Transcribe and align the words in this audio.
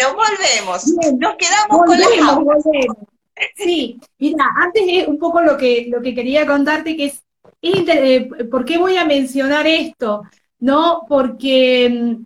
Bueno, 0.00 0.16
volvemos. 0.16 0.86
Nos 1.18 1.34
quedamos 1.36 1.86
con 1.86 2.00
la 2.00 2.34
volvemos. 2.34 2.96
Sí, 3.56 3.98
mira, 4.18 4.44
antes 4.56 4.82
es 4.86 5.08
un 5.08 5.18
poco 5.18 5.40
lo 5.40 5.56
que, 5.56 5.86
lo 5.88 6.02
que 6.02 6.14
quería 6.14 6.46
contarte, 6.46 6.96
que 6.96 7.06
es, 7.06 7.22
eh, 7.62 8.28
¿por 8.50 8.64
qué 8.64 8.78
voy 8.78 8.96
a 8.96 9.04
mencionar 9.04 9.66
esto? 9.66 10.22
No, 10.58 11.06
porque 11.08 11.88
mm, 11.90 12.24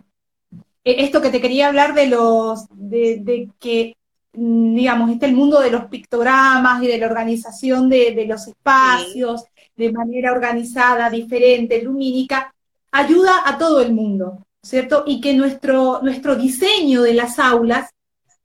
e, 0.83 1.03
esto 1.03 1.21
que 1.21 1.29
te 1.29 1.41
quería 1.41 1.67
hablar 1.67 1.93
de 1.93 2.07
los, 2.07 2.65
de, 2.71 3.49
que, 3.59 3.95
mm, 4.33 4.75
digamos, 4.75 5.09
este 5.11 5.25
el 5.25 5.35
mundo 5.35 5.61
de 5.61 5.71
los 5.71 5.85
pictogramas 5.85 6.83
y 6.83 6.87
de 6.87 6.97
la 6.97 7.07
organización 7.07 7.89
de, 7.89 8.25
los 8.27 8.47
espacios 8.47 9.45
de 9.75 9.91
manera 9.91 10.31
organizada, 10.31 11.09
diferente, 11.09 11.81
lumínica, 11.81 12.53
ayuda 12.91 13.43
a 13.45 13.57
todo 13.57 13.81
el 13.81 13.93
mundo, 13.93 14.44
¿cierto? 14.65 15.03
Y 15.05 15.21
que 15.21 15.35
nuestro, 15.35 15.99
nuestro 16.01 16.35
diseño 16.35 17.03
de 17.03 17.13
las 17.13 17.37
aulas 17.37 17.91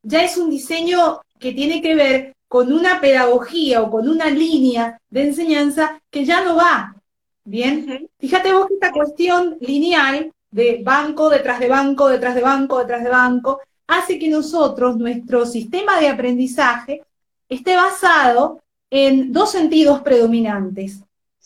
ya 0.02 0.22
es 0.22 0.36
un 0.36 0.50
diseño 0.50 1.22
que 1.38 1.52
tiene 1.52 1.80
que 1.80 1.94
ver 1.94 2.36
con 2.46 2.72
una 2.72 3.00
pedagogía 3.00 3.80
o 3.80 3.90
con 3.90 4.06
una 4.06 4.28
línea 4.28 5.00
de 5.08 5.28
enseñanza 5.28 5.98
que 6.10 6.26
ya 6.26 6.44
no 6.44 6.56
va. 6.56 6.94
Bien, 7.42 8.08
fíjate 8.18 8.52
vos 8.52 8.68
que 8.68 8.74
esta 8.74 8.92
cuestión 8.92 9.56
lineal 9.60 10.30
de 10.50 10.82
banco 10.84 11.30
detrás 11.30 11.58
de 11.58 11.68
banco, 11.68 12.08
detrás 12.08 12.34
de 12.34 12.42
banco, 12.42 12.78
detrás 12.80 13.02
de 13.02 13.10
banco, 13.10 13.60
hace 13.86 14.18
que 14.18 14.28
nosotros, 14.28 14.98
nuestro 14.98 15.46
sistema 15.46 15.98
de 16.00 16.08
aprendizaje, 16.08 17.02
esté 17.48 17.76
basado 17.76 18.60
en 18.90 19.32
dos 19.32 19.52
sentidos 19.52 20.02
predominantes, 20.02 21.00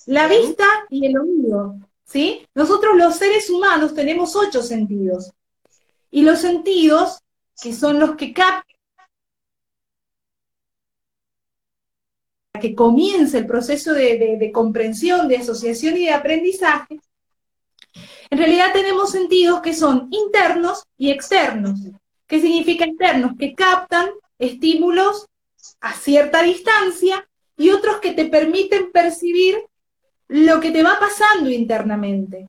la 0.06 0.26
vista 0.26 0.64
y 0.90 1.06
el 1.06 1.18
oído. 1.18 1.76
¿Sí? 2.14 2.46
Nosotros 2.54 2.96
los 2.96 3.16
seres 3.16 3.50
humanos 3.50 3.92
tenemos 3.92 4.36
ocho 4.36 4.62
sentidos. 4.62 5.32
Y 6.12 6.22
los 6.22 6.38
sentidos, 6.38 7.18
que 7.60 7.74
son 7.74 7.98
los 7.98 8.14
que 8.14 8.32
captan 8.32 8.62
que 12.60 12.76
comience 12.76 13.38
el 13.38 13.46
proceso 13.46 13.92
de, 13.92 14.50
comprensión, 14.54 15.26
de 15.26 15.38
asociación 15.38 15.96
y 15.96 16.04
de 16.06 16.12
aprendizaje, 16.12 17.00
en 18.30 18.38
realidad 18.38 18.72
tenemos 18.72 19.10
sentidos 19.10 19.60
que 19.60 19.74
son 19.74 20.08
internos 20.12 20.84
y 20.96 21.10
externos. 21.10 21.80
¿Qué 22.28 22.40
significa 22.40 22.86
internos? 22.86 23.32
Que 23.36 23.56
captan 23.56 24.08
estímulos 24.38 25.26
a 25.80 25.92
cierta 25.94 26.42
distancia 26.42 27.28
y 27.56 27.70
otros 27.70 27.96
que 27.98 28.12
te 28.12 28.26
permiten 28.26 28.92
percibir 28.92 29.56
lo 30.28 30.60
que 30.60 30.70
te 30.70 30.82
va 30.82 30.98
pasando 30.98 31.50
internamente. 31.50 32.48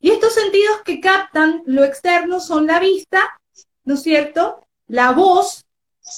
Y 0.00 0.10
estos 0.10 0.34
sentidos 0.34 0.82
que 0.84 1.00
captan 1.00 1.62
lo 1.66 1.84
externo 1.84 2.40
son 2.40 2.66
la 2.66 2.80
vista, 2.80 3.38
¿no 3.84 3.94
es 3.94 4.02
cierto? 4.02 4.66
La 4.88 5.12
voz 5.12 5.64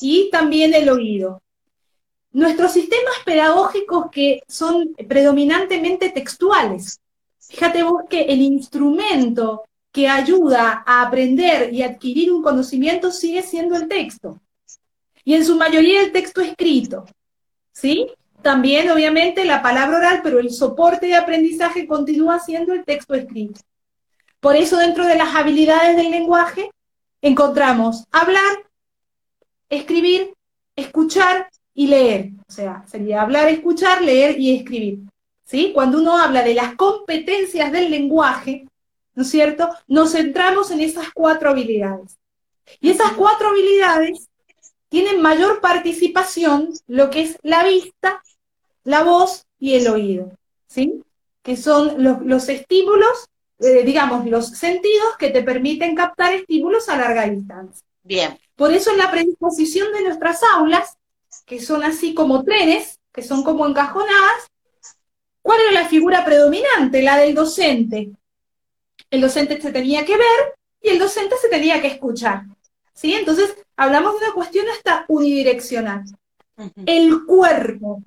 y 0.01 0.31
también 0.31 0.75
el 0.75 0.89
oído. 0.89 1.43
Nuestros 2.33 2.73
sistemas 2.73 3.15
pedagógicos 3.25 4.07
que 4.11 4.43
son 4.49 4.95
predominantemente 5.09 6.11
textuales. 6.11 7.01
Fíjate 7.39 7.83
vos 7.83 8.05
que 8.09 8.23
el 8.23 8.41
instrumento 8.41 9.65
que 9.93 10.09
ayuda 10.09 10.83
a 10.87 11.03
aprender 11.03 11.73
y 11.73 11.83
adquirir 11.83 12.33
un 12.33 12.43
conocimiento 12.43 13.13
sigue 13.13 13.43
siendo 13.43 13.77
el 13.77 13.87
texto. 13.87 14.41
Y 15.25 15.35
en 15.35 15.45
su 15.45 15.57
mayoría 15.57 16.03
el 16.03 16.11
texto 16.11 16.41
escrito. 16.41 17.05
¿Sí? 17.73 18.09
También, 18.45 18.91
obviamente, 18.91 19.47
la 19.47 19.63
palabra 19.63 19.97
oral, 19.97 20.21
pero 20.23 20.39
el 20.39 20.51
soporte 20.51 21.07
de 21.07 21.15
aprendizaje 21.15 21.87
continúa 21.87 22.39
siendo 22.41 22.75
el 22.75 22.85
texto 22.85 23.15
escrito. 23.15 23.59
Por 24.39 24.55
eso, 24.55 24.77
dentro 24.77 25.07
de 25.07 25.17
las 25.17 25.35
habilidades 25.35 25.97
del 25.97 26.11
lenguaje, 26.11 26.71
encontramos 27.23 28.05
hablar, 28.13 28.69
escribir, 29.71 30.35
escuchar 30.77 31.49
y 31.73 31.87
leer. 31.87 32.33
O 32.47 32.53
sea, 32.53 32.85
sería 32.87 33.23
hablar, 33.23 33.49
escuchar, 33.49 34.03
leer 34.03 34.39
y 34.39 34.55
escribir. 34.55 34.99
¿Sí? 35.47 35.71
Cuando 35.73 35.99
uno 35.99 36.19
habla 36.19 36.43
de 36.43 36.53
las 36.53 36.75
competencias 36.75 37.73
del 37.73 37.91
lenguaje, 37.91 38.69
¿no 39.15 39.23
es 39.23 39.31
cierto? 39.31 39.71
Nos 39.87 40.13
centramos 40.13 40.71
en 40.71 40.83
esas 40.83 41.07
cuatro 41.15 41.49
habilidades. 41.49 42.19
Y 42.79 42.91
esas 42.91 43.13
cuatro 43.13 43.49
habilidades 43.49 44.29
tienen 44.91 45.23
mayor 45.23 45.63
participación 45.63 46.75
lo 46.87 47.09
que 47.09 47.23
es 47.23 47.39
la 47.43 47.65
vista, 47.65 48.21
la 48.85 49.03
voz 49.03 49.47
y 49.59 49.75
el 49.75 49.89
oído, 49.89 50.33
¿sí? 50.67 51.03
Que 51.43 51.57
son 51.57 52.03
los, 52.03 52.49
estímulos, 52.49 53.29
eh, 53.59 53.83
digamos, 53.85 54.27
los 54.27 54.49
sentidos 54.49 55.17
que 55.19 55.31
te 55.31 55.43
permiten 55.43 55.95
captar 55.95 56.33
estímulos 56.33 56.89
a 56.89 56.97
larga 56.97 57.29
distancia. 57.29 57.85
Bien. 58.03 58.39
Por 58.57 58.73
eso 58.73 58.91
en 58.91 58.99
la 58.99 59.11
predisposición 59.11 59.93
de 59.93 60.03
nuestras 60.03 60.41
aulas, 60.55 60.97
que 61.45 61.61
son 61.61 61.83
así 61.83 62.15
como 62.15 62.45
trenes, 62.45 63.01
que 63.13 63.23
son 63.23 63.43
como 63.43 63.67
encajonadas, 63.67 64.51
¿cuál 65.43 65.61
era 65.61 65.83
la 65.83 65.89
figura 65.89 66.25
predominante? 66.25 67.03
La 67.03 67.17
del 67.17 67.35
docente. 67.35 68.13
El 69.11 69.21
docente 69.21 69.61
se 69.61 69.73
tenía 69.73 70.05
que 70.05 70.17
ver 70.17 70.55
y 70.81 70.91
el 70.91 70.99
docente 70.99 71.37
se 71.41 71.49
tenía 71.49 71.81
que 71.81 71.89
escuchar. 71.89 72.45
¿Sí? 72.93 73.15
Entonces, 73.15 73.57
hablamos 73.77 74.13
de 74.13 74.27
una 74.27 74.35
cuestión 74.35 74.67
hasta 74.69 75.05
unidireccional. 75.09 76.05
El 76.87 77.25
cuerpo, 77.25 78.03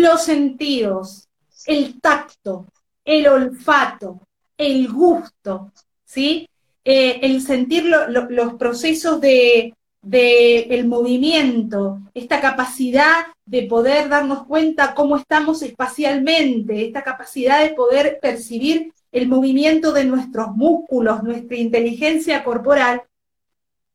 los 0.00 0.22
sentidos, 0.24 1.28
el 1.66 2.00
tacto, 2.00 2.66
el 3.04 3.26
olfato, 3.26 4.20
el 4.56 4.90
gusto, 4.90 5.72
¿sí? 6.04 6.48
Eh, 6.84 7.20
el 7.22 7.40
sentir 7.40 7.84
los 7.86 8.54
procesos 8.54 9.20
de, 9.20 9.74
el 10.12 10.86
movimiento, 10.86 12.00
esta 12.12 12.40
capacidad 12.40 13.26
de 13.46 13.62
poder 13.62 14.08
darnos 14.08 14.44
cuenta 14.46 14.94
cómo 14.94 15.16
estamos 15.16 15.62
espacialmente, 15.62 16.86
esta 16.86 17.02
capacidad 17.02 17.62
de 17.62 17.74
poder 17.74 18.18
percibir 18.20 18.92
el 19.12 19.28
movimiento 19.28 19.92
de 19.92 20.04
nuestros 20.04 20.54
músculos, 20.56 21.22
nuestra 21.22 21.56
inteligencia 21.56 22.44
corporal, 22.44 23.02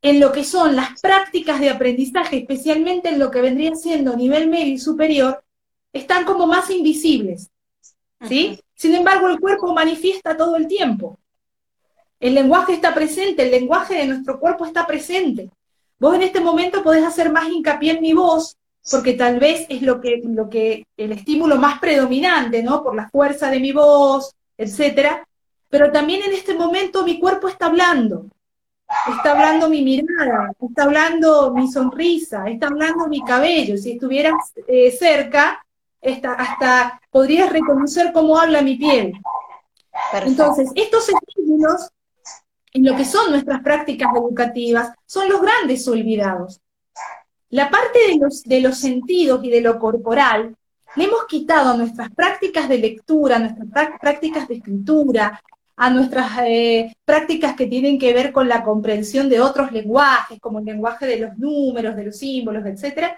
en 0.02 0.20
lo 0.20 0.32
que 0.32 0.44
son 0.44 0.76
las 0.76 1.00
prácticas 1.02 1.60
de 1.60 1.70
aprendizaje, 1.70 2.38
especialmente 2.38 3.10
en 3.10 3.20
lo 3.20 3.30
que 3.30 3.42
vendría 3.42 3.76
siendo 3.76 4.16
nivel 4.16 4.50
medio 4.50 4.74
y 4.74 4.80
superior, 4.80 5.44
están 5.94 6.26
como 6.26 6.48
más 6.48 6.70
invisibles. 6.70 7.50
¿sí? 8.28 8.60
Sin 8.76 8.96
embargo, 8.96 9.30
el 9.30 9.40
cuerpo 9.40 9.74
manifiesta 9.74 10.36
todo 10.36 10.56
el 10.56 10.68
tiempo. 10.68 11.18
El 12.20 12.36
lenguaje 12.36 12.74
está 12.74 12.94
presente, 12.94 13.44
el 13.44 13.52
lenguaje 13.52 13.96
de 13.96 14.08
nuestro 14.08 14.40
cuerpo 14.40 14.66
está 14.66 14.86
presente. 14.86 15.50
Vos 16.00 16.16
en 16.16 16.24
este 16.24 16.42
momento 16.42 16.84
podés 16.84 17.06
hacer 17.06 17.32
más 17.32 17.48
hincapié 17.48 17.94
en 17.94 18.02
mi 18.02 18.14
voz, 18.14 18.58
porque 18.92 19.14
tal 19.14 19.40
vez 19.40 19.66
es 19.70 19.82
lo 19.82 20.02
que, 20.02 20.22
lo 20.24 20.50
que, 20.50 20.86
el 20.98 21.12
estímulo 21.14 21.58
más 21.58 21.80
predominante, 21.80 22.64
¿no? 22.64 22.84
Por 22.84 22.96
la 22.96 23.10
fuerza 23.10 23.50
de 23.50 23.60
mi 23.60 23.72
voz, 23.72 24.34
etcétera. 24.58 25.26
Pero 25.70 25.92
también 25.92 26.24
en 26.24 26.34
este 26.34 26.54
momento 26.56 27.04
mi 27.04 27.20
cuerpo 27.20 27.48
está 27.48 27.68
hablando. 27.68 28.26
Está 29.08 29.32
hablando 29.32 29.70
mi 29.70 29.84
mirada, 29.84 30.52
está 30.60 30.84
hablando 30.84 31.54
mi 31.54 31.72
sonrisa, 31.72 32.46
está 32.50 32.68
hablando 32.68 33.08
mi 33.08 33.22
cabello. 33.22 33.78
Si 33.78 33.92
estuvieras 33.92 34.34
eh, 34.68 34.92
cerca, 34.92 35.64
hasta 36.02 37.02
podrías 37.12 37.52
reconocer 37.52 38.12
cómo 38.14 38.38
habla 38.38 38.62
mi 38.62 38.76
piel. 38.76 39.14
Entonces, 40.14 40.70
estos 40.76 41.10
estímulos, 41.10 41.90
en 42.74 42.86
lo 42.86 42.96
que 42.96 43.06
son 43.06 43.32
nuestras 43.32 43.62
prácticas 43.62 44.10
educativas, 44.16 44.92
son 45.06 45.30
los 45.30 45.42
grandes 45.42 45.88
olvidados. 45.88 46.62
La 47.50 47.70
parte 47.70 48.00
de 48.08 48.18
los, 48.18 48.44
de 48.44 48.62
los 48.62 48.78
sentidos 48.78 49.44
y 49.44 49.50
de 49.50 49.62
lo 49.62 49.80
corporal, 49.80 50.56
le 50.96 51.04
hemos 51.04 51.26
quitado 51.28 51.72
a 51.72 51.78
nuestras 51.78 52.10
prácticas 52.12 52.70
de 52.70 52.78
lectura, 52.78 53.38
a 53.38 53.40
nuestras 53.40 54.00
prácticas 54.00 54.48
de 54.48 54.56
escritura, 54.56 55.42
a 55.76 55.90
nuestras 55.90 56.32
eh, 56.46 56.94
prácticas 57.06 57.56
que 57.56 57.68
tienen 57.68 57.98
que 57.98 58.14
ver 58.14 58.32
con 58.32 58.50
la 58.50 58.64
comprensión 58.64 59.30
de 59.30 59.40
otros 59.40 59.72
lenguajes, 59.72 60.40
como 60.40 60.60
el 60.60 60.66
lenguaje 60.66 61.06
de 61.08 61.20
los 61.20 61.38
números, 61.38 61.96
de 61.96 62.06
los 62.06 62.18
símbolos, 62.18 62.66
etc., 62.66 63.14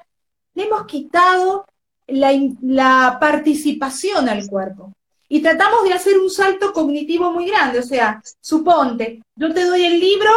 le 0.54 0.64
hemos 0.66 0.86
quitado 0.86 1.66
la, 2.12 3.18
participación 3.20 4.30
al 4.30 4.48
cuerpo. 4.48 4.94
Y 5.28 5.42
tratamos 5.42 5.84
de 5.84 5.94
hacer 5.94 6.18
un 6.18 6.30
salto 6.30 6.74
cognitivo 6.74 7.32
muy 7.32 7.48
grande, 7.48 7.80
o 7.80 7.84
sea, 7.84 8.22
suponte, 8.42 9.22
yo 9.36 9.54
te 9.54 9.66
doy 9.66 9.86
el 9.86 10.00
libro, 10.00 10.30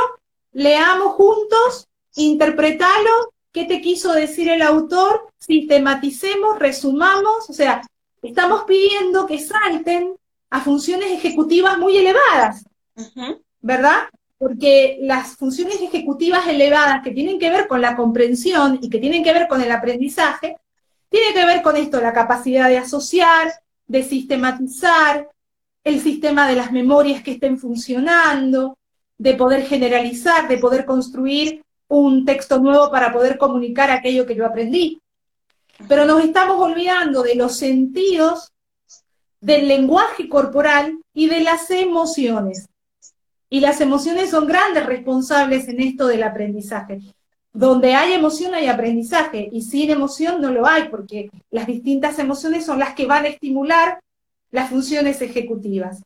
leamos 0.53 1.15
juntos, 1.15 1.88
interpretalo, 2.15 3.32
qué 3.50 3.65
te 3.65 3.81
quiso 3.81 4.12
decir 4.12 4.49
el 4.49 4.62
autor, 4.62 5.29
sistematicemos, 5.38 6.59
resumamos, 6.59 7.50
o 7.50 7.53
sea, 7.53 7.82
estamos 8.23 8.65
pidiendo 8.65 9.26
que 9.26 9.41
salten 9.41 10.15
a 10.50 10.61
funciones 10.61 11.11
ejecutivas 11.11 11.76
muy 11.79 11.97
elevadas, 11.97 12.65
¿verdad? 13.61 14.09
Porque 14.38 14.99
las 15.00 15.37
funciones 15.37 15.81
ejecutivas 15.81 16.47
elevadas 16.47 17.03
que 17.03 17.11
tienen 17.11 17.41
que 17.41 17.50
ver 17.50 17.67
con 17.67 17.81
la 17.81 17.97
comprensión 17.97 18.79
y 18.81 18.88
que 18.88 19.00
tienen 19.00 19.25
que 19.25 19.32
ver 19.32 19.49
con 19.49 19.61
el 19.61 19.73
aprendizaje, 19.73 20.56
tiene 21.14 21.32
que 21.32 21.46
ver 21.46 21.62
con 21.62 21.76
esto, 21.76 22.00
la 22.00 22.12
capacidad 22.12 22.69
de 22.69 22.78
asociar, 22.78 23.52
de 23.87 24.02
sistematizar, 24.02 25.31
el 25.84 26.00
sistema 26.00 26.49
de 26.49 26.56
las 26.56 26.72
memorias 26.72 27.22
que 27.22 27.31
estén 27.31 27.56
funcionando, 27.56 28.76
de 29.16 29.34
poder 29.34 29.64
generalizar, 29.64 30.49
de 30.49 30.58
poder 30.58 30.84
construir 30.84 31.62
un 31.87 32.25
texto 32.25 32.58
nuevo 32.58 32.90
para 32.90 33.12
poder 33.12 33.38
comunicar 33.38 33.93
aquello 33.93 34.26
que 34.26 34.34
yo 34.34 34.44
aprendí. 34.44 35.00
Pero 35.87 36.05
nos 36.05 36.25
estamos 36.25 36.58
olvidando 36.58 37.22
de 37.22 37.37
los 37.37 37.58
sentidos, 37.58 38.50
del 39.40 39.69
lenguaje 39.69 40.28
corporal 40.28 40.99
y 41.12 41.28
de 41.28 41.43
las 41.43 41.70
emociones. 41.70 42.66
Y 43.49 43.61
las 43.61 43.81
emociones 43.81 44.31
son 44.31 44.49
grandes 44.49 44.84
responsables 44.84 45.69
en 45.69 45.81
esto 45.81 46.08
del 46.08 46.25
aprendizaje. 46.25 46.99
Donde 47.54 47.94
hay 47.94 48.12
emoción 48.12 48.52
hay 48.52 48.66
aprendizaje 48.66 49.48
y 49.52 49.62
sin 49.62 49.88
emoción 49.88 50.40
no 50.40 50.50
lo 50.50 50.66
hay 50.66 50.88
porque 50.88 51.30
las 51.52 51.68
distintas 51.68 52.18
emociones 52.18 52.66
son 52.66 52.80
las 52.80 52.94
que 52.94 53.06
van 53.06 53.24
a 53.24 53.28
estimular 53.28 54.00
las 54.50 54.70
funciones 54.70 55.22
ejecutivas. 55.22 56.02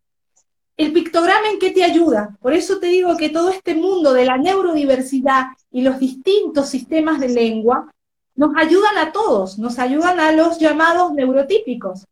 El 0.77 0.93
pictograma 0.93 1.49
en 1.51 1.59
qué 1.59 1.71
te 1.71 1.83
ayuda? 1.83 2.37
Por 2.43 2.53
eso 2.53 2.79
te 2.79 2.89
digo 2.89 3.17
que 3.17 3.31
todo 3.31 3.49
este 3.49 3.75
mundo 3.75 4.13
de 4.13 4.27
la 4.27 4.37
neurodiversidad 4.37 5.47
y 5.73 5.81
los 5.81 5.99
distintos 5.99 6.69
sistemas 6.69 7.19
de 7.19 7.31
lengua 7.31 7.91
nos 8.37 8.55
ayudan 8.55 8.99
a 8.99 9.11
todos, 9.11 9.59
nos 9.59 9.79
ayudan 9.79 10.21
a 10.21 10.33
los 10.33 10.59
llamados 10.59 11.15
neurotípicos. 11.15 12.05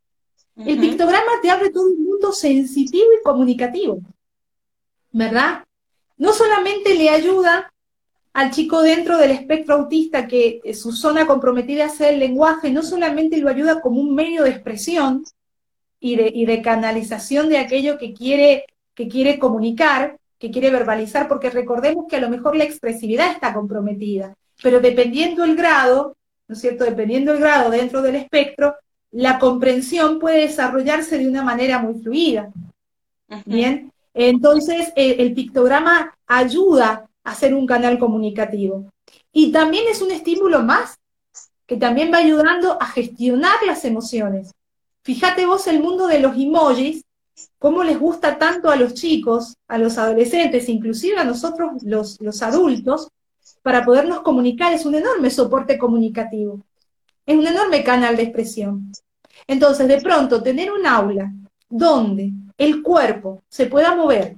El 0.57 0.81
pictograma 0.81 1.33
te 1.43 1.51
abre 1.51 1.69
todo 1.69 1.85
un 1.85 2.03
mundo 2.03 2.33
sensitivo 2.33 3.05
y 3.21 3.23
comunicativo, 3.23 4.01
¿verdad? 5.13 5.63
No 6.17 6.33
solamente 6.33 6.95
le 6.95 7.11
ayuda 7.11 7.71
al 8.37 8.51
chico 8.51 8.83
dentro 8.83 9.17
del 9.17 9.31
espectro 9.31 9.77
autista 9.77 10.29
que 10.29 10.61
su 10.75 10.93
zona 10.93 11.27
comprometida 11.27 11.87
es 11.87 11.99
el 12.03 12.19
lenguaje, 12.19 12.71
no 12.71 12.83
solamente 12.83 13.39
lo 13.39 13.49
ayuda 13.49 13.81
como 13.81 13.99
un 13.99 14.15
medio 14.15 14.43
de 14.43 14.51
expresión, 14.51 15.25
y 15.99 16.45
de, 16.45 16.61
canalización 16.61 17.49
de 17.49 17.57
aquello 17.57 17.97
que 17.97 18.13
quiere, 18.13 18.67
que 18.95 19.09
quiere 19.09 19.39
comunicar, 19.39 20.19
que 20.39 20.51
quiere 20.51 20.71
verbalizar, 20.71 21.29
porque 21.29 21.49
recordemos 21.49 22.05
que 22.11 22.17
a 22.17 22.21
lo 22.21 22.29
mejor 22.29 22.57
la 22.57 22.65
expresividad 22.65 23.33
está 23.33 23.55
comprometida, 23.55 24.35
pero 24.63 24.81
dependiendo 24.81 25.43
el 25.43 25.57
grado, 25.57 26.15
¿no 26.47 26.53
es 26.53 26.61
cierto? 26.61 26.85
Dependiendo 26.85 27.33
el 27.33 27.41
grado 27.41 27.71
dentro 27.71 28.03
del 28.03 28.17
espectro, 28.17 28.77
la 29.13 29.39
comprensión 29.39 30.19
puede 30.19 30.43
desarrollarse 30.43 31.17
de 31.17 31.27
una 31.27 31.43
manera 31.43 31.79
muy 31.79 32.03
fluida. 32.03 32.51
Bien, 33.47 33.91
entonces 34.13 34.93
el 34.95 35.33
pictograma 35.33 36.15
ayuda 36.27 37.06
a 37.27 37.35
ser 37.35 37.55
un 37.55 37.67
canal 37.67 37.99
comunicativo. 37.99 38.93
Y 39.33 39.51
también 39.51 39.85
es 39.89 40.01
un 40.01 40.13
estímulo 40.13 40.63
más, 40.63 40.97
que 41.67 41.77
también 41.77 42.13
va 42.13 42.19
ayudando 42.19 42.81
a 42.81 42.87
gestionar 42.87 43.59
las 43.67 43.85
emociones. 43.85 44.53
Fíjate 45.03 45.45
vos 45.45 45.67
el 45.67 45.81
mundo 45.81 46.07
de 46.07 46.21
los 46.21 46.37
emojis, 46.37 47.03
cómo 47.59 47.83
les 47.83 47.99
gusta 47.99 48.39
tanto 48.39 48.71
a 48.71 48.77
los 48.77 48.95
chicos, 48.95 49.57
a 49.67 49.77
los 49.77 49.99
adolescentes, 49.99 50.69
inclusive 50.69 51.19
a 51.19 51.25
nosotros 51.25 51.83
los, 51.83 52.21
los 52.21 52.43
adultos, 52.43 53.09
para 53.61 53.85
podernos 53.85 54.21
comunicar. 54.21 54.73
Es 54.73 54.87
un 54.87 54.95
enorme 54.95 55.31
soporte 55.31 55.79
comunicativo, 55.79 56.65
es 57.27 57.37
un 57.37 57.47
enorme 57.47 57.83
canal 57.83 58.17
de 58.17 58.23
expresión. 58.23 58.93
Entonces, 59.49 59.89
de 59.89 60.01
pronto, 60.01 60.45
tener 60.45 60.71
un 60.71 60.87
aula 60.87 61.33
donde 61.69 62.31
el 62.57 62.83
cuerpo 62.85 63.43
se 63.49 63.67
pueda 63.67 63.97
mover, 63.97 64.37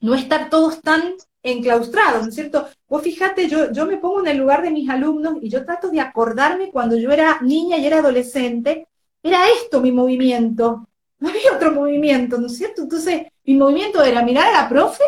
no 0.00 0.14
estar 0.14 0.48
todos 0.48 0.80
tan 0.80 1.14
enclaustrados, 1.44 2.22
¿no 2.22 2.28
es 2.30 2.34
cierto? 2.34 2.66
Vos 2.88 3.02
fíjate, 3.02 3.48
yo, 3.48 3.70
yo 3.70 3.86
me 3.86 3.98
pongo 3.98 4.20
en 4.20 4.28
el 4.28 4.38
lugar 4.38 4.62
de 4.62 4.70
mis 4.70 4.88
alumnos 4.88 5.36
y 5.42 5.50
yo 5.50 5.64
trato 5.64 5.90
de 5.90 6.00
acordarme 6.00 6.70
cuando 6.70 6.96
yo 6.96 7.12
era 7.12 7.38
niña 7.42 7.76
y 7.76 7.86
era 7.86 7.98
adolescente, 7.98 8.88
era 9.22 9.48
esto 9.50 9.80
mi 9.80 9.92
movimiento, 9.92 10.88
no 11.20 11.28
había 11.28 11.54
otro 11.54 11.72
movimiento, 11.72 12.38
¿no 12.38 12.46
es 12.46 12.56
cierto? 12.56 12.82
Entonces, 12.82 13.26
mi 13.44 13.54
movimiento 13.54 14.02
era 14.02 14.22
mirar 14.22 14.48
a 14.48 14.62
la 14.62 14.68
profe 14.68 15.04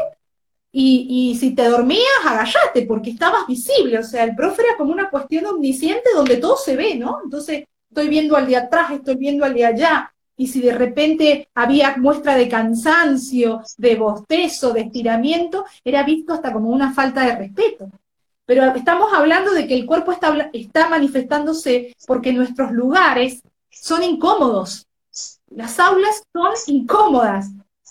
y, 0.78 1.34
si 1.40 1.54
te 1.54 1.64
dormías, 1.70 2.02
agallate, 2.22 2.82
porque 2.86 3.10
estabas 3.10 3.46
visible, 3.46 3.98
o 3.98 4.02
sea, 4.02 4.24
el 4.24 4.36
profe 4.36 4.60
era 4.60 4.76
como 4.76 4.92
una 4.92 5.08
cuestión 5.08 5.46
omnisciente 5.46 6.10
donde 6.14 6.36
todo 6.36 6.58
se 6.58 6.76
ve, 6.76 6.96
¿no? 6.96 7.20
Entonces, 7.24 7.64
estoy 7.88 8.08
viendo 8.08 8.36
al 8.36 8.46
de 8.46 8.56
atrás, 8.56 8.90
estoy 8.90 9.16
viendo 9.16 9.46
al 9.46 9.54
de 9.54 9.64
allá, 9.64 10.12
y 10.36 10.48
si 10.48 10.60
de 10.60 10.72
repente 10.72 11.48
había 11.54 11.96
muestra 11.96 12.34
de 12.34 12.48
cansancio, 12.48 13.62
de 13.78 13.96
bostezo, 13.96 14.72
de 14.72 14.82
estiramiento, 14.82 15.64
era 15.84 16.02
visto 16.02 16.34
hasta 16.34 16.52
como 16.52 16.68
una 16.68 16.92
falta 16.92 17.22
de 17.22 17.36
respeto. 17.36 17.90
Pero 18.44 18.64
estamos 18.74 19.12
hablando 19.12 19.52
de 19.52 19.66
que 19.66 19.74
el 19.74 19.86
cuerpo 19.86 20.12
está, 20.12 20.50
está 20.52 20.88
manifestándose 20.88 21.96
porque 22.06 22.32
nuestros 22.32 22.70
lugares 22.72 23.42
son 23.70 24.02
incómodos. 24.02 24.86
Las 25.48 25.80
aulas 25.80 26.22
son 26.32 26.52
incómodas. 26.66 27.48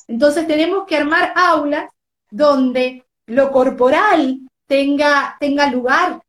Entonces 0.07 0.47
tenemos 0.47 0.86
que 0.86 0.97
armar 0.97 1.33
aulas 1.36 1.89
donde 2.30 3.06
lo 3.25 3.51
corporal 3.51 4.39
tenga, 4.68 5.36
tenga 5.39 5.69
lugar, 5.69 6.21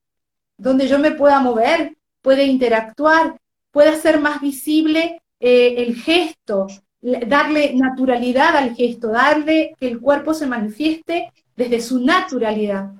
donde 0.56 0.88
yo 0.88 0.98
me 0.98 1.10
pueda 1.10 1.40
mover, 1.40 1.96
pueda 2.22 2.42
interactuar, 2.42 3.38
pueda 3.70 3.94
ser 3.96 4.18
más 4.18 4.40
visible 4.40 5.20
eh, 5.40 5.74
el 5.78 5.96
gesto, 5.96 6.66
darle 7.00 7.74
naturalidad 7.74 8.56
al 8.56 8.74
gesto, 8.74 9.08
darle 9.08 9.74
que 9.78 9.88
el 9.88 10.00
cuerpo 10.00 10.34
se 10.34 10.46
manifieste 10.46 11.32
desde 11.56 11.80
su 11.80 12.00
naturalidad. 12.00 12.92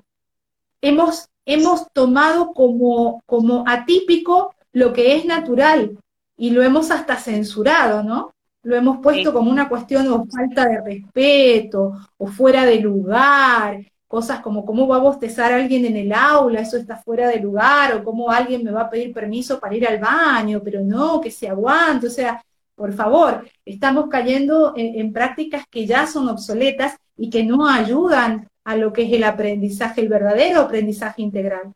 Hemos, 0.81 1.29
hemos 1.45 1.91
tomado 1.93 2.53
como, 2.53 3.23
como 3.27 3.65
atípico 3.67 4.55
lo 4.73 4.93
que 4.93 5.17
es 5.17 5.25
natural, 5.25 5.99
y 6.37 6.51
lo 6.51 6.63
hemos 6.63 6.91
hasta 6.91 7.17
censurado, 7.17 8.03
¿no? 8.03 8.35
Lo 8.63 8.77
hemos 8.77 8.99
puesto 8.99 9.33
como 9.33 9.51
una 9.51 9.69
cuestión 9.69 10.09
o 10.09 10.27
falta 10.27 10.67
de 10.67 10.81
respeto 10.81 11.93
o 12.19 12.27
fuera 12.27 12.65
de 12.65 12.81
lugar, 12.81 13.81
cosas 14.07 14.41
como 14.41 14.65
cómo 14.65 14.87
va 14.87 14.97
a 14.97 15.01
bostezar 15.01 15.53
alguien 15.53 15.85
en 15.85 15.97
el 15.97 16.13
aula, 16.13 16.61
eso 16.61 16.77
está 16.77 16.97
fuera 16.97 17.29
de 17.29 17.41
lugar, 17.41 17.95
o 17.95 18.05
cómo 18.05 18.31
alguien 18.31 18.63
me 18.63 18.71
va 18.71 18.83
a 18.83 18.91
pedir 18.91 19.13
permiso 19.13 19.59
para 19.59 19.75
ir 19.75 19.87
al 19.87 19.99
baño, 19.99 20.61
pero 20.65 20.81
no, 20.81 21.21
que 21.21 21.31
se 21.31 21.49
aguante, 21.49 22.07
o 22.07 22.11
sea, 22.11 22.43
por 22.77 22.93
favor, 22.93 23.49
estamos 23.65 24.09
cayendo 24.09 24.75
en, 24.77 25.13
prácticas 25.13 25.65
que 25.71 25.87
ya 25.87 26.07
son 26.07 26.29
obsoletas 26.29 26.95
y 27.17 27.31
que 27.31 27.43
no 27.43 27.67
ayudan 27.67 28.49
a 28.65 28.77
lo 28.77 28.93
que 28.93 29.05
es 29.05 29.13
el 29.13 29.25
aprendizaje, 29.25 30.03
el 30.03 30.09
verdadero 30.09 30.61
aprendizaje 30.61 31.23
integral. 31.23 31.73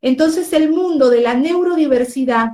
Entonces 0.00 0.52
el 0.54 0.70
mundo 0.70 1.10
de 1.10 1.20
la 1.20 1.34
neurodiversidad 1.34 2.52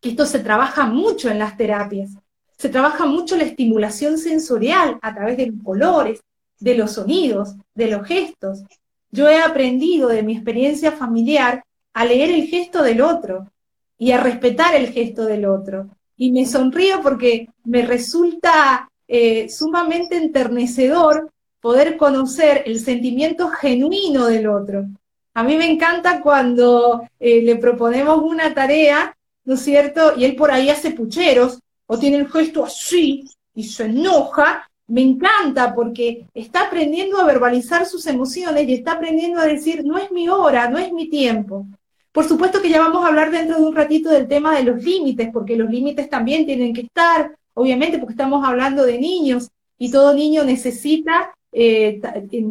que 0.00 0.10
esto 0.10 0.26
se 0.26 0.38
trabaja 0.38 0.86
mucho 0.86 1.28
en 1.28 1.40
las 1.40 1.56
terapias. 1.56 2.10
Se 2.56 2.68
trabaja 2.68 3.04
mucho 3.06 3.36
la 3.36 3.44
estimulación 3.44 4.16
sensorial 4.18 4.98
a 5.02 5.14
través 5.14 5.36
de 5.36 5.46
los 5.46 5.62
colores, 5.64 6.20
de 6.62 6.76
los 6.76 6.92
sonidos, 6.92 7.54
de 7.74 7.88
los 7.88 8.06
gestos. 8.06 8.62
Yo 9.10 9.28
he 9.28 9.40
aprendido 9.40 10.08
de 10.08 10.22
mi 10.22 10.34
experiencia 10.34 10.92
familiar 10.92 11.64
a 11.92 12.04
leer 12.04 12.30
el 12.30 12.46
gesto 12.46 12.82
del 12.82 13.02
otro 13.02 13.50
y 13.98 14.12
a 14.12 14.20
respetar 14.20 14.74
el 14.74 14.88
gesto 14.88 15.24
del 15.26 15.44
otro. 15.44 15.88
Y 16.16 16.32
me 16.32 16.46
sonrío 16.46 17.02
porque 17.02 17.48
me 17.64 17.82
resulta 17.82 18.88
eh, 19.08 19.48
sumamente 19.48 20.16
enternecedor 20.16 21.30
poder 21.60 21.96
conocer 21.96 22.62
el 22.66 22.80
sentimiento 22.80 23.48
genuino 23.48 24.26
del 24.26 24.48
otro. 24.48 24.86
A 25.34 25.42
mí 25.42 25.56
me 25.56 25.70
encanta 25.70 26.20
cuando 26.20 27.02
eh, 27.18 27.42
le 27.42 27.56
proponemos 27.56 28.22
una 28.22 28.52
tarea 28.52 29.14
¿no 29.44 29.54
es 29.54 29.60
cierto? 29.60 30.14
Y 30.16 30.24
él 30.24 30.36
por 30.36 30.50
ahí 30.50 30.70
hace 30.70 30.92
pucheros 30.92 31.58
o 31.86 31.98
tiene 31.98 32.18
el 32.18 32.30
gesto 32.30 32.64
así 32.64 33.24
y 33.54 33.64
se 33.64 33.84
enoja. 33.84 34.68
Me 34.92 35.00
encanta 35.00 35.74
porque 35.74 36.26
está 36.34 36.66
aprendiendo 36.66 37.18
a 37.18 37.24
verbalizar 37.24 37.86
sus 37.86 38.06
emociones 38.06 38.68
y 38.68 38.74
está 38.74 38.92
aprendiendo 38.92 39.40
a 39.40 39.46
decir, 39.46 39.82
no 39.86 39.96
es 39.96 40.12
mi 40.12 40.28
hora, 40.28 40.68
no 40.68 40.76
es 40.76 40.92
mi 40.92 41.08
tiempo. 41.08 41.66
Por 42.12 42.28
supuesto 42.28 42.60
que 42.60 42.68
ya 42.68 42.78
vamos 42.78 43.02
a 43.02 43.08
hablar 43.08 43.30
dentro 43.30 43.56
de 43.56 43.64
un 43.64 43.74
ratito 43.74 44.10
del 44.10 44.28
tema 44.28 44.54
de 44.54 44.64
los 44.64 44.84
límites, 44.84 45.30
porque 45.32 45.56
los 45.56 45.70
límites 45.70 46.10
también 46.10 46.44
tienen 46.44 46.74
que 46.74 46.82
estar, 46.82 47.34
obviamente, 47.54 47.98
porque 47.98 48.12
estamos 48.12 48.46
hablando 48.46 48.84
de 48.84 48.98
niños 48.98 49.48
y 49.78 49.90
todo 49.90 50.12
niño 50.12 50.44
necesita, 50.44 51.32
eh, 51.52 51.98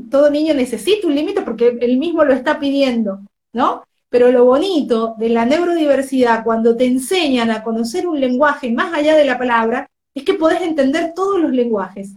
todo 0.09 0.31
niño 0.31 0.55
necesita 0.55 1.05
un 1.05 1.13
límite 1.13 1.41
porque 1.43 1.77
él 1.79 1.97
mismo 1.99 2.25
lo 2.25 2.33
está 2.33 2.59
pidiendo, 2.59 3.19
¿no? 3.53 3.83
Pero 4.09 4.31
lo 4.31 4.45
bonito 4.45 5.13
de 5.19 5.29
la 5.29 5.45
neurodiversidad, 5.45 6.43
cuando 6.43 6.75
te 6.75 6.85
enseñan 6.85 7.51
a 7.51 7.61
conocer 7.61 8.07
un 8.07 8.19
lenguaje 8.19 8.71
más 8.71 8.91
allá 8.95 9.15
de 9.15 9.25
la 9.25 9.37
palabra, 9.37 9.87
es 10.15 10.23
que 10.23 10.33
podés 10.33 10.61
entender 10.61 11.13
todos 11.15 11.39
los 11.39 11.51
lenguajes. 11.51 12.13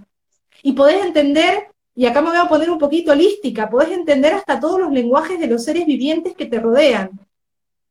Y 0.66 0.72
podés 0.72 1.04
entender, 1.04 1.68
y 1.94 2.06
acá 2.06 2.22
me 2.22 2.30
voy 2.30 2.38
a 2.38 2.48
poner 2.48 2.70
un 2.70 2.78
poquito 2.78 3.12
holística, 3.12 3.68
podés 3.68 3.90
entender 3.90 4.32
hasta 4.32 4.58
todos 4.58 4.80
los 4.80 4.90
lenguajes 4.90 5.38
de 5.38 5.46
los 5.46 5.62
seres 5.62 5.84
vivientes 5.84 6.34
que 6.34 6.46
te 6.46 6.58
rodean. 6.58 7.10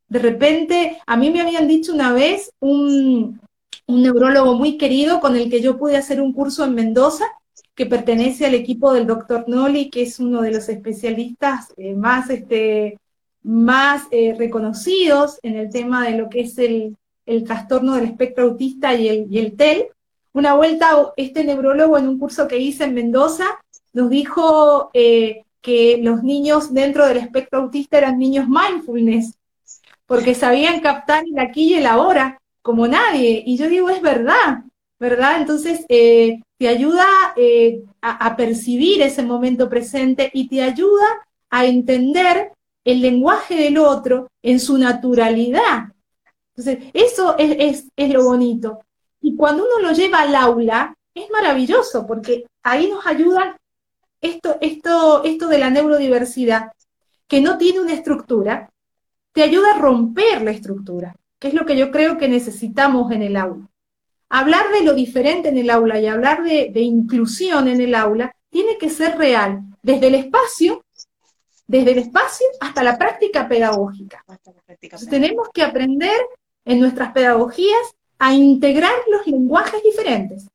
De 0.07 0.17
repente, 0.17 0.97
a 1.05 1.15
mí 1.15 1.29
me 1.29 1.41
habían 1.41 1.67
dicho 1.67 1.93
una 1.93 2.11
vez 2.11 2.51
un, 2.59 3.39
neurólogo 3.87 4.55
muy 4.55 4.77
querido 4.79 5.19
con 5.19 5.35
el 5.35 5.51
que 5.51 5.61
yo 5.61 5.77
pude 5.77 5.97
hacer 5.97 6.19
un 6.19 6.33
curso 6.33 6.63
en 6.63 6.73
Mendoza, 6.73 7.25
que 7.75 7.85
pertenece 7.85 8.47
al 8.47 8.55
equipo 8.55 8.91
del 8.91 9.05
doctor 9.05 9.45
Noli, 9.47 9.91
que 9.91 10.01
es 10.01 10.19
uno 10.19 10.41
de 10.41 10.49
los 10.49 10.67
especialistas 10.67 11.73
eh, 11.77 11.93
más 11.93 12.31
este, 12.31 12.97
más 13.43 14.07
eh, 14.09 14.33
reconocidos 14.35 15.37
en 15.43 15.57
el 15.57 15.69
tema 15.69 16.07
de 16.07 16.17
lo 16.17 16.27
que 16.27 16.41
es 16.41 16.57
el, 16.57 16.97
trastorno 17.45 17.93
del 17.93 18.05
espectro 18.05 18.45
autista 18.45 18.93
el, 18.93 19.27
y 19.29 19.37
el 19.37 19.55
TEL. 19.55 19.89
Una 20.33 20.55
vuelta, 20.55 21.13
este 21.15 21.43
neurólogo 21.43 21.97
en 21.97 22.07
un 22.07 22.19
curso 22.19 22.47
que 22.47 22.57
hice 22.57 22.83
en 22.85 22.93
Mendoza 22.93 23.45
nos 23.93 24.09
dijo, 24.09 24.89
eh, 24.93 25.43
que 25.63 25.97
los 26.03 26.23
niños 26.23 26.73
dentro 26.73 27.07
del 27.07 27.17
espectro 27.17 27.61
autista 27.61 27.97
eran 27.97 28.19
niños 28.19 28.47
mindfulness, 28.47 29.33
porque 30.05 30.35
sabían 30.35 30.81
captar 30.81 31.23
el 31.25 31.39
aquí 31.39 31.69
y 31.69 31.73
el 31.75 31.85
ahora 31.85 32.37
como 32.61 32.85
nadie. 32.85 33.41
Y 33.45 33.57
yo 33.57 33.69
digo, 33.69 33.89
es 33.89 34.01
verdad, 34.01 34.63
¿verdad? 34.99 35.39
Entonces, 35.39 35.85
eh, 35.87 36.41
te 36.57 36.67
ayuda 36.67 37.05
eh, 37.37 37.81
a, 38.01 38.35
percibir 38.35 39.01
ese 39.01 39.23
momento 39.23 39.69
presente 39.69 40.29
y 40.33 40.49
te 40.49 40.61
ayuda 40.61 41.05
a 41.49 41.65
entender 41.65 42.51
el 42.83 43.01
lenguaje 43.01 43.55
del 43.55 43.77
otro 43.77 44.27
en 44.41 44.59
su 44.59 44.77
naturalidad. 44.77 45.93
Entonces, 46.55 46.89
eso 46.93 47.35
es, 47.37 47.85
lo 47.97 48.25
bonito. 48.25 48.79
Y 49.23 49.37
cuando 49.37 49.63
uno 49.63 49.87
lo 49.87 49.95
lleva 49.95 50.19
al 50.19 50.35
aula, 50.35 50.93
es 51.15 51.29
maravilloso, 51.31 52.05
porque 52.05 52.45
ahí 52.61 52.89
nos 52.89 53.07
ayuda 53.07 53.57
esto, 54.19 54.57
esto, 54.59 55.23
esto 55.23 55.47
de 55.47 55.57
la 55.59 55.69
neurodiversidad, 55.69 56.73
que 57.25 57.39
no 57.39 57.57
tiene 57.57 57.79
una 57.79 57.93
estructura, 57.93 58.69
te 59.31 59.41
ayuda 59.41 59.75
a 59.75 59.79
romper 59.79 60.41
la 60.41 60.51
estructura, 60.51 61.15
que 61.39 61.47
es 61.47 61.53
lo 61.53 61.65
que 61.65 61.77
yo 61.77 61.89
creo 61.89 62.17
que 62.17 62.27
necesitamos 62.27 63.13
en 63.13 63.21
el 63.21 63.37
aula. 63.37 63.69
Hablar 64.27 64.65
de 64.73 64.83
lo 64.83 64.93
diferente 64.93 65.49
en 65.49 65.57
el 65.57 65.69
aula 65.69 66.01
y 66.01 66.07
hablar 66.07 66.43
de, 66.43 66.81
inclusión 66.81 67.69
en 67.69 67.79
el 67.79 67.95
aula 67.95 68.35
tiene 68.49 68.77
que 68.77 68.89
ser 68.89 69.17
real, 69.17 69.61
desde 69.81 70.07
el 70.07 70.15
espacio, 70.15 70.83
desde 71.65 71.93
el 71.93 71.99
espacio 71.99 72.45
hasta 72.59 72.83
la 72.83 72.97
práctica 72.97 73.47
pedagógica. 73.47 74.25
tenemos 75.09 75.47
que 75.53 75.63
aprender 75.63 76.19
en 76.65 76.81
nuestras 76.81 77.13
pedagogías 77.13 77.95
a 78.23 78.33
integrar 78.33 78.93
los 79.11 79.27
lenguajes 79.27 79.83
diferentes, 79.83 80.47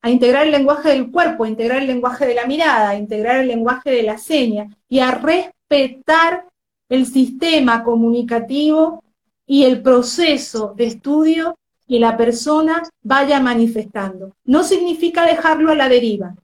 a 0.00 0.08
integrar 0.08 0.46
el 0.46 0.52
lenguaje 0.52 0.88
del 0.88 1.10
cuerpo, 1.10 1.44
a 1.44 1.48
integrar 1.48 1.82
el 1.82 1.88
lenguaje 1.88 2.26
de 2.26 2.34
la 2.34 2.46
mirada, 2.46 2.88
a 2.88 2.96
integrar 2.96 3.40
el 3.40 3.48
lenguaje 3.48 3.90
de 3.90 4.02
la 4.02 4.16
seña 4.16 4.74
y 4.88 5.00
a 5.00 5.10
respetar 5.10 6.48
el 6.88 7.04
sistema 7.04 7.84
comunicativo 7.84 9.04
y 9.46 9.64
el 9.64 9.82
proceso 9.82 10.72
de 10.74 10.86
estudio 10.86 11.58
que 11.86 12.00
la 12.00 12.16
persona 12.16 12.82
vaya 13.02 13.40
manifestando. 13.40 14.32
No 14.46 14.64
significa 14.64 15.26
dejarlo 15.26 15.72
a 15.72 15.74
la 15.74 15.90
deriva. 15.90 16.34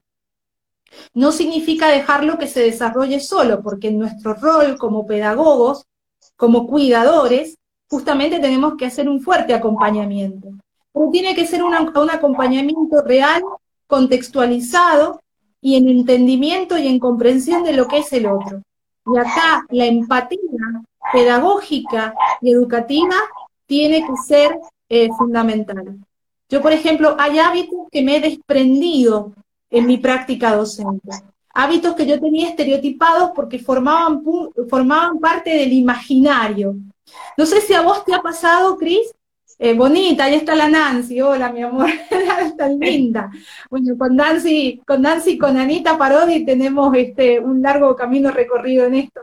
No 1.15 1.31
significa 1.31 1.87
dejarlo 1.87 2.37
que 2.37 2.47
se 2.47 2.61
desarrolle 2.61 3.19
solo, 3.21 3.63
porque 3.63 3.87
en 3.87 3.97
nuestro 3.97 4.35
rol 4.35 4.77
como 4.77 5.07
pedagogos, 5.07 5.87
como 6.35 6.67
cuidadores, 6.67 7.57
justamente 7.89 8.39
tenemos 8.39 8.75
que 8.75 8.85
hacer 8.85 9.07
un 9.09 9.21
fuerte 9.21 9.53
acompañamiento. 9.53 10.49
Pero 10.93 11.09
tiene 11.11 11.35
que 11.35 11.47
ser 11.47 11.63
un 11.63 11.73
acompañamiento 11.73 13.01
real, 13.03 13.41
contextualizado 13.87 15.21
y 15.61 15.75
en 15.75 15.89
entendimiento 15.89 16.77
y 16.77 16.87
en 16.87 16.99
comprensión 16.99 17.63
de 17.63 17.73
lo 17.73 17.87
que 17.87 17.99
es 17.99 18.13
el 18.13 18.27
otro. 18.27 18.61
Y 19.05 19.17
acá 19.17 19.65
la 19.69 19.85
empatía 19.85 20.39
pedagógica 21.11 22.13
y 22.41 22.51
educativa 22.51 23.15
tiene 23.65 24.05
que 24.05 24.15
ser 24.25 24.59
eh, 24.89 25.09
fundamental. 25.17 25.97
Yo, 26.49 26.61
por 26.61 26.71
ejemplo, 26.71 27.15
hay 27.17 27.39
hábitos 27.39 27.87
que 27.91 28.03
me 28.03 28.17
he 28.17 28.21
desprendido 28.21 29.33
en 29.69 29.87
mi 29.87 29.97
práctica 29.97 30.55
docente. 30.55 31.09
Hábitos 31.53 31.95
que 31.95 32.05
yo 32.05 32.19
tenía 32.19 32.49
estereotipados 32.49 33.31
porque 33.35 33.59
formaban, 33.59 34.23
formaban 34.69 35.19
parte 35.19 35.51
del 35.51 35.73
imaginario. 35.73 36.75
No 37.37 37.45
sé 37.45 37.61
si 37.61 37.73
a 37.73 37.81
vos 37.81 38.05
te 38.05 38.13
ha 38.13 38.21
pasado, 38.21 38.77
Cris, 38.77 39.13
eh, 39.59 39.73
bonita, 39.73 40.25
ahí 40.25 40.35
está 40.35 40.55
la 40.55 40.67
Nancy, 40.67 41.21
hola 41.21 41.51
mi 41.51 41.61
amor, 41.61 41.89
tan 42.57 42.79
linda. 42.79 43.31
Bueno, 43.69 43.97
con 43.97 44.15
Nancy, 44.15 44.81
con 44.85 45.01
Nancy 45.01 45.37
con 45.37 45.57
Anita 45.57 45.97
Parodi 45.97 46.45
tenemos 46.45 46.93
este, 46.95 47.39
un 47.39 47.61
largo 47.61 47.95
camino 47.95 48.31
recorrido 48.31 48.85
en 48.85 48.95
esto, 48.95 49.21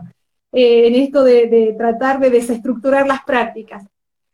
eh, 0.52 0.86
en 0.86 0.94
esto 0.94 1.24
de, 1.24 1.74
tratar 1.76 2.20
de 2.20 2.30
desestructurar 2.30 3.06
las 3.06 3.24
prácticas. 3.24 3.84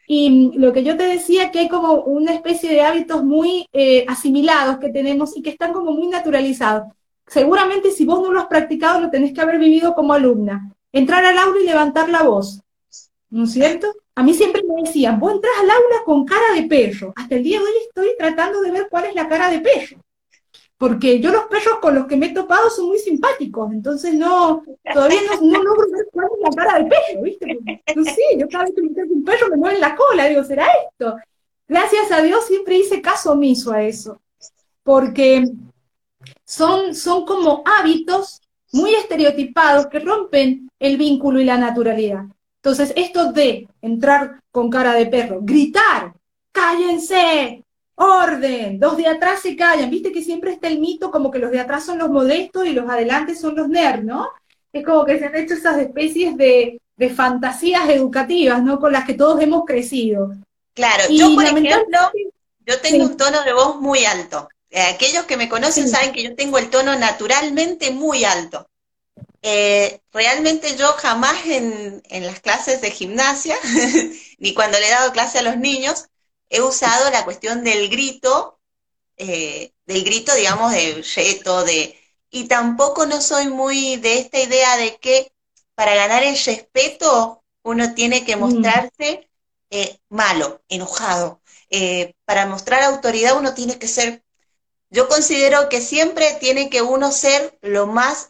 Y 0.06 0.52
lo 0.56 0.72
que 0.72 0.84
yo 0.84 0.96
te 0.96 1.04
decía, 1.04 1.50
que 1.50 1.60
hay 1.60 1.68
como 1.68 1.94
una 2.04 2.32
especie 2.32 2.70
de 2.70 2.82
hábitos 2.82 3.24
muy 3.24 3.66
eh, 3.72 4.04
asimilados 4.06 4.78
que 4.78 4.90
tenemos 4.90 5.36
y 5.36 5.42
que 5.42 5.50
están 5.50 5.72
como 5.72 5.90
muy 5.92 6.06
naturalizados. 6.06 6.84
Seguramente 7.26 7.90
si 7.90 8.04
vos 8.04 8.22
no 8.22 8.30
lo 8.32 8.38
has 8.38 8.46
practicado, 8.46 9.00
lo 9.00 9.10
tenés 9.10 9.32
que 9.32 9.40
haber 9.40 9.58
vivido 9.58 9.94
como 9.94 10.12
alumna. 10.12 10.70
Entrar 10.92 11.24
al 11.24 11.38
aula 11.38 11.60
y 11.60 11.66
levantar 11.66 12.08
la 12.08 12.22
voz, 12.22 12.62
¿no 13.36 13.44
es 13.44 13.52
cierto? 13.52 13.94
A 14.14 14.22
mí 14.22 14.32
siempre 14.32 14.62
me 14.64 14.82
decían, 14.82 15.20
vos 15.20 15.32
entras 15.32 15.52
al 15.60 15.70
aula 15.70 16.04
con 16.06 16.24
cara 16.24 16.54
de 16.54 16.62
perro. 16.62 17.12
Hasta 17.16 17.34
el 17.34 17.42
día 17.42 17.58
de 17.58 17.64
hoy 17.64 17.72
estoy 17.86 18.08
tratando 18.18 18.62
de 18.62 18.70
ver 18.70 18.88
cuál 18.90 19.04
es 19.04 19.14
la 19.14 19.28
cara 19.28 19.50
de 19.50 19.60
perro. 19.60 19.98
Porque 20.78 21.20
yo 21.20 21.30
los 21.30 21.44
perros 21.44 21.78
con 21.80 21.94
los 21.94 22.06
que 22.06 22.16
me 22.16 22.26
he 22.26 22.34
topado 22.34 22.70
son 22.70 22.86
muy 22.86 22.98
simpáticos, 22.98 23.72
entonces 23.72 24.14
no, 24.14 24.62
todavía 24.92 25.20
no, 25.40 25.62
logro 25.62 25.86
ver 25.90 26.06
cuál 26.12 26.26
es 26.34 26.42
la 26.42 26.64
cara 26.64 26.78
de 26.78 26.84
perro, 26.84 27.22
¿viste? 27.22 27.46
no 27.94 28.04
yo 28.38 28.48
cada 28.48 28.64
vez 28.64 28.74
que 28.74 28.82
me 28.82 28.88
encuentro 28.88 29.16
un 29.16 29.24
perro 29.24 29.48
me 29.48 29.56
mueve 29.56 29.78
la 29.78 29.96
cola, 29.96 30.26
digo, 30.26 30.44
¿será 30.44 30.66
esto? 30.90 31.16
Gracias 31.66 32.12
a 32.12 32.20
Dios 32.20 32.46
siempre 32.46 32.76
hice 32.76 33.00
caso 33.00 33.32
omiso 33.32 33.72
a 33.72 33.82
eso, 33.82 34.20
porque 34.82 35.44
son, 36.44 36.94
son 36.94 37.24
como 37.24 37.62
hábitos 37.64 38.42
muy 38.72 38.94
estereotipados 38.94 39.86
que 39.86 40.00
rompen 40.00 40.68
el 40.78 40.98
vínculo 40.98 41.40
y 41.40 41.44
la 41.44 41.56
naturalidad. 41.56 42.26
Entonces, 42.66 42.92
esto 42.96 43.30
de 43.30 43.68
entrar 43.80 44.40
con 44.50 44.68
cara 44.68 44.92
de 44.94 45.06
perro, 45.06 45.38
gritar, 45.40 46.12
cállense, 46.50 47.62
orden, 47.94 48.80
los 48.80 48.96
de 48.96 49.06
atrás 49.06 49.42
se 49.42 49.54
callan, 49.54 49.88
viste 49.88 50.10
que 50.10 50.20
siempre 50.20 50.50
está 50.50 50.66
el 50.66 50.80
mito 50.80 51.12
como 51.12 51.30
que 51.30 51.38
los 51.38 51.52
de 51.52 51.60
atrás 51.60 51.86
son 51.86 51.98
los 51.98 52.10
modestos 52.10 52.66
y 52.66 52.72
los 52.72 52.90
adelante 52.90 53.36
son 53.36 53.54
los 53.54 53.68
nerds, 53.68 54.02
¿no? 54.02 54.30
Es 54.72 54.84
como 54.84 55.04
que 55.04 55.16
se 55.16 55.26
han 55.26 55.36
hecho 55.36 55.54
esas 55.54 55.78
especies 55.78 56.36
de, 56.36 56.80
fantasías 57.14 57.88
educativas, 57.88 58.60
¿no? 58.64 58.80
Con 58.80 58.90
las 58.90 59.06
que 59.06 59.14
todos 59.14 59.40
hemos 59.40 59.64
crecido. 59.64 60.32
Claro, 60.74 61.04
yo 61.08 61.36
por 61.36 61.44
ejemplo, 61.44 62.00
yo 62.66 62.80
tengo 62.80 63.04
un 63.04 63.16
tono 63.16 63.44
de 63.44 63.52
voz 63.52 63.80
muy 63.80 64.04
alto. 64.06 64.48
Eh, 64.70 64.82
aquellos 64.92 65.24
que 65.26 65.36
me 65.36 65.48
conocen 65.48 65.88
saben 65.88 66.10
que 66.10 66.24
yo 66.24 66.34
tengo 66.34 66.58
el 66.58 66.68
tono 66.68 66.98
naturalmente 66.98 67.92
muy 67.92 68.24
alto. 68.24 68.66
Eh, 69.48 70.00
realmente 70.12 70.76
yo 70.76 70.88
jamás 70.94 71.46
en, 71.46 72.02
las 72.10 72.40
clases 72.40 72.80
de 72.80 72.90
gimnasia, 72.90 73.56
ni 74.38 74.54
cuando 74.54 74.76
le 74.76 74.88
he 74.88 74.90
dado 74.90 75.12
clase 75.12 75.38
a 75.38 75.42
los 75.42 75.56
niños, 75.56 76.06
he 76.48 76.60
usado 76.62 77.10
la 77.10 77.24
cuestión 77.24 77.62
del 77.62 77.88
grito, 77.88 78.58
eh, 79.16 79.72
del 79.86 80.02
grito, 80.02 80.34
digamos, 80.34 80.72
de 80.72 81.04
reto, 81.14 81.64
de... 81.64 81.96
Y 82.28 82.48
tampoco 82.48 83.06
no 83.06 83.22
soy 83.22 83.46
muy 83.46 83.96
de 83.98 84.18
esta 84.18 84.40
idea 84.40 84.76
de 84.78 84.96
que 84.96 85.32
para 85.76 85.94
ganar 85.94 86.24
el 86.24 86.36
respeto 86.36 87.44
uno 87.62 87.94
tiene 87.94 88.24
que 88.24 88.34
mostrarse 88.34 89.30
eh, 89.70 90.00
malo, 90.08 90.60
enojado. 90.68 91.40
para 92.24 92.46
mostrar 92.46 92.82
autoridad 92.82 93.38
uno 93.38 93.54
tiene 93.54 93.78
que 93.78 93.86
ser... 93.86 94.24
Yo 94.90 95.08
considero 95.08 95.68
que 95.68 95.80
siempre 95.80 96.36
tiene 96.40 96.68
que 96.68 96.82
uno 96.82 97.12
ser 97.12 97.56
lo 97.62 97.86
más 97.86 98.26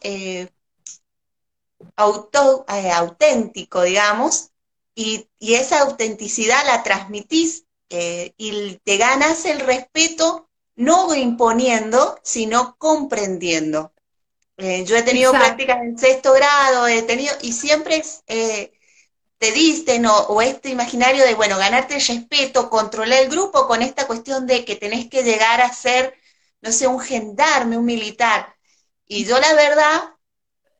auto, 1.95 2.65
eh, 2.69 2.91
auténtico, 2.91 3.81
digamos, 3.81 4.51
y, 4.95 5.27
esa 5.39 5.81
autenticidad 5.81 6.65
la 6.65 6.83
transmitís 6.83 7.65
eh, 7.89 8.33
y 8.37 8.75
te 8.83 8.97
ganas 8.97 9.45
el 9.45 9.59
respeto 9.59 10.49
no 10.75 11.13
imponiendo, 11.15 12.19
sino 12.23 12.75
comprendiendo. 12.77 13.93
Eh, 14.57 14.85
yo 14.85 14.95
he 14.95 15.03
tenido 15.03 15.31
prácticas 15.31 15.77
en 15.81 15.97
sexto 15.97 16.33
grado, 16.33 16.87
he 16.87 17.03
tenido, 17.03 17.33
y 17.41 17.53
siempre 17.53 18.03
te 19.37 19.51
dicen, 19.51 20.05
o, 20.07 20.41
este 20.41 20.69
imaginario 20.69 21.23
de, 21.23 21.35
bueno, 21.35 21.57
ganarte 21.57 21.95
el 21.95 22.05
respeto, 22.05 22.69
controlar 22.69 23.23
el 23.23 23.29
grupo 23.29 23.67
con 23.67 23.83
esta 23.83 24.07
cuestión 24.07 24.47
de 24.47 24.65
que 24.65 24.75
tenés 24.75 25.07
que 25.09 25.23
llegar 25.23 25.61
a 25.61 25.71
ser, 25.71 26.15
no 26.61 26.71
sé, 26.71 26.87
un 26.87 26.99
gendarme, 26.99 27.77
un 27.77 27.85
militar. 27.85 28.55
Y 29.05 29.25
yo 29.25 29.39
la 29.39 29.53
verdad 29.53 30.16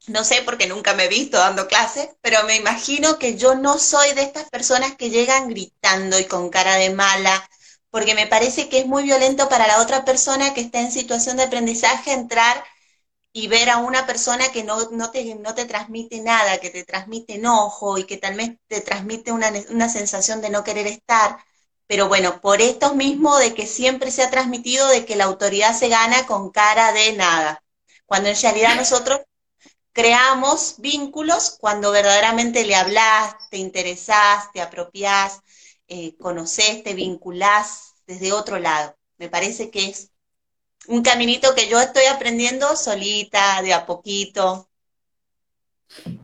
no 0.08 0.24
sé 0.24 0.42
porque 0.44 0.68
nunca 0.68 0.94
me 0.94 1.06
he 1.06 1.10
visto 1.10 1.38
dando 1.38 1.68
clases, 1.68 2.10
pero 2.22 2.44
me 2.46 2.56
imagino 2.56 3.20
que 3.20 3.36
yo 3.38 3.56
no 3.56 3.78
soy 3.78 4.14
de 4.14 4.24
estas 4.24 4.50
personas 4.50 4.96
que 4.96 5.10
llegan 5.10 5.50
gritando 5.50 6.20
y 6.20 6.26
con 6.26 6.50
cara 6.50 6.76
de 6.76 6.90
mala, 6.92 7.48
porque 7.90 8.16
me 8.16 8.28
parece 8.28 8.70
que 8.70 8.80
es 8.80 8.86
muy 8.88 9.04
violento 9.04 9.50
para 9.50 9.68
la 9.68 9.82
otra 9.82 10.06
persona 10.06 10.54
que 10.54 10.62
está 10.62 10.80
en 10.82 10.92
situación 10.92 11.38
de 11.38 11.44
aprendizaje 11.44 12.14
entrar 12.14 12.64
y 13.34 13.48
ver 13.48 13.70
a 13.70 13.78
una 13.78 14.08
persona 14.08 14.52
que 14.52 14.64
no, 14.64 14.90
no, 14.92 15.12
te, 15.12 15.36
no 15.36 15.54
te 15.56 15.66
transmite 15.66 16.22
nada, 16.22 16.60
que 16.60 16.70
te 16.72 16.84
transmite 16.84 17.36
enojo 17.36 17.98
y 17.98 18.06
que 18.06 18.18
tal 18.18 18.36
vez 18.36 18.52
te 18.68 18.82
transmite 18.82 19.32
una, 19.32 19.52
una 19.70 19.90
sensación 19.90 20.42
de 20.42 20.50
no 20.50 20.64
querer 20.64 20.88
estar. 20.88 21.38
Pero 21.88 22.08
bueno, 22.08 22.42
por 22.42 22.62
esto 22.62 22.96
mismo 22.96 23.38
de 23.38 23.54
que 23.54 23.68
siempre 23.68 24.12
se 24.12 24.24
ha 24.24 24.30
transmitido 24.32 24.88
de 24.90 25.06
que 25.06 25.16
la 25.16 25.26
autoridad 25.26 25.78
se 25.78 25.90
gana 25.90 26.26
con 26.26 26.52
cara 26.52 26.92
de 26.94 27.14
nada, 27.14 27.64
cuando 28.06 28.30
en 28.30 28.42
realidad 28.42 28.76
nosotros 28.76 29.22
creamos 29.98 30.76
vínculos 30.78 31.58
cuando 31.60 31.92
verdaderamente 31.92 32.64
le 32.68 32.76
hablas, 32.76 33.36
te 33.50 33.58
interesás, 33.58 34.52
te 34.54 34.62
apropiás, 34.62 35.42
eh, 35.88 36.16
conocés, 36.18 36.84
te 36.84 36.94
vinculás 36.94 37.96
desde 38.06 38.32
otro 38.32 38.60
lado. 38.60 38.96
Me 39.18 39.28
parece 39.28 39.72
que 39.72 39.90
es 39.90 40.12
un 40.88 41.02
caminito 41.02 41.56
que 41.56 41.68
yo 41.68 41.80
estoy 41.80 42.04
aprendiendo 42.14 42.76
solita, 42.76 43.64
de 43.64 43.74
a 43.74 43.88
poquito. 43.88 44.70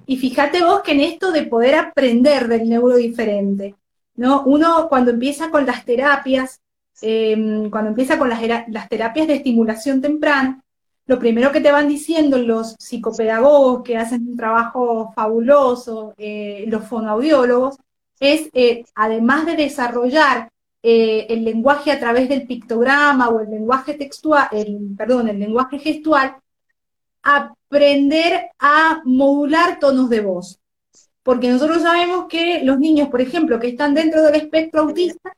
Y 0.05 0.17
fíjate 0.17 0.63
vos 0.63 0.83
que 0.83 0.91
en 0.91 1.01
esto 1.01 1.31
de 1.31 1.41
poder 1.41 1.73
aprender 1.73 2.47
del 2.47 2.69
neurodiferente, 2.69 3.75
¿no? 4.13 4.43
Uno 4.43 4.87
cuando 4.87 5.09
empieza 5.09 5.49
con 5.49 5.65
las 5.65 5.83
terapias, 5.83 6.61
em, 7.01 7.71
cuando 7.71 7.89
empieza 7.89 8.19
con 8.19 8.29
las, 8.29 8.39
las, 8.67 8.87
terapias 8.87 9.27
de 9.27 9.33
estimulación 9.33 9.99
temprana, 9.99 10.63
lo 11.05 11.19
primero 11.19 11.51
que 11.51 11.61
te 11.61 11.71
van 11.71 11.87
diciendo 11.87 12.37
los 12.37 12.75
psicopedagogos 12.79 13.83
que 13.83 13.97
hacen 13.97 14.27
un 14.27 14.37
trabajo 14.37 15.11
fabuloso, 15.15 16.13
eh, 16.17 16.65
los 16.67 16.85
fonoaudiólogos, 16.85 17.77
es, 18.19 18.49
eh, 18.53 18.85
además 18.95 19.45
de 19.45 19.55
desarrollar 19.57 20.49
eh, 20.81 21.27
el 21.29 21.43
lenguaje 21.43 21.91
a 21.91 21.99
través 21.99 22.29
del 22.29 22.47
pictograma 22.47 23.29
o 23.29 23.41
el 23.41 23.49
lenguaje 23.49 23.95
textual, 23.95 24.47
el, 24.51 24.95
perdón, 24.97 25.29
el 25.29 25.39
lenguaje 25.39 25.79
gestual, 25.79 26.37
aprender 27.21 28.49
a 28.59 29.01
modular 29.05 29.79
tonos 29.79 30.09
de 30.09 30.21
voz. 30.21 30.59
Porque 31.23 31.49
nosotros 31.49 31.81
sabemos 31.81 32.25
que 32.29 32.63
los 32.63 32.79
niños, 32.79 33.09
por 33.09 33.21
ejemplo, 33.21 33.59
que 33.59 33.69
están 33.69 33.93
dentro 33.93 34.21
del 34.23 34.35
espectro 34.35 34.81
autista, 34.81 35.33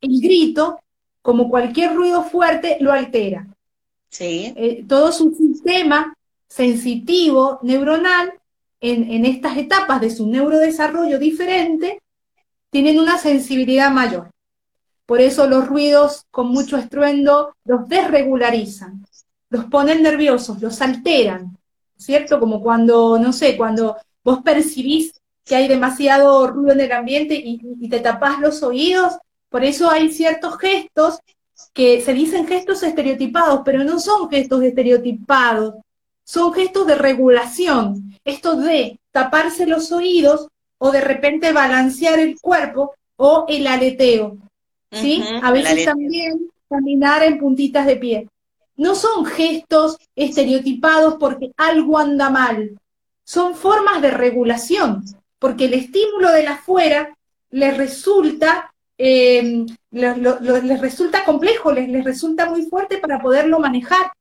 el 0.00 0.20
grito, 0.20 0.80
como 1.22 1.48
cualquier 1.48 1.94
ruido 1.94 2.24
fuerte, 2.24 2.78
lo 2.80 2.92
altera. 2.92 3.46
Sí. 4.10 4.52
Eh, 4.56 4.84
todo 4.88 5.12
su 5.12 5.34
sistema 5.34 6.14
sensitivo 6.48 7.60
neuronal 7.62 8.34
en, 8.80 9.10
en, 9.10 9.24
estas 9.24 9.56
etapas 9.56 10.00
de 10.00 10.10
su 10.10 10.26
neurodesarrollo 10.26 11.18
diferente 11.18 12.02
tienen 12.70 12.98
una 12.98 13.18
sensibilidad 13.18 13.90
mayor. 13.90 14.30
Por 15.06 15.20
eso 15.20 15.48
los 15.48 15.66
ruidos 15.66 16.26
con 16.30 16.48
mucho 16.48 16.76
estruendo 16.76 17.54
los 17.64 17.88
desregularizan, 17.88 19.04
los 19.48 19.64
ponen 19.64 20.02
nerviosos, 20.02 20.60
los 20.62 20.80
alteran, 20.80 21.56
¿cierto? 21.96 22.40
Como 22.40 22.62
cuando, 22.62 23.18
no 23.18 23.32
sé, 23.32 23.56
cuando 23.56 23.96
vos 24.22 24.40
percibís 24.42 25.12
que 25.44 25.56
hay 25.56 25.68
demasiado 25.68 26.46
ruido 26.46 26.72
en 26.72 26.80
el 26.80 26.92
ambiente 26.92 27.34
y, 27.34 27.88
te 27.88 28.00
tapás 28.00 28.38
los 28.38 28.62
oídos, 28.62 29.14
por 29.48 29.64
eso 29.64 29.90
hay 29.90 30.12
ciertos 30.12 30.56
gestos 30.58 31.18
que 31.72 32.00
se 32.00 32.12
dicen 32.12 32.46
gestos 32.46 32.82
estereotipados, 32.82 33.60
pero 33.64 33.84
no 33.84 33.98
son 33.98 34.28
gestos 34.28 34.62
estereotipados, 34.62 35.74
son 36.24 36.52
gestos 36.52 36.86
de 36.86 36.94
regulación, 36.94 38.16
esto 38.24 38.56
de 38.56 38.98
taparse 39.10 39.66
los 39.66 39.90
oídos 39.92 40.48
o 40.78 40.90
de 40.90 41.00
repente 41.00 41.52
balancear 41.52 42.18
el 42.18 42.40
cuerpo 42.40 42.94
o 43.16 43.44
el 43.48 43.66
aleteo, 43.66 44.38
¿sí? 44.90 45.22
A 45.42 45.50
veces 45.52 45.84
también 45.84 46.50
caminar 46.68 47.22
en 47.22 47.38
puntitas 47.38 47.86
de 47.86 47.96
pie. 47.96 48.28
No 48.76 48.94
son 48.94 49.26
gestos 49.26 49.98
estereotipados 50.16 51.16
porque 51.20 51.52
algo 51.56 51.98
anda 51.98 52.30
mal, 52.30 52.78
son 53.24 53.54
formas 53.54 54.00
de 54.00 54.10
regulación, 54.10 55.04
porque 55.38 55.66
el 55.66 55.74
estímulo 55.74 56.32
de 56.32 56.44
la 56.44 56.52
afuera 56.52 57.16
les 57.50 57.76
resulta, 57.76 58.72
eh, 59.02 59.64
les, 59.92 60.80
resulta 60.80 61.24
complejo, 61.24 61.72
les, 61.72 61.88
les 61.88 62.04
resulta 62.04 62.50
muy 62.50 62.66
fuerte 62.66 62.98
para 62.98 63.18
poderlo 63.18 63.58
manejar, 63.58 64.12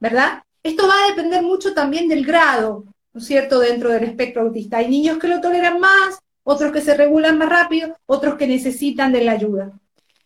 ¿verdad? 0.00 0.42
Esto 0.60 0.88
va 0.88 0.94
a 1.04 1.08
depender 1.10 1.40
mucho 1.42 1.72
también 1.72 2.08
del 2.08 2.26
grado, 2.26 2.84
¿no 3.12 3.20
es 3.20 3.26
cierto?, 3.26 3.60
dentro 3.60 3.90
del 3.90 4.02
espectro 4.02 4.42
autista. 4.42 4.78
Hay 4.78 4.88
niños 4.88 5.18
que 5.18 5.28
lo 5.28 5.40
toleran 5.40 5.78
más, 5.78 6.18
otros 6.42 6.72
que 6.72 6.80
se 6.80 6.96
regulan 6.96 7.38
más 7.38 7.48
rápido, 7.48 7.96
otros 8.06 8.34
que 8.34 8.48
necesitan 8.48 9.12
de 9.12 9.22
la 9.22 9.32
ayuda. 9.32 9.70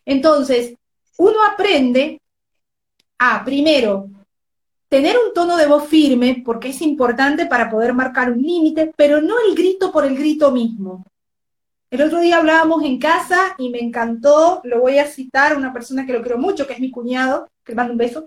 Entonces, 0.06 0.74
uno 1.18 1.36
aprende 1.46 2.22
a, 3.18 3.44
primero, 3.44 4.08
tener 4.88 5.16
un 5.18 5.34
tono 5.34 5.58
de 5.58 5.66
voz 5.66 5.86
firme, 5.86 6.42
porque 6.42 6.70
es 6.70 6.80
importante 6.80 7.44
para 7.44 7.68
poder 7.68 7.92
marcar 7.92 8.32
un 8.32 8.40
límite, 8.40 8.90
pero 8.96 9.20
no 9.20 9.34
el 9.46 9.54
grito 9.54 9.92
por 9.92 10.06
el 10.06 10.16
grito 10.16 10.50
mismo. 10.50 11.04
El 11.90 12.02
otro 12.02 12.20
día 12.20 12.36
hablábamos 12.36 12.84
en 12.84 12.98
casa 12.98 13.54
y 13.56 13.70
me 13.70 13.80
encantó, 13.80 14.60
lo 14.64 14.80
voy 14.80 14.98
a 14.98 15.06
citar, 15.06 15.56
una 15.56 15.72
persona 15.72 16.04
que 16.04 16.12
lo 16.12 16.22
creo 16.22 16.36
mucho, 16.36 16.66
que 16.66 16.74
es 16.74 16.80
mi 16.80 16.90
cuñado, 16.90 17.48
que 17.64 17.72
le 17.72 17.76
mando 17.76 17.92
un 17.92 17.98
beso. 17.98 18.26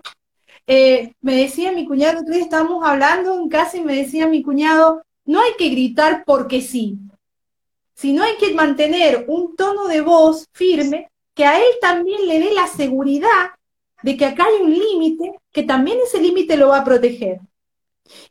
Eh, 0.66 1.14
me 1.20 1.36
decía 1.36 1.70
mi 1.72 1.86
cuñado, 1.86 2.12
el 2.12 2.18
otro 2.24 2.34
día 2.34 2.42
estábamos 2.42 2.84
hablando 2.84 3.38
en 3.38 3.48
casa 3.48 3.76
y 3.76 3.82
me 3.82 3.94
decía 3.94 4.26
mi 4.26 4.42
cuñado, 4.42 5.02
no 5.24 5.40
hay 5.40 5.52
que 5.56 5.68
gritar 5.68 6.24
porque 6.26 6.60
sí, 6.60 6.98
sino 7.94 8.24
hay 8.24 8.36
que 8.36 8.52
mantener 8.52 9.26
un 9.28 9.54
tono 9.54 9.86
de 9.86 10.00
voz 10.00 10.48
firme 10.52 11.08
que 11.34 11.44
a 11.44 11.58
él 11.58 11.70
también 11.80 12.26
le 12.26 12.40
dé 12.40 12.52
la 12.52 12.66
seguridad 12.66 13.52
de 14.02 14.16
que 14.16 14.26
acá 14.26 14.44
hay 14.44 14.62
un 14.62 14.72
límite, 14.72 15.34
que 15.52 15.62
también 15.62 15.98
ese 16.04 16.20
límite 16.20 16.56
lo 16.56 16.68
va 16.68 16.78
a 16.78 16.84
proteger. 16.84 17.40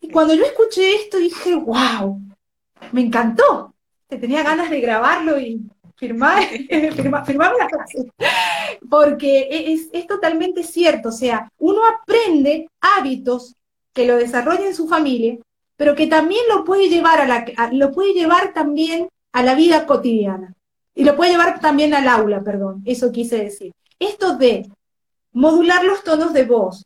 Y 0.02 0.10
cuando 0.10 0.34
yo 0.34 0.44
escuché 0.44 0.96
esto 0.96 1.18
dije, 1.18 1.56
wow, 1.56 2.20
me 2.92 3.02
encantó. 3.02 3.71
Te 4.12 4.18
tenía 4.18 4.44
ganas 4.44 4.70
de 4.70 4.82
grabarlo 4.82 5.40
y 5.40 5.62
firmar, 5.96 6.44
firmar, 7.26 7.54
la 7.58 7.68
clase. 7.68 8.12
Porque 8.90 9.48
es, 9.50 9.88
es, 9.94 10.06
totalmente 10.06 10.64
cierto. 10.64 11.08
O 11.08 11.14
sea, 11.14 11.50
uno 11.58 11.80
aprende 11.86 12.68
hábitos 12.82 13.56
que 13.94 14.06
lo 14.06 14.18
desarrolla 14.18 14.68
en 14.68 14.76
su 14.76 14.90
familia, 14.90 15.38
pero 15.78 15.96
que 15.96 16.08
también 16.08 16.42
lo 16.54 16.66
puede 16.66 16.90
llevar 16.90 17.22
a 17.22 17.26
la, 17.26 17.46
lo 17.72 17.94
puede 17.94 18.12
llevar 18.12 18.54
también 18.54 19.08
a 19.32 19.44
la 19.44 19.56
vida 19.56 19.86
cotidiana. 19.86 20.56
Y 20.94 21.06
lo 21.06 21.16
puede 21.16 21.32
llevar 21.32 21.62
también 21.62 21.94
al 21.94 22.10
aula, 22.10 22.44
perdón, 22.44 22.84
eso 22.86 23.14
quise 23.14 23.38
decir. 23.38 23.72
Esto 23.98 24.36
de 24.36 24.70
modular 25.32 25.86
los 25.86 26.04
tonos 26.04 26.34
de 26.34 26.44
voz, 26.44 26.86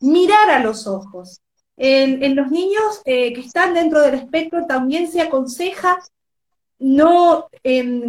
mirar 0.00 0.48
a 0.48 0.60
los 0.60 0.86
ojos. 0.86 1.38
En, 1.76 2.34
los 2.34 2.50
niños 2.50 3.02
eh, 3.04 3.34
que 3.34 3.42
están 3.42 3.74
dentro 3.74 4.00
del 4.00 4.14
espectro 4.14 4.64
también 4.64 5.12
se 5.12 5.20
aconseja 5.20 5.98
no, 6.82 7.48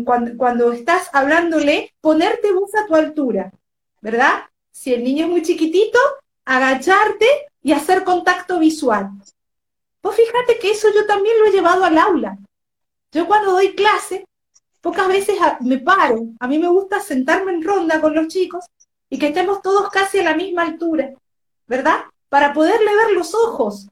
cuando, 0.03 0.35
cuando, 0.35 0.71
estás 0.71 1.09
hablándole, 1.13 1.93
ponerte 2.01 2.51
voz 2.51 2.73
a 2.75 2.87
tu 2.87 2.95
altura, 2.95 3.51
¿verdad? 4.01 4.45
Si 4.71 4.93
el 4.93 5.03
niño 5.03 5.25
es 5.25 5.31
muy 5.31 5.41
chiquitito, 5.43 5.99
agacharte 6.43 7.27
y 7.61 7.71
hacer 7.71 8.03
contacto 8.03 8.59
visual. 8.59 9.11
Vos 10.01 10.15
fíjate 10.15 10.57
que 10.59 10.71
eso 10.71 10.87
yo 10.93 11.05
también 11.05 11.35
lo 11.39 11.45
he 11.45 11.51
llevado 11.51 11.85
al 11.85 11.97
aula. 11.97 12.37
Yo 13.11 13.27
cuando 13.27 13.51
doy 13.51 13.75
clase, 13.75 14.25
pocas 14.81 15.07
veces 15.07 15.37
me 15.61 15.77
paro. 15.77 16.25
A 16.39 16.47
mí 16.47 16.57
me 16.57 16.67
gusta 16.67 16.99
sentarme 16.99 17.53
en 17.53 17.63
ronda 17.63 18.01
con 18.01 18.15
los 18.15 18.27
chicos 18.27 18.65
y 19.07 19.19
que 19.19 19.27
estemos 19.27 19.61
todos 19.61 19.89
casi 19.91 20.19
a 20.19 20.23
la 20.23 20.35
misma 20.35 20.63
altura, 20.63 21.11
¿verdad? 21.67 22.05
Para 22.27 22.53
poderle 22.53 22.95
ver 22.95 23.11
los 23.13 23.35
ojos, 23.35 23.87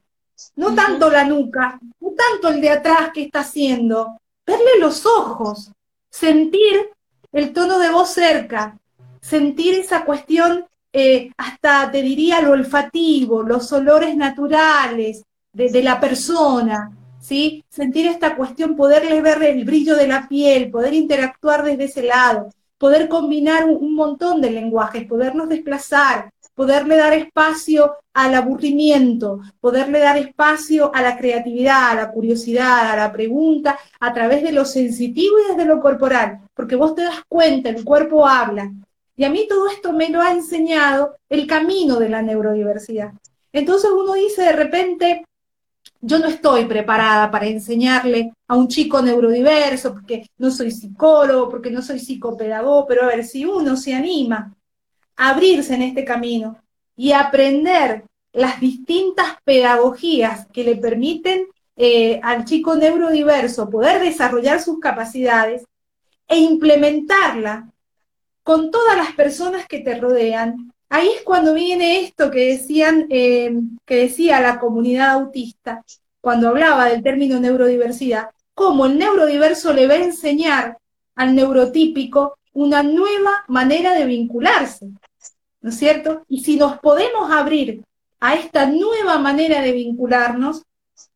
no 0.56 0.74
tanto 0.74 1.08
la 1.08 1.24
nuca, 1.24 1.78
no 2.00 2.10
tanto 2.10 2.48
el 2.48 2.60
de 2.60 2.70
atrás 2.70 3.10
que 3.14 3.22
está 3.22 3.40
haciendo, 3.40 4.20
verle 4.46 4.78
los 4.80 5.06
ojos, 5.06 5.72
sentir 6.10 6.90
el 7.32 7.52
tono 7.52 7.78
de 7.78 7.90
voz 7.90 8.10
cerca, 8.10 8.78
sentir 9.20 9.74
esa 9.74 10.04
cuestión, 10.04 10.66
eh, 10.92 11.30
hasta 11.38 11.90
te 11.90 12.02
diría 12.02 12.42
lo 12.42 12.52
olfativo, 12.52 13.42
los 13.42 13.72
olores 13.72 14.16
naturales 14.16 15.24
de 15.52 15.82
la 15.82 16.00
persona, 16.00 16.90
¿sí? 17.22 17.64
Sentir 17.70 18.06
esta 18.06 18.36
cuestión, 18.36 18.76
poderle 18.76 19.22
ver 19.22 19.42
el 19.42 19.64
brillo 19.64 19.96
de 19.96 20.08
la 20.08 20.28
piel, 20.28 20.70
poder 20.70 20.92
interactuar 20.92 21.62
desde 21.62 21.84
ese 21.84 22.02
lado, 22.02 22.50
poder 22.76 23.08
combinar 23.08 23.64
un, 23.64 23.94
montón 23.94 24.40
de 24.40 24.50
lenguajes, 24.50 25.06
podernos 25.06 25.48
desplazar, 25.48 26.30
poderle 26.54 26.96
dar 26.96 27.12
espacio 27.12 27.96
al 28.12 28.34
aburrimiento, 28.34 29.40
poderle 29.60 30.00
dar 30.00 30.16
espacio 30.18 30.90
a 30.94 31.02
la 31.02 31.16
creatividad, 31.16 31.90
a 31.90 31.94
la 31.94 32.10
curiosidad, 32.10 32.90
a 32.90 32.96
la 32.96 33.12
pregunta, 33.12 33.78
a 34.00 34.12
través 34.12 34.42
de 34.42 34.52
lo 34.52 34.64
sensitivo 34.64 35.36
y 35.38 35.48
desde 35.48 35.64
lo 35.64 35.80
corporal, 35.80 36.40
porque 36.54 36.76
vos 36.76 36.94
te 36.94 37.02
das 37.02 37.22
cuenta, 37.28 37.70
el 37.70 37.84
cuerpo 37.84 38.26
habla. 38.26 38.70
Y 39.16 39.24
a 39.24 39.30
mí 39.30 39.46
todo 39.48 39.68
esto 39.68 39.92
me 39.92 40.08
lo 40.08 40.20
ha 40.20 40.32
enseñado 40.32 41.16
el 41.28 41.46
camino 41.46 41.98
de 41.98 42.08
la 42.08 42.22
neurodiversidad. 42.22 43.12
Entonces 43.52 43.90
uno 43.90 44.14
dice 44.14 44.42
de 44.42 44.52
repente, 44.52 45.24
yo 46.00 46.18
no 46.18 46.26
estoy 46.26 46.64
preparada 46.64 47.30
para 47.30 47.46
enseñarle 47.46 48.32
a 48.48 48.56
un 48.56 48.68
chico 48.68 49.00
neurodiverso, 49.00 49.92
porque 49.92 50.26
no 50.38 50.50
soy 50.50 50.70
psicólogo, 50.70 51.48
porque 51.48 51.70
no 51.70 51.80
soy 51.82 52.00
psicopedagogo, 52.00 52.86
pero 52.86 53.04
a 53.04 53.06
ver, 53.06 53.24
si 53.24 53.44
uno 53.44 53.76
se 53.76 53.94
anima 53.94 54.52
abrirse 55.30 55.74
en 55.74 55.82
este 55.82 56.04
camino 56.04 56.58
y 56.96 57.12
aprender 57.12 58.04
las 58.32 58.60
distintas 58.60 59.36
pedagogías 59.44 60.46
que 60.52 60.64
le 60.64 60.76
permiten 60.76 61.46
eh, 61.76 62.20
al 62.22 62.44
chico 62.44 62.74
neurodiverso 62.76 63.70
poder 63.70 64.00
desarrollar 64.00 64.60
sus 64.60 64.78
capacidades 64.78 65.64
e 66.28 66.38
implementarla 66.38 67.68
con 68.42 68.70
todas 68.70 68.96
las 68.96 69.12
personas 69.12 69.66
que 69.66 69.80
te 69.80 69.94
rodean, 69.98 70.72
Ahí 70.94 71.08
es 71.08 71.22
cuando 71.22 71.54
viene 71.54 72.00
esto 72.00 72.30
que 72.30 72.48
decían, 72.48 73.06
eh, 73.08 73.50
que 73.86 73.96
decía 73.96 74.42
la 74.42 74.60
comunidad 74.60 75.12
autista, 75.12 75.82
cuando 76.20 76.50
hablaba 76.50 76.90
del 76.90 77.02
término 77.02 77.40
neurodiversidad, 77.40 78.28
cómo 78.52 78.84
el 78.84 78.98
neurodiverso 78.98 79.72
le 79.72 79.86
va 79.86 79.94
a 79.94 80.04
enseñar 80.04 80.76
al 81.14 81.34
neurotípico 81.34 82.36
una 82.52 82.82
nueva 82.82 83.42
manera 83.48 83.94
de 83.94 84.04
vincularse, 84.04 84.90
¿no 85.62 85.70
es 85.70 85.78
cierto? 85.78 86.24
Y 86.28 86.44
si 86.44 86.56
nos 86.56 86.78
podemos 86.78 87.30
abrir 87.30 87.84
a 88.20 88.34
esta 88.34 88.66
nueva 88.66 89.18
manera 89.18 89.62
de 89.62 89.72
vincularnos, 89.72 90.62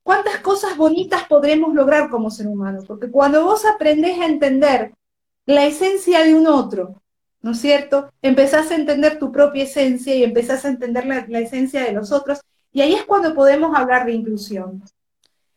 cuántas 0.02 0.38
cosas 0.38 0.76
bonitas 0.76 1.24
podremos 1.24 1.74
lograr 1.74 2.08
como 2.08 2.30
ser 2.30 2.46
humano. 2.46 2.80
Porque 2.86 3.10
cuando 3.10 3.44
vos 3.44 3.64
aprendés 3.66 4.18
a 4.20 4.26
entender 4.26 4.92
la 5.44 5.66
esencia 5.66 6.24
de 6.24 6.34
un 6.34 6.46
otro, 6.46 7.02
¿no 7.42 7.52
es 7.52 7.60
cierto? 7.60 8.10
Empezás 8.22 8.70
a 8.70 8.76
entender 8.76 9.18
tu 9.18 9.30
propia 9.30 9.64
esencia 9.64 10.14
y 10.14 10.24
empezás 10.24 10.64
a 10.64 10.68
entender 10.68 11.06
la, 11.06 11.38
esencia 11.38 11.84
de 11.84 11.92
los 11.92 12.12
otros, 12.12 12.40
y 12.72 12.80
ahí 12.80 12.94
es 12.94 13.04
cuando 13.04 13.34
podemos 13.34 13.76
hablar 13.76 14.06
de 14.06 14.12
inclusión. 14.12 14.82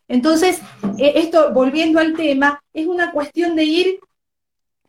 Entonces, 0.07 0.61
e, 0.97 1.19
esto, 1.19 1.53
volviendo 1.53 1.99
al 1.99 2.15
tema, 2.15 2.61
es 2.73 2.87
una 2.87 3.11
cuestión 3.11 3.55
de 3.55 3.63
ir 3.63 3.99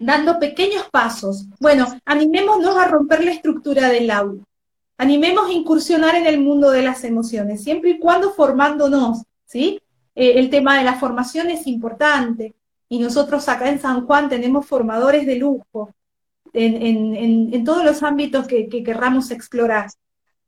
dando 0.01 0.39
pequeños 0.39 0.89
pasos. 0.91 1.47
Bueno, 1.61 1.87
animémonos 2.05 2.77
a 2.77 2.87
romper 2.87 3.23
la 3.23 3.33
estructura 3.33 3.89
del 3.89 4.11
aula. 4.11 4.43
Animemos 4.97 5.49
a 5.49 5.53
incursionar 5.53 6.17
en 6.17 6.27
el 6.27 6.41
mundo 6.41 6.71
de 6.71 6.83
las 6.83 7.05
emociones, 7.05 7.63
siempre 7.63 7.91
y 7.91 7.99
cuando 7.99 8.33
formándonos, 8.33 9.23
¿sí? 9.47 9.81
Eh, 10.15 10.33
el 10.37 10.51
tema 10.51 10.79
de 10.79 10.85
la 10.85 10.95
formación 10.95 11.51
es 11.51 11.67
importante 11.67 12.55
y 12.89 12.99
nosotros 12.99 13.49
acá 13.49 13.69
en 13.69 13.81
San 13.81 14.07
Juan 14.07 14.29
tenemos 14.29 14.67
formadores 14.67 15.27
de 15.27 15.37
lujo 15.37 15.95
en, 16.53 17.65
todos 17.65 17.85
los 17.85 18.03
ámbitos 18.03 18.47
que, 18.47 18.69
querramos 18.69 19.31
explorar. 19.31 19.89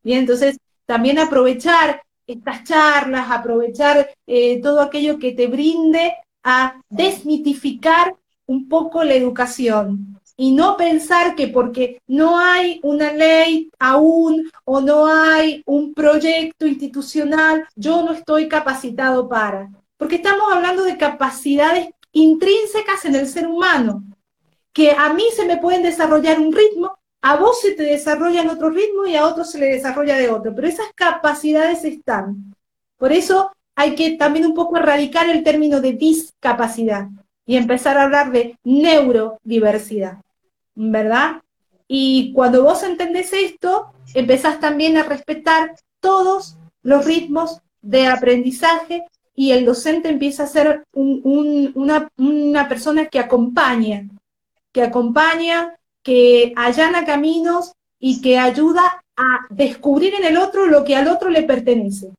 Bien, 0.03 0.21
entonces 0.21 0.59
también 0.85 1.19
aprovechar 1.19 2.03
estas 2.27 2.65
charlas, 2.65 3.31
aprovechar 3.31 4.11
eh, 4.27 4.61
todo 4.61 4.81
aquello 4.81 5.19
que 5.19 5.33
te 5.33 5.47
brinde 5.47 6.15
a 6.43 6.81
desmitificar 6.89 8.17
un 8.53 8.69
poco 8.69 9.03
la 9.03 9.15
educación, 9.15 10.21
y 10.37 10.53
no 10.53 10.77
pensar 10.77 11.35
que 11.35 11.49
porque 11.49 12.01
no 12.07 12.39
hay 12.39 12.81
una 12.83 13.13
ley 13.13 13.71
aún 13.79 14.51
o 14.65 14.81
no 14.81 15.07
hay 15.07 15.63
un 15.67 15.95
proyecto 15.95 16.67
institucional, 16.67 17.67
yo 17.77 18.03
no 18.03 18.13
estoy 18.13 18.49
capacitado 18.49 19.29
para. 19.29 19.71
Porque 19.97 20.17
estamos 20.17 20.53
hablando 20.53 20.85
de 20.85 20.99
capacidades 20.99 21.89
intrínsecas 22.13 23.05
en 23.05 23.15
el 23.15 23.29
ser 23.29 23.47
humano, 23.47 24.03
que 24.73 24.93
a 24.93 25.13
mí 25.13 25.25
se 25.35 25.47
me 25.47 25.59
pueden 25.59 25.83
desarrollar 25.83 26.41
un 26.41 26.53
ritmo, 26.53 26.99
a 27.21 27.37
vos 27.37 27.61
se 27.61 27.73
te 27.73 27.85
desarrolla 27.85 28.43
en 28.43 28.51
otro 28.51 28.69
ritmo 28.69 29.07
y 29.07 29.17
a 29.17 29.27
otro 29.27 29.45
se 29.45 29.59
le 29.59 29.67
desarrolla 29.67 30.17
de 30.19 30.29
otro, 30.29 30.55
pero 30.55 30.67
esas 30.67 30.93
capacidades 30.95 31.85
están. 31.85 32.55
Por 32.97 33.13
eso 33.13 33.53
hay 33.77 33.95
que 33.95 34.17
también 34.17 34.47
un 34.47 34.55
poco 34.55 34.77
erradicar 34.77 35.29
el 35.31 35.45
término 35.45 35.81
de 35.81 35.93
discapacidad 35.93 37.09
y 37.53 37.57
empezar 37.59 37.99
a 37.99 38.05
hablar 38.05 38.33
de 38.33 38.59
neurodiversidad, 38.65 40.23
¿verdad? 40.75 41.43
Y 41.87 42.33
cuando 42.33 42.63
vos 42.63 42.83
entendés 42.83 43.35
esto, 43.35 43.93
empezás 44.15 44.59
también 44.59 44.97
a 44.97 45.03
respetar 45.03 45.75
todos 46.01 46.57
los 46.83 47.05
ritmos 47.05 47.61
de 47.83 48.07
aprendizaje 48.07 49.05
y 49.35 49.51
el 49.51 49.67
docente 49.67 50.09
empieza 50.09 50.45
a 50.45 50.47
ser 50.47 50.85
una, 50.95 52.09
una 52.17 52.69
persona 52.71 53.05
que 53.05 53.19
acompaña, 53.19 54.09
que 54.73 54.83
acompaña, 54.83 55.77
que 56.03 56.55
allana 56.57 57.05
caminos 57.05 57.75
y 57.99 58.23
que 58.23 58.39
ayuda 58.39 59.05
a 59.15 59.41
descubrir 59.51 60.15
en 60.15 60.25
el 60.25 60.39
otro 60.39 60.69
lo 60.69 60.85
que 60.85 60.97
al 60.97 61.07
otro 61.07 61.29
le 61.29 61.43
pertenece. 61.43 62.15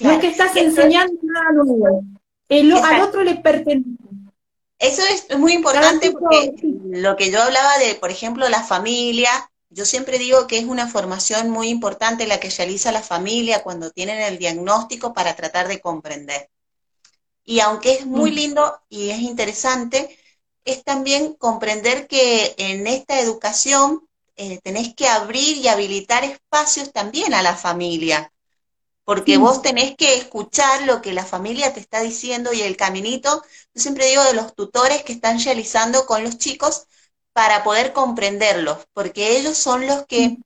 No 0.00 0.10
es 0.10 0.18
que 0.18 0.26
estás 0.26 0.56
enseñando 0.56 1.14
nada 1.22 1.52
nuevo, 1.52 2.02
al 2.48 3.00
otro 3.00 3.22
le 3.22 3.36
pertenece. 3.36 4.03
Eso 4.78 5.02
es 5.06 5.38
muy 5.38 5.52
importante 5.52 6.10
porque 6.10 6.52
lo 6.84 7.16
que 7.16 7.30
yo 7.30 7.42
hablaba 7.42 7.78
de, 7.78 7.94
por 7.94 8.10
ejemplo, 8.10 8.48
la 8.48 8.62
familia, 8.62 9.30
yo 9.70 9.84
siempre 9.84 10.18
digo 10.18 10.46
que 10.46 10.58
es 10.58 10.64
una 10.64 10.88
formación 10.88 11.50
muy 11.50 11.68
importante 11.68 12.26
la 12.26 12.40
que 12.40 12.50
realiza 12.50 12.92
la 12.92 13.02
familia 13.02 13.62
cuando 13.62 13.90
tienen 13.90 14.20
el 14.20 14.38
diagnóstico 14.38 15.14
para 15.14 15.36
tratar 15.36 15.68
de 15.68 15.80
comprender. 15.80 16.50
Y 17.44 17.60
aunque 17.60 17.92
es 17.92 18.06
muy 18.06 18.30
mm. 18.30 18.34
lindo 18.34 18.80
y 18.88 19.10
es 19.10 19.20
interesante, 19.20 20.18
es 20.64 20.82
también 20.82 21.34
comprender 21.34 22.06
que 22.06 22.54
en 22.58 22.86
esta 22.86 23.20
educación 23.20 24.08
eh, 24.36 24.60
tenés 24.62 24.94
que 24.94 25.06
abrir 25.06 25.58
y 25.58 25.68
habilitar 25.68 26.24
espacios 26.24 26.92
también 26.92 27.34
a 27.34 27.42
la 27.42 27.54
familia 27.54 28.32
porque 29.04 29.36
vos 29.36 29.60
tenés 29.62 29.96
que 29.96 30.14
escuchar 30.16 30.82
lo 30.82 31.02
que 31.02 31.12
la 31.12 31.24
familia 31.24 31.74
te 31.74 31.80
está 31.80 32.00
diciendo 32.00 32.52
y 32.52 32.62
el 32.62 32.76
caminito, 32.76 33.42
yo 33.74 33.82
siempre 33.82 34.06
digo 34.06 34.24
de 34.24 34.32
los 34.34 34.54
tutores 34.54 35.02
que 35.04 35.12
están 35.12 35.38
realizando 35.42 36.06
con 36.06 36.24
los 36.24 36.38
chicos 36.38 36.86
para 37.32 37.64
poder 37.64 37.92
comprenderlos, 37.92 38.86
porque 38.94 39.36
ellos 39.36 39.58
son 39.58 39.86
los 39.86 40.06
que 40.06 40.38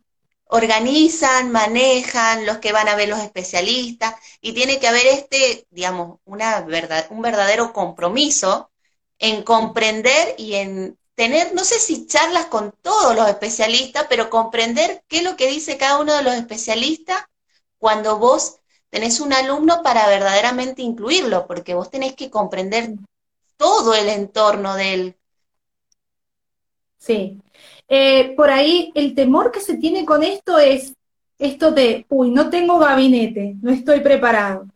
organizan, 0.47 1.53
manejan, 1.53 2.47
los 2.47 2.59
que 2.59 2.73
van 2.73 2.89
a 2.89 2.97
ver 2.97 3.09
los 3.09 3.21
especialistas, 3.21 4.15
y 4.41 4.55
tiene 4.55 4.79
que 4.81 4.89
haber 4.89 5.07
este, 5.07 5.67
digamos, 5.71 6.19
una 6.25 6.61
verdad, 6.63 7.07
un 7.11 7.23
verdadero 7.23 7.73
compromiso 7.73 8.71
en 9.19 9.43
comprender 9.43 10.35
y 10.39 10.55
en 10.55 10.99
tener, 11.15 11.55
no 11.55 11.65
sé 11.65 11.79
si 11.79 12.07
charlas 12.07 12.47
con 12.47 12.73
todos 12.83 13.15
los 13.15 13.29
especialistas, 13.29 14.07
pero 14.09 14.31
comprender 14.31 15.05
qué 15.09 15.19
es 15.19 15.25
lo 15.25 15.37
que 15.37 15.49
dice 15.49 15.77
cada 15.77 15.99
uno 15.99 16.15
de 16.15 16.23
los 16.23 16.35
especialistas 16.35 17.19
cuando 17.79 18.19
vos 18.19 18.59
tenés 18.91 19.21
un 19.21 19.33
alumno 19.33 19.83
para 19.83 20.07
verdaderamente 20.09 20.83
incluirlo, 20.83 21.47
porque 21.47 21.75
vos 21.75 21.91
tenés 21.91 22.15
que 22.15 22.31
comprender 22.31 22.95
todo 23.57 23.95
el 23.95 24.09
entorno 24.09 24.75
de 24.77 24.95
él. 24.95 25.17
Sí. 26.99 27.41
Eh, 27.89 28.35
por 28.37 28.51
ahí 28.51 28.93
el 28.95 29.15
temor 29.15 29.51
que 29.51 29.61
se 29.61 29.77
tiene 29.77 30.05
con 30.05 30.23
esto 30.23 30.59
es 30.59 30.95
esto 31.39 31.71
de, 31.71 32.05
uy, 32.09 32.31
no 32.31 32.51
tengo 32.51 32.79
gabinete, 32.79 33.55
no 33.63 33.71
estoy 33.71 34.01
preparado. 34.01 34.67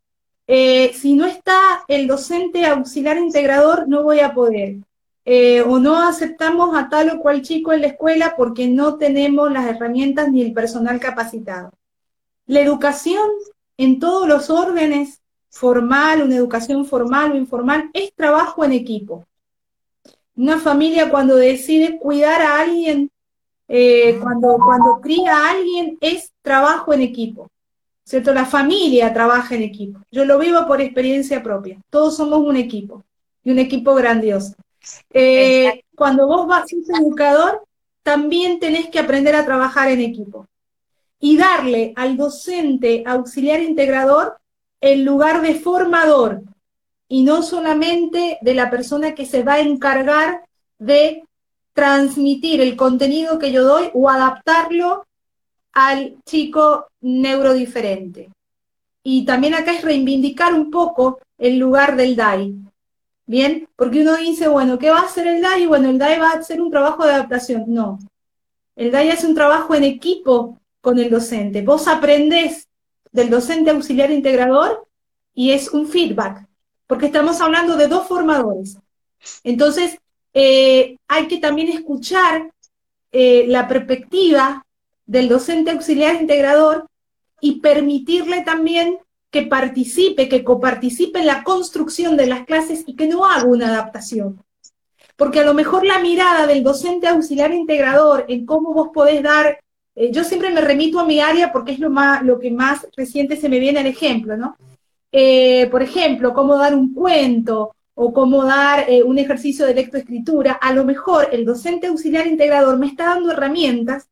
Eh, 0.47 0.93
si 0.95 1.15
no 1.15 1.27
está 1.27 1.85
el 1.89 2.07
docente 2.07 2.67
auxiliar 2.67 3.19
integrador, 3.19 3.89
no 3.89 4.03
voy 4.03 4.21
a 4.21 4.35
poder. 4.35 4.77
Eh, 5.25 5.63
o 5.63 5.79
no 5.79 5.97
aceptamos 5.97 6.77
a 6.77 6.89
tal 6.89 7.11
o 7.11 7.21
cual 7.21 7.43
chico 7.43 7.73
en 7.73 7.83
la 7.83 7.87
escuela 7.89 8.35
porque 8.37 8.67
no 8.67 8.97
tenemos 8.97 9.53
las 9.53 9.67
herramientas 9.67 10.31
ni 10.31 10.43
el 10.43 10.53
personal 10.53 10.99
capacitado. 10.99 11.71
La 12.53 12.61
educación 12.61 13.31
en 13.79 13.99
todos 13.99 14.29
los 14.29 14.51
órdenes, 14.51 15.23
formal, 15.49 16.23
una 16.23 16.37
educación 16.37 16.85
formal 16.85 17.33
o 17.33 17.37
informal, 17.37 17.89
es 17.95 18.13
trabajo 18.13 18.63
en 18.63 18.73
equipo. 18.73 19.25
Una 20.37 20.59
familia 20.61 21.09
cuando 21.09 21.37
decide 21.37 21.99
cuidar 21.99 22.43
a 22.43 22.61
alguien, 22.61 23.11
eh, 23.69 24.19
cuando, 24.21 24.59
cuando 24.63 25.01
cría 25.01 25.35
a 25.35 25.51
alguien, 25.53 25.97
es 26.03 26.31
trabajo 26.43 26.93
en 26.93 27.01
equipo. 27.01 27.49
¿Cierto? 28.05 28.35
La 28.35 28.45
familia 28.45 29.15
trabaja 29.15 29.55
en 29.55 29.63
equipo. 29.63 30.01
Yo 30.11 30.27
lo 30.27 30.39
vivo 30.39 30.67
por 30.67 30.83
experiencia 30.83 31.43
propia. 31.43 31.81
Todos 31.89 32.19
somos 32.19 32.41
un 32.41 32.57
equipo 32.57 33.03
y 33.43 33.51
un 33.51 33.61
equipo 33.61 33.95
grandioso. 33.95 34.57
Eh, 35.09 35.85
cuando 35.97 36.27
vos 36.27 36.47
vas 36.47 36.65
a 36.65 36.67
ser 36.67 37.01
educador, 37.01 37.65
también 38.03 38.61
tenés 38.61 38.91
que 38.91 38.99
aprender 38.99 39.37
a 39.37 39.47
trabajar 39.47 39.89
en 39.89 40.03
equipo 40.03 40.47
y 41.25 41.37
darle 41.37 41.93
al 41.95 42.17
docente 42.17 43.05
auxiliar 43.07 43.63
integrador 43.63 44.39
el 44.81 45.05
lugar 45.05 45.41
de 45.41 45.55
formador 45.55 46.43
y 47.09 47.23
no 47.23 47.45
solamente 47.45 48.39
de 48.43 48.55
la 48.55 48.69
persona 48.71 49.15
que 49.15 49.25
se 49.25 49.45
va 49.45 49.55
a 49.55 49.61
encargar 49.61 50.45
de 50.81 51.23
transmitir 51.75 52.61
el 52.61 52.75
contenido 52.75 53.39
que 53.39 53.53
yo 53.53 53.63
doy 53.63 53.89
o 53.95 54.11
adaptarlo 54.11 55.07
al 55.73 56.17
chico 56.27 56.89
neurodiferente. 57.01 58.31
Y 59.05 59.25
también 59.25 59.55
acá 59.55 59.75
es 59.75 59.85
reivindicar 59.85 60.53
un 60.53 60.73
poco 60.73 61.21
el 61.39 61.57
lugar 61.57 61.95
del 61.95 62.17
DAI. 62.17 62.53
Bien, 63.27 63.69
porque 63.77 64.03
uno 64.03 64.17
dice, 64.17 64.49
bueno, 64.49 64.77
¿qué 64.77 64.91
va 64.91 64.99
a 64.99 65.05
hacer 65.05 65.29
el 65.29 65.41
DAI? 65.41 65.67
Bueno, 65.67 65.89
el 65.89 65.99
DAI 65.99 66.19
va 66.19 66.31
a 66.31 66.39
hacer 66.39 66.61
un 66.61 66.73
trabajo 66.73 67.05
de 67.05 67.13
adaptación. 67.13 67.65
No, 67.69 68.01
el 68.75 68.91
DAI 68.91 69.11
hace 69.11 69.29
un 69.29 69.37
trabajo 69.37 69.77
en 69.77 69.85
equipo 69.85 70.59
con 70.83 70.99
el 70.99 71.09
docente. 71.09 71.63
Vos 71.63 71.89
aprendés 71.89 72.69
del 73.11 73.31
docente 73.31 73.71
auxiliar 73.71 74.11
integrador 74.11 74.87
y 75.33 75.53
es 75.53 75.71
un 75.71 75.89
feedback, 75.89 76.47
porque 76.87 77.07
estamos 77.07 77.41
hablando 77.41 77.77
de 77.77 77.89
dos 77.89 78.07
formadores. 78.07 78.77
Entonces, 79.45 79.99
eh, 80.35 80.97
hay 81.09 81.29
que 81.29 81.39
también 81.39 81.69
escuchar 81.69 82.51
eh, 83.13 83.47
la 83.49 83.69
perspectiva 83.69 84.67
del 85.07 85.29
docente 85.29 85.71
auxiliar 85.71 86.21
integrador 86.21 86.87
y 87.41 87.61
permitirle 87.61 88.43
también 88.43 88.99
que 89.31 89.43
participe, 89.43 90.29
que 90.29 90.45
coparticipe 90.45 91.21
en 91.21 91.27
la 91.27 91.45
construcción 91.45 92.17
de 92.17 92.27
las 92.27 92.45
clases 92.45 92.85
y 92.87 92.97
que 92.97 93.07
no 93.07 93.25
haga 93.25 93.45
una 93.45 93.69
adaptación. 93.69 94.43
Porque 95.17 95.41
a 95.41 95.45
lo 95.45 95.55
mejor 95.55 95.87
la 95.87 96.01
mirada 96.01 96.47
del 96.47 96.63
docente 96.63 97.07
auxiliar 97.07 97.53
integrador 97.53 98.25
en 98.29 98.45
cómo 98.47 98.75
vos 98.75 98.91
podés 98.93 99.23
dar 99.23 99.61
eh, 99.95 100.11
yo 100.11 100.25
siempre 100.25 100.51
me 100.51 100.61
remito 100.61 100.99
a 101.01 101.07
mi 101.07 101.21
área 101.21 101.53
porque 101.53 101.73
es 101.73 101.79
lo, 101.79 101.91
más, 101.91 102.23
lo 102.23 102.39
que 102.39 102.51
más 102.51 102.87
reciente 102.97 103.37
se 103.37 103.49
me 103.49 103.59
viene 103.59 103.81
al 103.81 103.87
ejemplo, 103.87 104.37
¿no? 104.37 104.57
Eh, 105.13 105.69
por 105.71 105.83
ejemplo, 105.83 106.33
cómo 106.33 106.57
dar 106.57 106.75
un 106.75 106.95
cuento 106.95 107.75
o 107.95 108.13
cómo 108.13 108.45
dar 108.45 108.89
eh, 108.89 109.03
un 109.03 109.19
ejercicio 109.19 109.67
de 109.67 109.75
lectoescritura, 109.75 110.53
a 110.55 110.73
lo 110.73 110.85
mejor 110.85 111.29
el 111.33 111.45
docente 111.45 111.89
auxiliar 111.89 112.27
integrador 112.27 112.79
me 112.79 112.87
está 112.87 113.07
dando 113.07 113.31
herramientas 113.31 114.09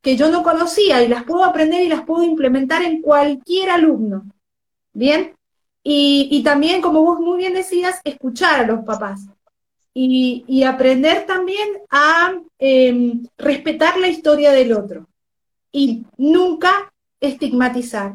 que 0.00 0.16
yo 0.16 0.30
no 0.30 0.42
conocía 0.42 1.02
y 1.02 1.08
las 1.08 1.24
puedo 1.24 1.44
aprender 1.44 1.82
y 1.82 1.88
las 1.88 2.04
puedo 2.04 2.22
implementar 2.22 2.82
en 2.82 3.02
cualquier 3.02 3.70
alumno. 3.70 4.24
¿Bien? 4.92 5.34
Y, 5.82 6.42
también, 6.44 6.82
como 6.82 7.02
vos 7.02 7.20
muy 7.20 7.38
bien 7.38 7.54
decías, 7.54 8.00
escuchar 8.04 8.60
a 8.60 8.66
los 8.66 8.84
papás. 8.84 9.26
Y, 9.92 10.62
aprender 10.62 11.26
también 11.26 11.68
a 11.90 12.34
em, 12.58 13.26
respetar 13.36 13.98
la 13.98 14.08
historia 14.08 14.52
del 14.52 14.72
otro. 14.72 15.08
Y 15.72 16.04
nunca 16.16 16.92
estigmatizar, 17.20 18.14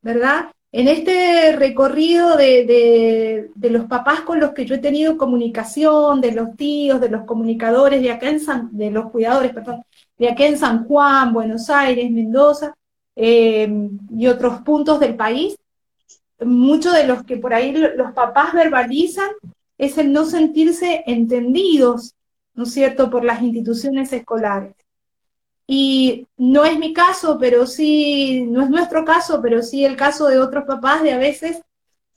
¿verdad? 0.00 0.50
En 0.72 0.88
este 0.88 1.54
recorrido 1.54 2.36
de, 2.36 3.50
los 3.60 3.84
papás 3.84 4.22
con 4.22 4.40
los 4.40 4.52
que 4.52 4.64
yo 4.64 4.74
he 4.74 4.78
tenido 4.78 5.18
comunicación, 5.18 6.22
de 6.22 6.32
los 6.32 6.56
tíos, 6.56 6.98
de 6.98 7.10
los 7.10 7.24
comunicadores 7.24 8.00
de 8.00 8.10
acá 8.10 8.30
en 8.30 8.40
San, 8.40 8.70
de 8.72 8.90
los 8.90 9.10
cuidadores, 9.10 9.52
perdón, 9.52 9.82
de 10.16 10.30
acá 10.30 10.46
en 10.46 10.58
San 10.58 10.86
Juan, 10.86 11.34
Buenos 11.34 11.68
Aires, 11.68 12.10
Mendoza 12.10 12.74
eh, 13.14 13.70
y 14.16 14.26
otros 14.26 14.62
puntos 14.62 14.98
del 14.98 15.14
país, 15.14 15.56
muchos 16.40 16.94
de 16.94 17.06
los 17.06 17.22
que 17.24 17.36
por 17.36 17.52
ahí 17.52 17.72
los 17.72 18.12
papás 18.12 18.54
verbalizan 18.54 19.28
es 19.82 19.98
el 19.98 20.12
no 20.12 20.24
sentirse 20.24 21.02
entendidos, 21.08 22.14
¿no 22.54 22.62
es 22.62 22.72
cierto?, 22.72 23.10
por 23.10 23.24
las 23.24 23.42
instituciones 23.42 24.12
escolares. 24.12 24.76
Y 25.66 26.28
no 26.36 26.64
es 26.64 26.78
mi 26.78 26.92
caso, 26.92 27.36
pero 27.40 27.66
sí, 27.66 28.46
no 28.48 28.62
es 28.62 28.70
nuestro 28.70 29.04
caso, 29.04 29.40
pero 29.42 29.60
sí 29.60 29.84
el 29.84 29.96
caso 29.96 30.28
de 30.28 30.38
otros 30.38 30.64
papás 30.66 31.02
de 31.02 31.10
a 31.10 31.18
veces 31.18 31.62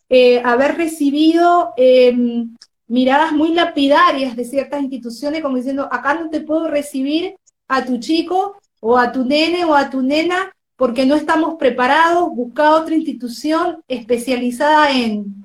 eh, 0.09 0.41
haber 0.45 0.77
recibido 0.77 1.73
em, 1.75 2.55
miradas 2.85 3.31
muy 3.31 3.51
lapidarias 3.51 4.35
de 4.35 4.45
ciertas 4.45 4.83
instituciones, 4.83 5.41
como 5.41 5.57
diciendo, 5.57 5.89
acá 5.91 6.13
no 6.13 6.29
te 6.29 6.41
puedo 6.41 6.67
recibir 6.67 7.35
a 7.67 7.83
tu 7.83 7.97
chico 7.97 8.57
o 8.79 8.95
a 8.95 9.11
tu 9.11 9.25
nene 9.25 9.65
o 9.65 9.73
a 9.73 9.89
tu 9.89 10.03
nena 10.03 10.53
porque 10.75 11.07
no 11.07 11.15
estamos 11.15 11.55
preparados, 11.55 12.29
busca 12.29 12.75
otra 12.75 12.93
institución 12.93 13.81
especializada 13.87 14.91
en. 14.91 15.44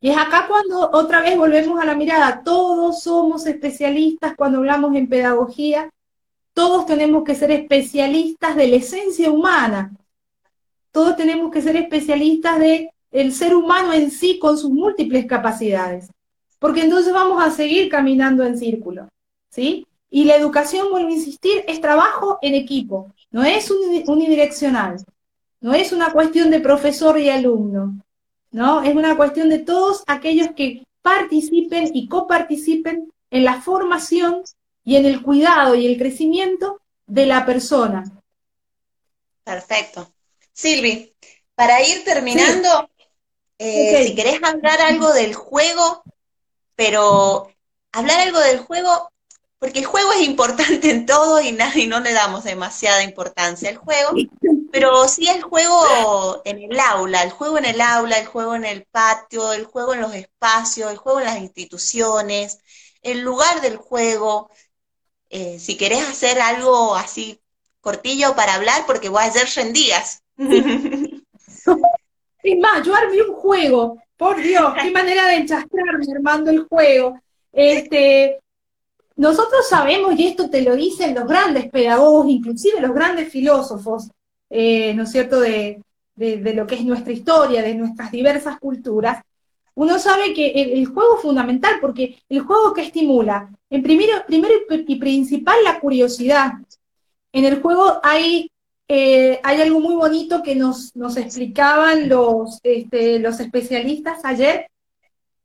Y 0.00 0.10
es 0.10 0.16
acá 0.16 0.46
cuando 0.48 0.90
otra 0.92 1.20
vez 1.20 1.36
volvemos 1.36 1.80
a 1.80 1.84
la 1.84 1.94
mirada, 1.94 2.42
todos 2.44 3.02
somos 3.02 3.46
especialistas 3.46 4.34
cuando 4.36 4.58
hablamos 4.58 4.94
en 4.94 5.08
pedagogía 5.08 5.90
todos 6.52 6.86
tenemos 6.86 7.24
que 7.24 7.34
ser 7.34 7.50
especialistas 7.52 8.56
de 8.56 8.68
la 8.68 8.76
esencia 8.76 9.30
humana. 9.30 9.92
Todos 10.92 11.16
tenemos 11.16 11.50
que 11.50 11.62
ser 11.62 11.76
especialistas 11.76 12.58
de 12.58 12.90
el 13.12 13.32
ser 13.32 13.54
humano 13.54 13.92
en 13.92 14.10
sí 14.10 14.38
con 14.38 14.58
sus 14.58 14.70
múltiples 14.70 15.26
capacidades. 15.26 16.10
Porque 16.58 16.82
entonces 16.82 17.12
vamos 17.12 17.42
a 17.42 17.50
seguir 17.50 17.88
caminando 17.88 18.44
en 18.44 18.58
círculo, 18.58 19.08
¿sí? 19.48 19.86
Y 20.10 20.24
la 20.24 20.36
educación, 20.36 20.90
vuelvo 20.90 21.08
a 21.08 21.12
insistir, 21.12 21.64
es 21.66 21.80
trabajo 21.80 22.38
en 22.42 22.54
equipo, 22.54 23.14
no 23.30 23.44
es 23.44 23.70
unidireccional, 23.70 24.96
no 25.60 25.72
es 25.72 25.92
una 25.92 26.12
cuestión 26.12 26.50
de 26.50 26.60
profesor 26.60 27.18
y 27.18 27.30
alumno, 27.30 27.94
¿no? 28.50 28.82
Es 28.82 28.94
una 28.94 29.16
cuestión 29.16 29.48
de 29.48 29.58
todos 29.58 30.02
aquellos 30.06 30.48
que 30.56 30.84
participen 31.02 31.90
y 31.94 32.08
coparticipen 32.08 33.12
en 33.30 33.44
la 33.44 33.60
formación 33.60 34.42
y 34.84 34.96
en 34.96 35.06
el 35.06 35.22
cuidado 35.22 35.74
y 35.74 35.86
el 35.86 35.98
crecimiento 35.98 36.80
de 37.06 37.26
la 37.26 37.46
persona. 37.46 38.04
Perfecto. 39.44 40.12
Silvi, 40.52 41.12
para 41.54 41.82
ir 41.82 42.04
terminando, 42.04 42.90
eh, 43.58 44.04
si 44.06 44.14
querés 44.14 44.42
hablar 44.42 44.80
algo 44.80 45.12
del 45.12 45.34
juego, 45.34 46.02
pero 46.74 47.50
hablar 47.92 48.20
algo 48.20 48.40
del 48.40 48.58
juego, 48.58 49.10
porque 49.58 49.80
el 49.80 49.84
juego 49.84 50.12
es 50.12 50.22
importante 50.22 50.90
en 50.90 51.06
todo 51.06 51.40
y, 51.40 51.56
y 51.74 51.86
no 51.86 52.00
le 52.00 52.12
damos 52.12 52.44
demasiada 52.44 53.02
importancia 53.02 53.68
al 53.68 53.76
juego, 53.76 54.12
pero 54.70 55.08
sí 55.08 55.28
el 55.28 55.42
juego 55.42 56.42
en 56.44 56.58
el 56.58 56.78
aula, 56.78 57.22
el 57.22 57.30
juego 57.30 57.58
en 57.58 57.64
el 57.64 57.80
aula, 57.80 58.18
el 58.18 58.26
juego 58.26 58.54
en 58.54 58.64
el 58.64 58.84
patio, 58.84 59.52
el 59.52 59.64
juego 59.64 59.94
en 59.94 60.00
los 60.00 60.14
espacios, 60.14 60.90
el 60.90 60.96
juego 60.96 61.20
en 61.20 61.26
las 61.26 61.38
instituciones, 61.38 62.58
el 63.02 63.20
lugar 63.20 63.60
del 63.60 63.76
juego, 63.76 64.50
eh, 65.28 65.58
si 65.58 65.76
querés 65.76 66.02
hacer 66.02 66.40
algo 66.40 66.94
así 66.94 67.40
cortillo 67.80 68.36
para 68.36 68.54
hablar, 68.54 68.84
porque 68.86 69.08
vos 69.08 69.20
ayer 69.20 69.48
rendías. 69.56 70.22
es 70.36 70.48
más, 72.58 72.84
yo 72.84 72.94
armé 72.94 73.22
un 73.22 73.34
juego, 73.34 73.98
por 74.16 74.40
Dios, 74.40 74.72
qué 74.80 74.90
manera 74.90 75.28
de 75.28 75.36
enchastrarme 75.36 76.04
armando 76.14 76.50
el 76.50 76.66
juego. 76.66 77.20
Este, 77.52 78.38
nosotros 79.16 79.68
sabemos, 79.68 80.18
y 80.18 80.28
esto 80.28 80.48
te 80.48 80.62
lo 80.62 80.76
dicen 80.76 81.14
los 81.14 81.26
grandes 81.26 81.68
pedagogos, 81.70 82.28
inclusive 82.28 82.80
los 82.80 82.94
grandes 82.94 83.30
filósofos, 83.30 84.10
eh, 84.50 84.92
¿no 84.94 85.04
es 85.04 85.12
cierto?, 85.12 85.40
de, 85.40 85.82
lo 86.16 86.66
que 86.66 86.74
es 86.74 86.84
nuestra 86.84 87.12
historia, 87.12 87.62
de 87.62 87.74
nuestras 87.74 88.10
diversas 88.10 88.58
culturas, 88.58 89.22
uno 89.74 89.98
sabe 89.98 90.34
que 90.34 90.50
el, 90.50 90.84
juego 90.86 91.16
es 91.16 91.22
fundamental 91.22 91.76
porque 91.80 92.18
el 92.28 92.40
juego 92.40 92.74
que 92.74 92.82
estimula, 92.82 93.48
en 93.70 93.82
primero, 93.82 94.12
primero 94.26 94.52
y 94.68 94.96
principal, 94.96 95.56
la 95.64 95.80
curiosidad. 95.80 96.52
En 97.32 97.46
el 97.46 97.62
juego 97.62 98.00
hay, 98.02 98.50
eh, 98.88 99.40
hay 99.42 99.60
algo 99.62 99.80
muy 99.80 99.94
bonito 99.94 100.42
que 100.42 100.54
nos, 100.56 100.94
nos 100.94 101.16
explicaban 101.16 102.08
los, 102.08 102.58
este, 102.62 103.18
los 103.20 103.40
especialistas 103.40 104.22
ayer, 104.24 104.66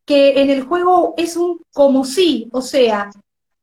que 0.06 0.42
en 0.42 0.50
el 0.50 0.64
juego 0.64 1.14
es 1.18 1.38
un 1.38 1.62
como 1.72 2.04
si, 2.04 2.50
o 2.52 2.62
sea, 2.62 3.10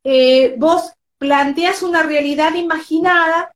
eh, 0.04 0.54
vos 0.58 0.92
planteas 1.18 1.82
una 1.82 2.02
realidad 2.02 2.54
imaginada, 2.54 3.54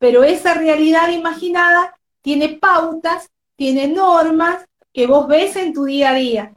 pero 0.00 0.24
esa 0.24 0.54
realidad 0.54 1.10
imaginada 1.10 1.94
tiene 2.22 2.48
pautas, 2.48 3.28
tiene 3.54 3.86
normas, 3.86 4.64
que 4.92 5.06
vos 5.06 5.28
ves 5.28 5.56
en 5.56 5.74
tu 5.74 5.84
día 5.84 6.10
a 6.10 6.14
día. 6.14 6.54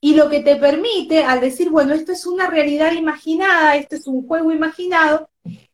Y 0.00 0.14
lo 0.14 0.30
que 0.30 0.40
te 0.40 0.54
permite, 0.54 1.24
al 1.24 1.40
decir, 1.40 1.68
bueno, 1.68 1.94
esto 1.94 2.12
es 2.12 2.26
una 2.26 2.46
realidad 2.46 2.92
imaginada, 2.92 3.76
esto 3.76 3.96
es 3.96 4.06
un 4.06 4.26
juego 4.26 4.52
imaginado, 4.52 5.28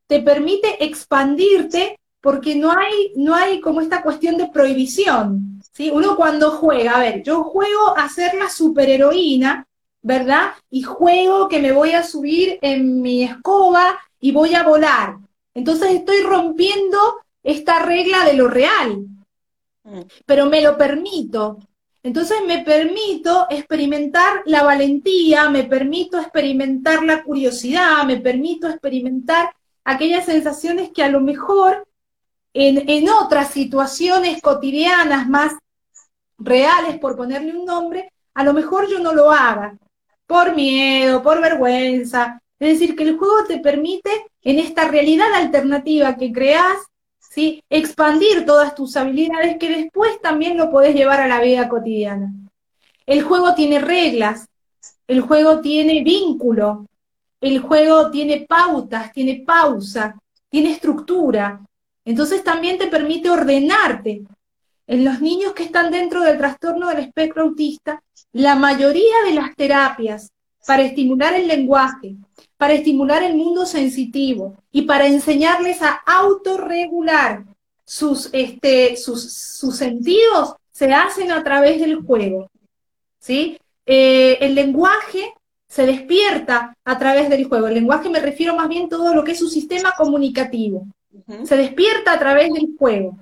te 0.07 0.21
permite 0.21 0.83
expandirte 0.85 2.01
porque 2.23 2.55
no 2.55 2.71
hay, 2.73 3.13
no 3.17 3.35
hay 3.35 3.61
como 3.61 3.83
esta 3.83 4.03
cuestión 4.03 4.39
de 4.39 4.49
prohibición. 4.49 5.61
¿sí? 5.73 5.91
Uno 5.91 6.17
cuando 6.17 6.53
juega, 6.53 6.97
a 6.97 7.01
ver, 7.01 7.23
yo 7.23 7.45
juego 7.45 7.95
a 7.97 8.09
ser 8.09 8.35
la 8.35 8.49
superheroína, 8.49 9.67
¿verdad? 10.01 10.53
Y 10.71 10.83
juego 10.83 11.49
que 11.49 11.61
me 11.61 11.73
voy 11.73 11.93
a 11.93 12.03
subir 12.03 12.59
en 12.63 13.03
mi 13.03 13.25
escoba 13.25 13.99
y 14.19 14.33
voy 14.33 14.55
a 14.55 14.63
volar. 14.63 15.19
Entonces 15.55 15.91
estoy 15.93 16.23
rompiendo 16.23 16.99
esta 17.43 17.81
regla 17.81 18.25
de 18.25 18.35
lo 18.35 18.49
real, 18.49 19.07
mm. 19.85 20.01
pero 20.27 20.47
me 20.47 20.61
lo 20.63 20.77
permito, 20.77 21.59
entonces 22.05 22.39
me 22.47 22.65
permito 22.65 23.47
experimentar 23.49 24.43
la 24.47 24.65
valentía, 24.65 25.49
me 25.51 25.63
permito 25.65 26.19
experimentar 26.19 27.05
la 27.05 27.23
curiosidad, 27.23 28.05
me 28.05 28.17
permito 28.17 28.69
experimentar 28.69 29.55
aquellas 29.85 30.25
sensaciones 30.25 30.91
que 30.91 31.05
a 31.05 31.09
lo 31.09 31.21
mejor 31.21 31.87
en, 32.55 33.09
otras 33.09 33.51
situaciones 33.51 34.43
cotidianas 34.43 35.29
más 35.29 35.55
reales, 36.39 36.99
por 36.99 37.17
ponerle 37.17 37.57
un 37.57 37.65
nombre, 37.65 38.13
a 38.35 38.43
lo 38.43 38.53
mejor 38.53 38.89
yo 38.91 38.99
no 38.99 39.13
lo 39.13 39.31
haga, 39.31 39.79
por 40.27 40.55
miedo, 40.57 41.23
por 41.23 41.41
vergüenza. 41.41 42.43
Es 42.59 42.81
decir, 42.81 42.97
que 42.97 43.05
el 43.05 43.17
juego 43.17 43.45
te 43.47 43.59
permite 43.61 44.11
en 44.43 44.59
esta 44.59 44.89
realidad 44.89 45.33
alternativa 45.35 46.17
que 46.17 46.33
creas 46.33 46.79
¿sí? 47.33 47.65
Expandir 47.71 48.45
todas 48.45 48.75
tus 48.75 48.97
habilidades 48.97 49.57
que 49.59 49.71
después 49.71 50.21
también 50.21 50.59
lo 50.59 50.71
podés 50.71 50.95
llevar 50.95 51.21
a 51.21 51.29
la 51.29 51.41
vida 51.41 51.69
cotidiana. 51.69 52.33
El 53.07 53.23
juego 53.23 53.55
tiene 53.55 53.79
reglas, 53.79 54.49
el 55.07 55.23
juego 55.23 55.61
tiene 55.61 56.03
vínculo, 56.03 56.87
el 57.41 57.59
juego 57.61 58.11
tiene 58.11 58.45
pautas, 58.47 59.13
tiene 59.13 59.43
pausa, 59.47 60.15
tiene 60.51 60.73
estructura. 60.73 61.61
Entonces 62.05 62.45
también 62.45 62.79
te 62.79 62.89
permite 62.89 63.31
ordenarte. 63.31 64.23
En 64.87 65.05
los 65.05 65.21
niños 65.21 65.53
que 65.55 65.65
están 65.65 65.91
dentro 65.91 66.23
del 66.23 66.37
trastorno 66.37 66.89
del 66.89 66.99
espectro 66.99 67.45
autista, 67.45 68.03
la 68.33 68.57
mayoría 68.57 69.23
de 69.25 69.33
las 69.33 69.57
terapias 69.57 70.31
para 70.67 70.83
estimular 70.83 71.35
el 71.35 71.49
lenguaje, 71.49 72.17
para 72.63 72.75
estimular 72.75 73.25
el 73.25 73.35
mundo 73.35 73.67
sensitivo 73.67 74.55
y 74.71 74.83
para 74.83 75.09
enseñarles 75.09 75.83
a 75.83 76.01
autorregular 76.07 77.45
sus, 77.85 78.31
este, 78.33 78.97
sus, 78.97 79.33
sus 79.33 79.77
sentidos, 79.77 80.55
se 80.71 80.93
hacen 80.93 81.33
a 81.33 81.43
través 81.43 81.81
del 81.81 81.97
juego. 82.03 82.49
¿sí? 83.19 83.59
Eh, 83.85 84.39
el 84.41 84.55
lenguaje 84.55 85.35
se 85.67 85.87
despierta 85.87 86.73
a 86.85 86.99
través 87.01 87.29
del 87.29 87.47
juego. 87.47 87.67
El 87.67 87.75
lenguaje 87.75 88.09
me 88.09 88.21
refiero 88.21 88.55
más 88.55 88.69
bien 88.69 88.85
a 88.85 88.91
todo 88.91 89.13
lo 89.13 89.25
que 89.25 89.33
es 89.33 89.41
su 89.41 89.49
sistema 89.49 89.95
comunicativo. 89.99 90.87
Se 91.43 91.57
despierta 91.57 92.13
a 92.13 92.19
través 92.21 92.53
del 92.53 92.77
juego. 92.79 93.19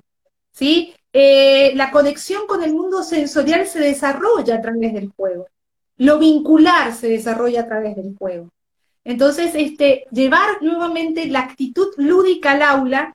¿sí? 0.51 0.93
Eh, 1.13 1.71
la 1.73 1.89
conexión 1.89 2.45
con 2.45 2.61
el 2.61 2.75
mundo 2.75 3.01
sensorial 3.01 3.65
se 3.65 3.79
desarrolla 3.79 4.57
a 4.57 4.61
través 4.61 4.93
del 4.93 5.11
juego. 5.17 5.47
Lo 5.97 6.19
vincular 6.19 6.93
se 6.93 7.07
desarrolla 7.07 7.61
a 7.61 7.65
través 7.65 7.95
del 7.95 8.15
juego. 8.15 8.51
Entonces, 9.03 9.51
este, 9.55 10.05
llevar 10.11 10.61
nuevamente 10.61 11.25
la 11.27 11.39
actitud 11.39 11.87
lúdica 11.97 12.51
al 12.51 12.61
aula 12.61 13.13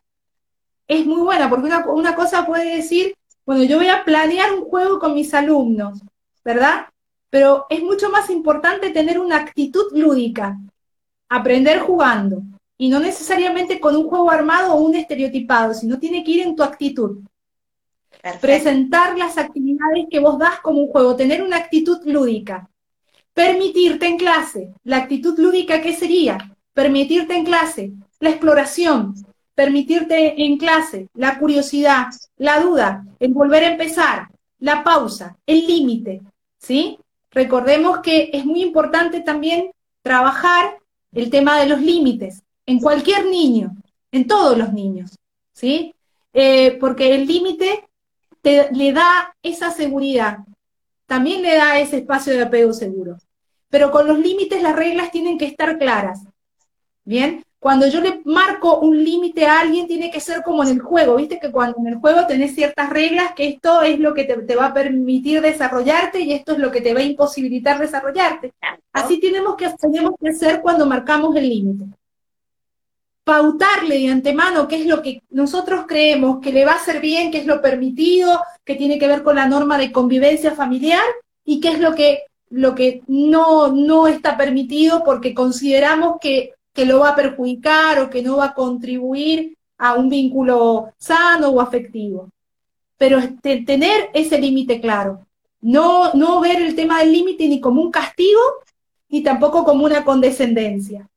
es 0.89 1.07
muy 1.07 1.21
buena, 1.21 1.49
porque 1.49 1.69
una, 1.89 2.15
cosa 2.15 2.47
puede 2.47 2.77
decir, 2.77 3.15
bueno, 3.45 3.65
yo 3.65 3.79
voy 3.79 3.89
a 3.89 4.05
planear 4.05 4.53
un 4.53 4.63
juego 4.63 4.99
con 4.99 5.15
mis 5.15 5.33
alumnos, 5.35 6.01
¿verdad? 6.45 6.87
Pero 7.31 7.67
es 7.71 7.83
mucho 7.83 8.11
más 8.11 8.31
importante 8.31 8.91
tener 8.91 9.19
una 9.19 9.37
actitud 9.37 9.87
lúdica, 9.93 10.59
aprender 11.29 11.81
jugando, 11.81 12.43
y 12.79 12.89
no 12.89 13.01
necesariamente 13.01 13.81
con 13.81 13.97
un 13.97 14.09
juego 14.09 14.31
armado 14.31 14.75
o 14.75 14.81
un 14.81 14.95
estereotipado, 14.95 15.75
sino 15.75 15.99
tiene 15.99 16.23
que 16.23 16.31
ir 16.33 16.47
en 16.47 16.55
tu 16.55 16.63
actitud. 16.63 17.21
Presentar 18.41 19.17
las 19.17 19.39
actividades 19.39 20.07
que 20.11 20.19
vos 20.19 20.39
das 20.39 20.61
como 20.61 20.81
un 20.81 20.89
juego, 20.89 21.17
tener 21.17 21.43
una 21.43 21.57
actitud 21.57 21.99
lúdica. 22.05 22.69
Permitirte 23.37 24.07
en 24.07 24.17
clase. 24.17 24.73
La 24.83 24.97
actitud 24.97 25.39
lúdica, 25.39 25.83
¿qué 25.83 25.95
sería? 25.95 26.39
Permitirte 26.73 27.37
en 27.37 27.45
clase 27.45 27.93
la 28.19 28.31
exploración, 28.31 29.15
permitirte 29.55 30.43
en 30.43 30.57
clase 30.57 31.09
la 31.13 31.39
curiosidad, 31.39 32.07
la 32.39 32.61
duda, 32.61 33.05
el 33.21 33.35
volver 33.35 33.65
a 33.65 33.73
empezar, 33.73 34.29
la 34.59 34.83
pausa, 34.83 35.37
el 35.45 35.67
límite, 35.67 36.23
¿sí? 36.57 36.99
Recordemos 37.31 37.99
que 37.99 38.31
es 38.33 38.47
muy 38.47 38.63
importante 38.63 39.21
también 39.21 39.71
trabajar 40.01 40.79
el 41.13 41.29
tema 41.29 41.61
de 41.61 41.67
los 41.67 41.83
límites 41.83 42.43
en 42.65 42.81
cualquier 42.81 43.27
niño, 43.27 43.77
en 44.13 44.27
todos 44.27 44.57
los 44.57 44.73
niños, 44.73 45.15
¿sí? 45.53 45.95
Eh, 46.33 46.79
porque 46.81 47.15
el 47.15 47.27
límite 47.27 47.85
le 48.43 48.93
da 48.95 49.37
esa 49.43 49.71
seguridad, 49.71 50.39
también 51.05 51.43
le 51.43 51.55
da 51.55 51.79
ese 51.79 51.99
espacio 51.99 52.33
de 52.33 52.45
apego 52.45 52.73
seguro. 52.73 53.19
Pero 53.77 53.91
con 53.91 54.07
los 54.07 54.19
límites 54.19 54.63
las 54.63 54.75
reglas 54.75 55.11
tienen 55.11 55.37
que 55.37 55.45
estar 55.45 55.77
claras. 55.77 56.21
Bien, 57.05 57.45
cuando 57.59 57.87
yo 57.87 58.01
le 58.01 58.23
marco 58.25 58.79
un 58.79 59.05
límite 59.05 59.45
a 59.45 59.61
alguien, 59.61 59.87
tiene 59.87 60.11
que 60.11 60.19
ser 60.19 60.43
como 60.43 60.63
en 60.63 60.71
el 60.71 60.81
juego, 60.81 61.17
viste 61.17 61.39
que 61.39 61.53
cuando 61.53 61.77
en 61.81 61.89
el 61.89 61.97
juego 61.97 62.27
tenés 62.27 62.55
ciertas 62.55 62.89
reglas, 62.89 63.35
que 63.37 63.49
esto 63.49 63.83
es 63.83 63.99
lo 64.01 64.15
que 64.15 64.25
te, 64.25 64.57
va 64.57 64.69
a 64.69 64.73
permitir 64.73 65.43
desarrollarte 65.43 66.21
y 66.21 66.33
esto 66.33 66.53
es 66.53 66.59
lo 66.59 66.71
que 66.71 66.81
te 66.81 66.95
va 66.95 67.01
a 67.01 67.03
imposibilitar 67.03 67.79
desarrollarte. 67.79 68.55
Así 68.95 69.21
tenemos 69.21 69.57
que, 69.57 69.69
tenemos 69.79 70.13
que 70.19 70.31
hacer 70.31 70.63
cuando 70.63 70.87
marcamos 70.87 71.37
el 71.37 71.47
límite 71.47 71.85
pautarle 73.25 73.99
de 73.99 74.09
antemano 74.09 74.69
qué 74.69 74.77
es 74.77 74.87
lo 74.87 75.03
que 75.03 75.21
nosotros 75.29 75.85
creemos 75.87 76.39
que 76.41 76.53
le 76.53 76.65
va 76.65 76.73
a 76.73 76.77
hacer 76.77 77.01
bien, 77.01 77.31
qué 77.31 77.39
es 77.39 77.47
lo 77.47 77.61
permitido, 77.61 78.41
que 78.65 78.77
tiene 78.77 78.99
que 78.99 79.09
ver 79.09 79.23
con 79.23 79.37
la 79.37 79.49
norma 79.49 79.77
de 79.77 79.93
convivencia 79.93 80.55
familiar 80.55 81.05
y 81.45 81.61
qué 81.61 81.73
es 81.73 81.81
lo 81.81 81.95
que, 81.95 82.21
lo 82.51 82.75
que 82.75 83.03
no, 83.07 83.69
no 83.69 84.07
está 84.07 84.37
permitido 84.37 85.03
porque 85.05 85.35
consideramos 85.35 86.17
que, 86.21 86.53
que 86.73 86.85
lo 86.85 87.01
va 87.01 87.11
a 87.11 87.17
perjudicar 87.17 88.01
o 88.01 88.11
que 88.11 88.23
no 88.23 88.39
va 88.39 88.47
a 88.47 88.55
contribuir 88.55 89.57
a 89.79 89.95
un 89.95 90.09
vínculo 90.09 90.93
sano 90.99 91.49
o 91.49 91.61
afectivo. 91.61 92.31
Pero 92.99 93.19
tener 93.41 94.11
ese 94.15 94.39
límite 94.39 94.81
claro, 94.81 95.27
no, 95.61 96.15
no 96.15 96.41
ver 96.41 96.63
el 96.63 96.75
tema 96.75 97.01
del 97.01 97.13
límite 97.13 97.49
ni 97.49 97.61
como 97.61 97.83
un 97.83 97.91
castigo 97.91 98.41
ni 99.09 99.23
tampoco 99.23 99.65
como 99.65 99.85
una 99.85 100.05
condescendencia. 100.05 101.09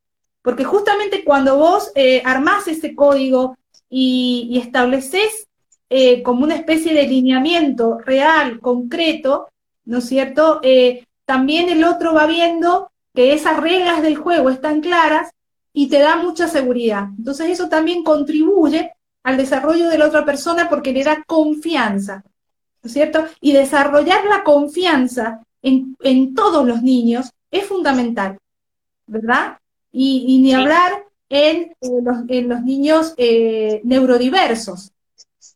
Porque 0.42 0.64
justamente 0.64 1.24
cuando 1.24 1.58
vos 1.58 1.92
eh, 1.96 2.22
armás 2.26 2.68
ese 2.68 2.96
código 2.96 3.58
y, 3.90 4.60
estableces 4.62 5.48
eh, 5.90 6.22
como 6.24 6.44
una 6.44 6.56
especie 6.56 6.94
de 6.94 7.08
lineamiento 7.08 7.98
real, 8.00 8.60
concreto, 8.60 9.50
¿no 9.86 10.00
es 10.00 10.06
cierto? 10.06 10.60
Eh, 10.64 11.06
también 11.30 11.70
el 11.70 11.84
otro 11.84 12.16
va 12.16 12.26
viendo 12.26 12.90
que 13.14 13.34
esas 13.34 13.58
reglas 13.58 14.02
del 14.02 14.16
juego 14.16 14.50
están 14.50 14.82
claras 14.82 15.30
y 15.72 15.88
te 15.88 16.00
da 16.00 16.16
mucha 16.16 16.48
seguridad. 16.48 17.10
Entonces 17.20 17.52
eso 17.52 17.70
también 17.70 18.04
contribuye 18.04 18.94
al 19.22 19.38
desarrollo 19.38 19.90
de 19.90 20.00
la 20.00 20.08
otra 20.08 20.26
persona 20.26 20.68
porque 20.68 20.92
le 20.92 21.04
da 21.04 21.24
confianza, 21.28 22.24
¿no 22.82 22.88
es 22.88 22.94
cierto? 22.94 23.26
Y 23.42 23.52
desarrollar 23.52 24.26
la 24.26 24.44
confianza 24.44 25.44
en, 25.62 25.96
en 26.00 26.34
todos 26.34 26.66
los 26.66 26.82
niños 26.82 27.30
es 27.52 27.64
fundamental, 27.64 28.40
¿verdad? 29.06 29.60
Y, 29.92 30.40
ni 30.42 30.52
hablar 30.56 31.06
en, 31.30 31.76
los, 31.80 32.64
niños 32.64 33.14
eh, 33.18 33.82
neurodiversos, 33.84 34.94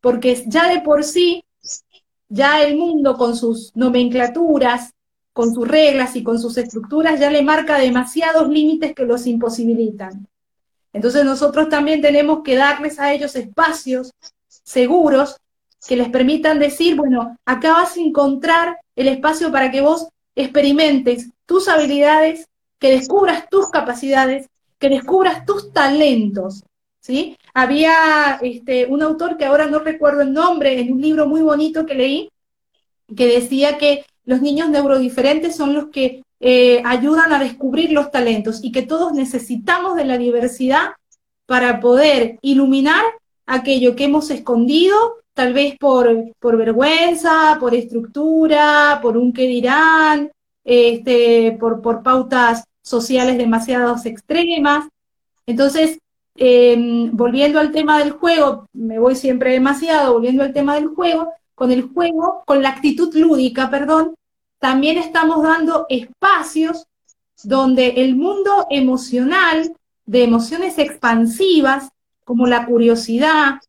porque 0.02 0.44
ya 0.46 0.70
de 0.72 0.82
por 0.82 1.04
sí, 1.04 1.44
ya 2.30 2.62
el 2.62 2.78
mundo 2.78 3.18
con 3.18 3.36
sus 3.36 3.76
nomenclaturas, 3.76 4.94
con 5.34 5.54
sus 5.54 5.68
reglas 5.68 6.16
y 6.16 6.24
con 6.24 6.40
sus 6.40 6.58
estructuras, 6.58 7.20
ya 7.20 7.30
le 7.30 7.42
marca 7.42 7.80
demasiados 7.80 8.48
límites 8.50 8.94
que 8.94 9.06
los 9.06 9.26
imposibilitan. 9.26 10.28
Entonces 10.94 11.26
nosotros 11.26 11.70
también 11.70 12.02
tenemos 12.02 12.42
que 12.44 12.56
darles 12.56 13.00
a 13.00 13.12
ellos 13.12 13.36
espacios 13.36 14.14
seguros 14.48 15.38
que 15.88 15.98
les 15.98 16.10
permitan 16.10 16.60
decir, 16.60 16.96
bueno, 16.96 17.38
acá 17.46 17.74
vas 17.74 17.98
a 17.98 18.00
encontrar 18.00 18.78
el 18.96 19.08
espacio 19.08 19.52
para 19.52 19.72
que 19.72 19.82
vos 19.82 20.08
experimentes 20.36 21.30
tus 21.46 21.68
habilidades 21.68 22.48
que 22.80 22.92
descubras 22.92 23.50
tus 23.50 23.70
capacidades, 23.70 24.50
que 24.78 24.90
descubras 24.90 25.46
tus 25.46 25.74
talentos. 25.74 26.64
¿sí? 27.00 27.38
Había 27.54 28.40
este, 28.42 28.86
un 28.86 29.02
autor 29.02 29.38
que 29.38 29.46
ahora 29.46 29.66
no 29.66 29.80
recuerdo 29.80 30.22
el 30.22 30.34
nombre, 30.34 30.80
en 30.80 30.94
un 30.94 31.02
libro 31.02 31.28
muy 31.28 31.42
bonito 31.42 31.86
que 31.86 31.96
leí, 31.96 32.30
que 33.16 33.28
decía 33.28 33.78
que 33.78 34.06
los 34.26 34.42
niños 34.42 34.70
neurodiferentes 34.70 35.56
son 35.56 35.74
los 35.74 35.88
que 35.88 36.24
eh, 36.40 36.82
ayudan 36.86 37.32
a 37.32 37.40
descubrir 37.40 37.92
los 37.92 38.12
talentos 38.12 38.64
y 38.64 38.72
que 38.72 38.82
todos 38.82 39.14
necesitamos 39.14 39.96
de 39.96 40.06
la 40.06 40.18
diversidad 40.18 40.92
para 41.46 41.80
poder 41.80 42.38
iluminar 42.42 43.04
aquello 43.46 43.96
que 43.96 44.06
hemos 44.06 44.30
escondido, 44.30 44.96
tal 45.34 45.54
vez 45.54 45.78
por, 45.78 46.32
por 46.40 46.58
vergüenza, 46.58 47.58
por 47.60 47.74
estructura, 47.74 49.00
por 49.02 49.18
un 49.18 49.34
qué 49.34 49.44
dirán, 49.44 50.32
este, 50.64 51.58
por, 51.60 51.82
por 51.82 52.04
pautas 52.04 52.64
sociales 52.82 53.38
demasiado 53.38 53.96
extremas. 54.04 54.88
Entonces, 55.46 56.00
em, 56.36 57.16
volviendo 57.16 57.60
al 57.60 57.72
tema 57.72 58.00
del 58.00 58.12
juego, 58.12 58.68
me 58.74 59.00
voy 59.00 59.16
siempre 59.16 59.52
demasiado, 59.52 60.14
volviendo 60.14 60.44
al 60.44 60.54
tema 60.54 60.76
del 60.76 60.88
juego, 60.88 61.34
con 61.56 61.72
el 61.72 61.84
juego, 61.84 62.44
con 62.46 62.62
la 62.62 62.70
actitud 62.70 63.14
lúdica, 63.16 63.70
perdón, 63.70 64.16
también 64.60 64.98
estamos 64.98 65.44
dando 65.44 65.86
espacios 65.90 66.88
donde 67.44 67.90
el 67.98 68.16
mundo 68.16 68.68
emocional, 68.70 69.76
de 70.06 70.24
emociones 70.24 70.78
expansivas, 70.78 71.90
como 72.24 72.48
la 72.48 72.66
curiosidad, 72.66 73.60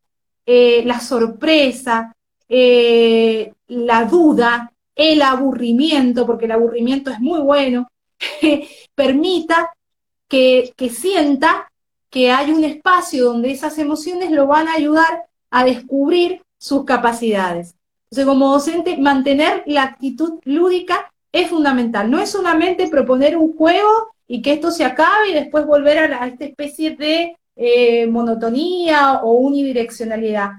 eh, 0.45 0.83
la 0.85 0.99
sorpresa, 0.99 2.15
eh, 2.47 3.53
la 3.67 4.05
duda, 4.05 4.71
el 4.95 5.21
aburrimiento, 5.21 6.25
porque 6.25 6.45
el 6.45 6.51
aburrimiento 6.51 7.11
es 7.11 7.19
muy 7.19 7.39
bueno, 7.41 7.89
permita 8.95 9.71
que, 10.27 10.73
sienta 10.89 11.71
que 12.09 12.31
hay 12.31 12.51
un 12.51 12.63
espacio 12.63 13.25
donde 13.25 13.51
esas 13.51 13.77
emociones 13.77 14.31
lo 14.31 14.47
van 14.47 14.67
a 14.67 14.73
ayudar 14.73 15.25
a 15.49 15.65
descubrir 15.65 16.41
sus 16.57 16.85
capacidades. 16.85 17.74
Entonces, 18.09 18.25
como 18.25 18.51
docente, 18.51 18.97
mantener 18.97 19.63
la 19.65 19.83
actitud 19.83 20.39
lúdica 20.43 21.11
es 21.31 21.49
fundamental. 21.49 22.09
No 22.09 22.19
es 22.19 22.29
solamente 22.29 22.87
proponer 22.87 23.37
un 23.37 23.55
juego 23.55 23.89
y 24.27 24.41
que 24.41 24.53
esto 24.53 24.71
se 24.71 24.85
acabe 24.85 25.29
y 25.29 25.33
después 25.33 25.65
volver 25.65 26.13
a, 26.13 26.27
esta 26.27 26.45
especie 26.45 26.95
de 26.95 27.35
eh, 27.55 28.07
monotonía 28.07 29.21
o 29.23 29.33
unidireccionalidad, 29.33 30.51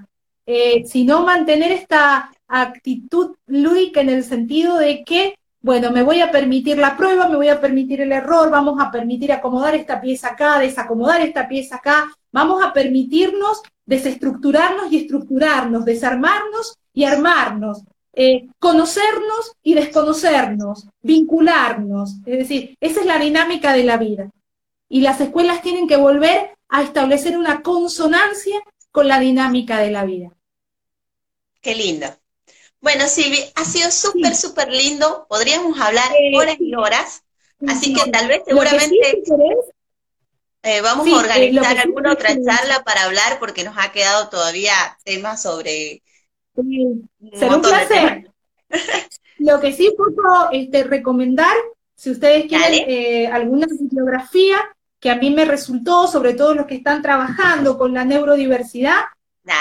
eh, 0.45 0.83
sino 0.85 1.23
mantener 1.23 1.71
esta 1.71 2.31
actitud 2.47 3.35
lúdica 3.47 4.01
en 4.01 4.09
el 4.09 4.23
sentido 4.23 4.77
de 4.77 5.03
que 5.03 5.35
bueno, 5.67 5.91
me 5.91 6.03
voy 6.03 6.21
a 6.21 6.31
permitir 6.31 6.77
la 6.77 6.95
prueba, 6.95 7.27
me 7.27 7.35
voy 7.35 7.49
a 7.49 7.59
permitir 7.59 7.99
el 7.99 8.13
error, 8.13 8.49
vamos 8.49 8.79
a 8.79 8.89
permitir 8.89 9.33
acomodar 9.33 9.75
esta 9.75 9.99
pieza 9.99 10.29
acá, 10.29 10.59
desacomodar 10.59 11.19
esta 11.19 11.47
pieza 11.47 11.75
acá, 11.77 12.09
vamos 12.31 12.63
a 12.63 12.71
permitirnos 12.71 13.63
desestructurarnos 13.85 14.91
y 14.91 14.97
estructurarnos, 14.97 15.83
desarmarnos 15.83 16.77
y 16.97 17.05
armarnos, 17.05 17.83
eh, 18.13 18.47
conocernos 18.57 19.51
y 19.61 19.75
desconocernos, 19.75 20.87
vincularnos. 21.03 22.15
Es 22.25 22.39
decir, 22.39 22.75
esa 22.81 23.01
es 23.01 23.05
la 23.05 23.19
dinámica 23.19 23.71
de 23.73 23.83
la 23.83 23.97
vida. 23.97 24.31
Y 24.89 25.01
las 25.01 25.21
escuelas 25.21 25.61
tienen 25.61 25.87
que 25.87 25.95
volver 25.95 26.57
a 26.67 26.81
establecer 26.81 27.37
una 27.37 27.61
consonancia 27.61 28.59
con 28.91 29.07
la 29.07 29.19
dinámica 29.19 29.77
de 29.77 29.91
la 29.91 30.05
vida. 30.05 30.31
Qué 31.61 31.75
lindo. 31.75 32.07
Bueno, 32.81 33.07
Silvi, 33.07 33.41
ha 33.53 33.63
sido 33.63 33.91
súper, 33.91 34.35
súper 34.35 34.69
lindo. 34.69 35.27
Podríamos 35.29 35.79
hablar 35.79 36.09
horas 36.35 36.57
y 36.59 36.73
horas. 36.73 37.23
Así 37.67 37.93
que 37.93 38.09
tal 38.09 38.27
vez 38.27 38.41
seguramente 38.43 39.21
eh, 40.63 40.81
vamos 40.81 41.05
a 41.05 41.11
eh, 41.11 41.13
organizar 41.13 41.77
alguna 41.77 42.13
otra 42.13 42.35
charla 42.43 42.83
para 42.83 43.03
hablar 43.03 43.37
porque 43.37 43.63
nos 43.63 43.75
ha 43.77 43.91
quedado 43.91 44.29
todavía 44.29 44.73
temas 45.03 45.43
sobre... 45.43 46.01
un 46.61 47.61
placer. 47.61 48.31
Lo 49.39 49.59
que 49.59 49.71
sí 49.71 49.93
puedo 49.95 50.49
este, 50.51 50.83
recomendar, 50.83 51.55
si 51.95 52.11
ustedes 52.11 52.45
quieren 52.45 52.85
eh, 52.87 53.27
alguna 53.27 53.67
bibliografía 53.67 54.57
que 54.99 55.09
a 55.09 55.15
mí 55.15 55.29
me 55.31 55.45
resultó, 55.45 56.07
sobre 56.07 56.33
todo 56.33 56.55
los 56.55 56.65
que 56.65 56.75
están 56.75 57.01
trabajando 57.01 57.77
con 57.77 57.93
la 57.93 58.03
neurodiversidad, 58.03 59.01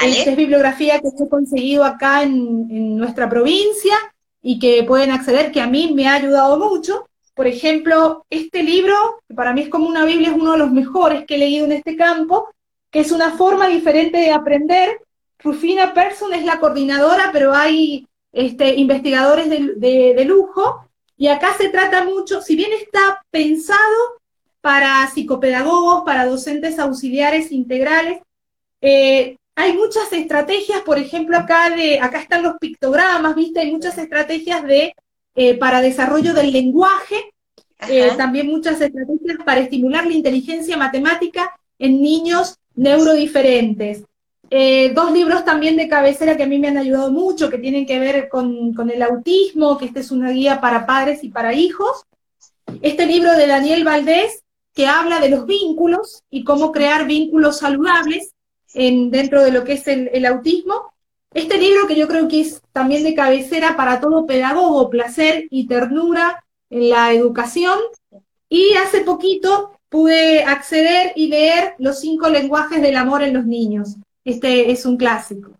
Esta 0.04 0.30
es 0.30 0.36
bibliografía 0.36 1.00
que 1.00 1.08
he 1.08 1.28
conseguido 1.28 1.84
acá 1.84 2.22
en, 2.22 2.96
nuestra 2.96 3.28
provincia 3.28 3.94
y 4.42 4.58
que 4.58 4.82
pueden 4.84 5.10
acceder, 5.10 5.52
que 5.52 5.60
a 5.60 5.66
mí 5.66 5.92
me 5.94 6.08
ha 6.08 6.14
ayudado 6.14 6.58
mucho. 6.58 7.08
Por 7.34 7.46
ejemplo, 7.46 8.24
este 8.30 8.62
libro, 8.62 8.94
que 9.28 9.34
para 9.34 9.52
mí 9.52 9.62
es 9.62 9.68
como 9.68 9.86
una 9.86 10.04
Biblia, 10.04 10.30
es 10.30 10.34
uno 10.34 10.52
de 10.52 10.58
los 10.58 10.72
mejores 10.72 11.26
que 11.26 11.34
he 11.34 11.38
leído 11.38 11.66
en 11.66 11.72
este 11.72 11.96
campo, 11.96 12.48
que 12.90 13.00
es 13.00 13.12
una 13.12 13.32
forma 13.32 13.68
diferente 13.68 14.18
de 14.18 14.32
aprender. 14.32 15.00
Rufina 15.38 15.94
Persson 15.94 16.32
es 16.32 16.44
la 16.44 16.58
coordinadora, 16.58 17.30
pero 17.32 17.54
hay 17.54 18.06
este, 18.32 18.74
investigadores 18.74 19.48
de 19.48 20.24
lujo. 20.24 20.88
Y 21.16 21.28
acá 21.28 21.54
se 21.56 21.70
trata 21.70 22.04
mucho, 22.04 22.42
si 22.42 22.56
bien 22.56 22.72
está 22.72 23.22
pensado 23.30 23.78
para 24.60 25.06
psicopedagogos, 25.06 26.02
para 26.04 26.26
docentes 26.26 26.78
auxiliares 26.78 27.52
integrales, 27.52 28.20
eh, 28.80 29.36
hay 29.54 29.72
muchas 29.72 30.12
estrategias, 30.12 30.82
por 30.82 30.98
ejemplo, 30.98 31.38
acá, 31.38 31.70
de, 31.70 31.98
acá 32.00 32.20
están 32.20 32.42
los 32.42 32.58
pictogramas, 32.58 33.34
¿viste? 33.34 33.60
Hay 33.60 33.72
muchas 33.72 33.96
estrategias 33.96 34.64
de, 34.64 34.92
eh, 35.34 35.56
para 35.56 35.80
desarrollo 35.80 36.34
del 36.34 36.52
lenguaje, 36.52 37.32
eh, 37.88 38.10
también 38.16 38.48
muchas 38.48 38.80
estrategias 38.80 39.38
para 39.44 39.60
estimular 39.60 40.04
la 40.04 40.12
inteligencia 40.12 40.76
matemática 40.76 41.50
en 41.78 42.02
niños 42.02 42.58
neurodiferentes. 42.74 44.02
Dos 44.50 45.12
libros 45.12 45.44
también 45.44 45.76
de 45.76 45.88
cabecera 45.88 46.36
que 46.36 46.44
a 46.44 46.46
mí 46.46 46.58
me 46.58 46.68
han 46.68 46.78
ayudado 46.78 47.10
mucho, 47.10 47.50
que 47.50 47.58
tienen 47.58 47.86
que 47.86 47.98
ver 47.98 48.28
con, 48.28 48.74
con 48.74 48.90
el 48.90 49.02
autismo, 49.02 49.76
que 49.76 49.86
esta 49.86 50.00
es 50.00 50.10
una 50.10 50.30
guía 50.30 50.60
para 50.60 50.86
padres 50.86 51.24
y 51.24 51.28
para 51.28 51.52
hijos. 51.52 52.04
Este 52.82 53.06
libro 53.06 53.32
de 53.32 53.46
Daniel 53.46 53.84
Valdés, 53.84 54.44
que 54.74 54.86
habla 54.86 55.20
de 55.20 55.30
los 55.30 55.46
vínculos 55.46 56.22
y 56.30 56.44
cómo 56.44 56.70
crear 56.70 57.06
vínculos 57.06 57.58
saludables 57.58 58.34
dentro 58.74 59.42
de 59.42 59.50
lo 59.50 59.64
que 59.64 59.74
es 59.74 59.88
el, 59.88 60.26
autismo. 60.26 60.92
Este 61.32 61.58
libro 61.58 61.86
que 61.86 61.96
yo 61.96 62.06
creo 62.06 62.28
que 62.28 62.40
es 62.40 62.60
también 62.72 63.02
de 63.02 63.14
cabecera 63.14 63.76
para 63.76 64.00
todo 64.00 64.26
pedagogo, 64.26 64.90
placer 64.90 65.46
y 65.50 65.66
ternura 65.66 66.44
en 66.70 66.90
la 66.90 67.12
educación. 67.12 67.78
Y 68.48 68.74
hace 68.74 69.00
poquito 69.00 69.72
pude 69.88 70.44
acceder 70.44 71.12
y 71.16 71.28
leer 71.28 71.74
Los 71.78 72.00
cinco 72.00 72.28
lenguajes 72.28 72.82
del 72.82 72.96
amor 72.96 73.22
en 73.22 73.34
los 73.34 73.46
niños. 73.46 73.96
Este 74.26 74.72
es 74.72 74.84
un 74.84 74.96
clásico. 74.96 75.52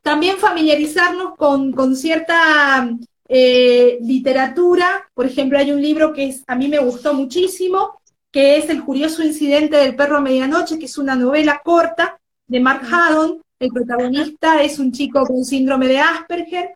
También 0.00 0.38
familiarizarnos 0.38 1.36
con, 1.36 1.94
cierta 1.94 2.88
eh, 3.28 3.98
literatura. 4.00 5.10
Por 5.12 5.26
ejemplo, 5.26 5.58
hay 5.58 5.72
un 5.72 5.82
libro 5.82 6.14
que 6.14 6.28
es, 6.28 6.42
a 6.46 6.56
mí 6.56 6.68
me 6.68 6.78
gustó 6.78 7.12
muchísimo, 7.12 8.00
que 8.30 8.56
es 8.56 8.70
El 8.70 8.82
curioso 8.82 9.22
incidente 9.22 9.76
del 9.76 9.94
perro 9.94 10.16
a 10.16 10.20
medianoche, 10.22 10.78
que 10.78 10.86
es 10.86 10.96
una 10.96 11.14
novela 11.14 11.60
corta 11.62 12.18
de 12.46 12.60
Mark 12.60 12.82
Haddon. 12.90 13.42
El 13.58 13.68
protagonista 13.68 14.62
es 14.62 14.78
un 14.78 14.90
chico 14.90 15.26
con 15.26 15.44
síndrome 15.44 15.86
de 15.86 16.00
Asperger. 16.00 16.74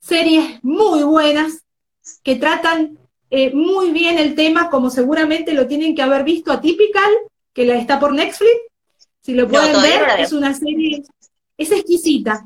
Series 0.00 0.62
muy 0.62 1.02
buenas 1.02 1.62
que 2.22 2.36
tratan 2.36 2.98
eh, 3.30 3.54
muy 3.54 3.90
bien 3.90 4.18
el 4.18 4.34
tema, 4.34 4.68
como 4.68 4.90
seguramente 4.90 5.54
lo 5.54 5.66
tienen 5.66 5.94
que 5.94 6.02
haber 6.02 6.24
visto 6.24 6.52
a 6.52 6.60
Typical, 6.60 7.10
que 7.54 7.64
la 7.64 7.76
está 7.76 7.98
por 7.98 8.12
Netflix. 8.12 8.71
Si 9.22 9.34
lo 9.34 9.48
pueden 9.48 9.80
ver, 9.80 10.20
es 10.20 10.32
una 10.32 10.52
serie, 10.52 11.02
es 11.56 11.70
exquisita, 11.70 12.44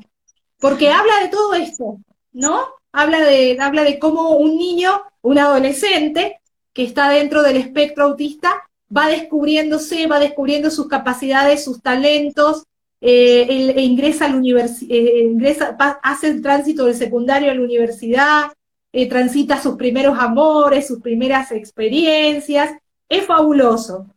porque 0.59 0.89
habla 0.89 1.13
de 1.23 1.29
todo 1.29 1.53
esto, 1.55 1.99
¿no? 2.31 2.67
Habla 2.91 3.21
de, 3.21 3.57
habla 3.59 3.83
de 3.83 3.97
cómo 3.97 4.37
un 4.37 4.57
niño, 4.57 5.01
un 5.21 5.39
adolescente, 5.39 6.39
que 6.73 6.83
está 6.83 7.09
dentro 7.09 7.41
del 7.41 7.57
espectro 7.57 8.05
autista, 8.05 8.63
va 8.95 9.07
descubriéndose, 9.07 10.05
va 10.05 10.19
descubriendo 10.19 10.69
sus 10.69 10.87
capacidades, 10.87 11.63
sus 11.63 11.81
talentos, 11.81 12.63
eh, 13.01 13.73
e 13.75 13.81
ingresa 13.81 14.25
a 14.25 14.29
la 14.29 14.37
universidad, 14.37 14.91
eh, 14.95 15.23
ingresa, 15.23 15.75
hace 16.03 16.29
el 16.29 16.41
tránsito 16.41 16.85
del 16.85 16.95
secundario 16.95 17.51
a 17.51 17.55
la 17.55 17.61
universidad, 17.61 18.51
eh, 18.91 19.07
transita 19.07 19.61
sus 19.61 19.75
primeros 19.75 20.17
amores, 20.17 20.87
sus 20.87 21.01
primeras 21.01 21.51
experiencias, 21.51 22.71
es 23.09 23.25
fabuloso. 23.25 24.07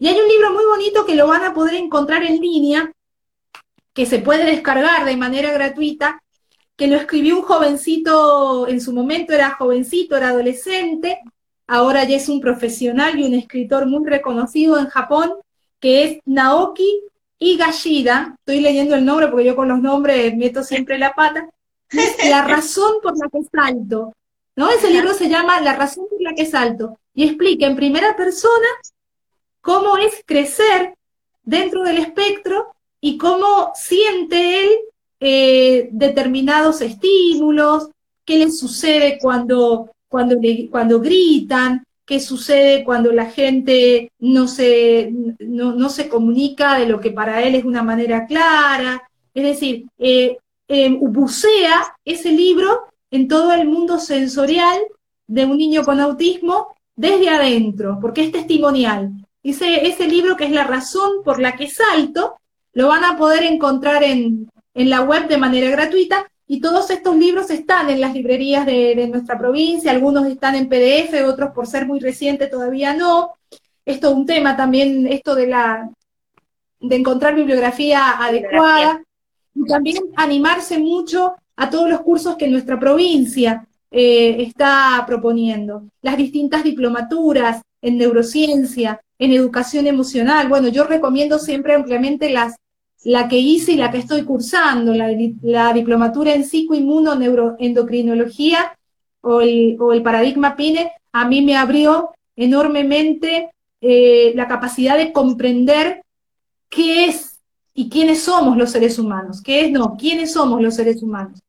Y 0.00 0.08
hay 0.08 0.18
un 0.18 0.28
libro 0.28 0.54
muy 0.54 0.64
bonito 0.64 1.04
que 1.04 1.14
lo 1.14 1.26
van 1.26 1.44
a 1.44 1.52
poder 1.52 1.74
encontrar 1.74 2.24
en 2.24 2.40
línea, 2.40 2.90
que 3.92 4.06
se 4.06 4.18
puede 4.18 4.46
descargar 4.46 5.04
de 5.04 5.14
manera 5.18 5.52
gratuita, 5.52 6.22
que 6.74 6.86
lo 6.86 6.96
escribió 6.96 7.36
un 7.36 7.42
jovencito, 7.42 8.66
en 8.66 8.80
su 8.80 8.94
momento 8.94 9.34
era 9.34 9.50
jovencito, 9.50 10.16
era 10.16 10.30
adolescente, 10.30 11.20
ahora 11.66 12.04
ya 12.04 12.16
es 12.16 12.30
un 12.30 12.40
profesional 12.40 13.20
y 13.20 13.24
un 13.24 13.34
escritor 13.34 13.84
muy 13.84 14.08
reconocido 14.08 14.78
en 14.78 14.86
Japón, 14.86 15.34
que 15.78 16.04
es 16.04 16.18
Naoki 16.24 17.02
Higashida. 17.38 18.36
Estoy 18.38 18.60
leyendo 18.60 18.94
el 18.94 19.04
nombre 19.04 19.28
porque 19.28 19.44
yo 19.44 19.54
con 19.54 19.68
los 19.68 19.80
nombres 19.80 20.34
meto 20.34 20.64
siempre 20.64 20.98
la 20.98 21.12
pata. 21.12 21.46
La 22.24 22.46
razón 22.46 22.94
por 23.02 23.18
la 23.18 23.28
que 23.28 23.40
salto. 23.52 24.14
¿no? 24.56 24.70
Ese 24.70 24.90
libro 24.90 25.12
se 25.12 25.28
llama 25.28 25.60
La 25.60 25.74
razón 25.74 26.06
por 26.08 26.22
la 26.22 26.32
que 26.34 26.46
salto 26.46 26.98
y 27.12 27.24
explica 27.24 27.66
en 27.66 27.76
primera 27.76 28.16
persona 28.16 28.66
cómo 29.60 29.96
es 29.96 30.22
crecer 30.24 30.94
dentro 31.42 31.82
del 31.82 31.98
espectro 31.98 32.74
y 33.00 33.16
cómo 33.16 33.72
siente 33.74 34.64
él 34.64 34.70
eh, 35.20 35.88
determinados 35.92 36.80
estímulos, 36.80 37.90
qué 38.24 38.38
le 38.38 38.50
sucede 38.50 39.18
cuando 39.20 39.90
cuando, 40.10 40.36
cuando 40.70 41.00
gritan, 41.00 41.84
qué 42.04 42.18
sucede 42.18 42.84
cuando 42.84 43.12
la 43.12 43.26
gente 43.26 44.10
no 44.18 44.48
se, 44.48 45.12
no, 45.38 45.88
se 45.88 46.08
comunica 46.08 46.78
de 46.78 46.86
lo 46.86 47.00
que 47.00 47.12
para 47.12 47.42
él 47.42 47.54
es 47.54 47.64
una 47.64 47.84
manera 47.84 48.26
clara. 48.26 49.08
Es 49.32 49.44
decir, 49.44 49.86
eh, 49.98 50.36
eh, 50.66 50.98
bucea 51.00 51.94
ese 52.04 52.32
libro 52.32 52.80
en 53.12 53.28
todo 53.28 53.52
el 53.52 53.68
mundo 53.68 54.00
sensorial 54.00 54.80
de 55.28 55.44
un 55.44 55.56
niño 55.56 55.84
con 55.84 56.00
autismo 56.00 56.74
desde 56.96 57.28
adentro, 57.28 57.98
porque 58.00 58.24
es 58.24 58.32
testimonial. 58.32 59.12
Ese, 59.42 59.86
ese 59.86 60.06
libro 60.06 60.36
que 60.36 60.44
es 60.44 60.52
la 60.52 60.64
razón 60.64 61.22
por 61.24 61.40
la 61.40 61.56
que 61.56 61.68
salto, 61.68 62.36
lo 62.72 62.88
van 62.88 63.04
a 63.04 63.16
poder 63.16 63.42
encontrar 63.42 64.02
en, 64.02 64.50
en 64.74 64.90
la 64.90 65.02
web 65.02 65.28
de 65.28 65.38
manera 65.38 65.70
gratuita 65.70 66.26
y 66.46 66.60
todos 66.60 66.90
estos 66.90 67.16
libros 67.16 67.48
están 67.50 67.90
en 67.90 68.00
las 68.00 68.12
librerías 68.12 68.66
de, 68.66 69.06
nuestra 69.06 69.38
provincia, 69.38 69.92
algunos 69.92 70.26
están 70.26 70.56
en 70.56 70.68
PDF, 70.68 71.24
otros 71.24 71.52
por 71.52 71.66
ser 71.66 71.86
muy 71.86 72.00
reciente 72.00 72.48
todavía 72.48 72.92
no. 72.92 73.34
Esto 73.84 74.08
es 74.08 74.14
un 74.14 74.26
tema 74.26 74.56
también, 74.56 75.06
esto 75.06 75.36
de 75.36 75.46
la 75.46 75.88
de 76.80 76.96
encontrar 76.96 77.36
bibliografía 77.36 78.12
adecuada 78.18 79.00
y 79.54 79.64
también 79.64 79.98
animarse 80.16 80.78
mucho 80.78 81.34
a 81.54 81.70
todos 81.70 81.88
los 81.88 82.00
cursos 82.00 82.36
que 82.36 82.48
nuestra 82.48 82.80
provincia 82.80 83.64
eh, 83.90 84.42
está 84.42 85.04
proponiendo, 85.06 85.84
las 86.02 86.16
distintas 86.16 86.64
diplomaturas 86.64 87.62
en 87.82 87.98
neurociencia, 87.98 89.02
en 89.18 89.32
educación 89.32 89.86
emocional. 89.86 90.48
Bueno, 90.48 90.68
yo 90.68 90.84
recomiendo 90.84 91.38
siempre 91.38 91.74
ampliamente 91.74 92.30
las 92.30 92.56
la 93.02 93.28
que 93.28 93.38
hice 93.38 93.72
y 93.72 93.76
la 93.76 93.90
que 93.90 93.98
estoy 93.98 94.22
cursando, 94.24 94.94
la, 94.94 95.08
diplomatura 95.72 96.34
en 96.34 96.44
psicoinmunoneuroendocrinología 96.44 98.76
o 99.22 99.40
el, 99.40 99.76
o 99.80 99.92
el 99.92 100.02
paradigma 100.02 100.56
PINE, 100.56 100.92
a 101.12 101.26
mí 101.26 101.42
me 101.42 101.56
abrió 101.56 102.10
enormemente 102.36 103.50
eh, 103.80 104.32
la 104.34 104.46
capacidad 104.48 104.98
de 104.98 105.12
comprender 105.12 106.02
qué 106.68 107.06
es 107.06 107.38
y 107.72 107.88
quiénes 107.88 108.22
somos 108.22 108.58
los 108.58 108.70
seres 108.70 108.98
humanos, 108.98 109.40
qué 109.42 109.64
es, 109.64 109.70
no, 109.70 109.96
quiénes 109.96 110.32
somos 110.32 110.60
los 110.60 110.74
seres 110.74 111.02
humanos. 111.02 111.40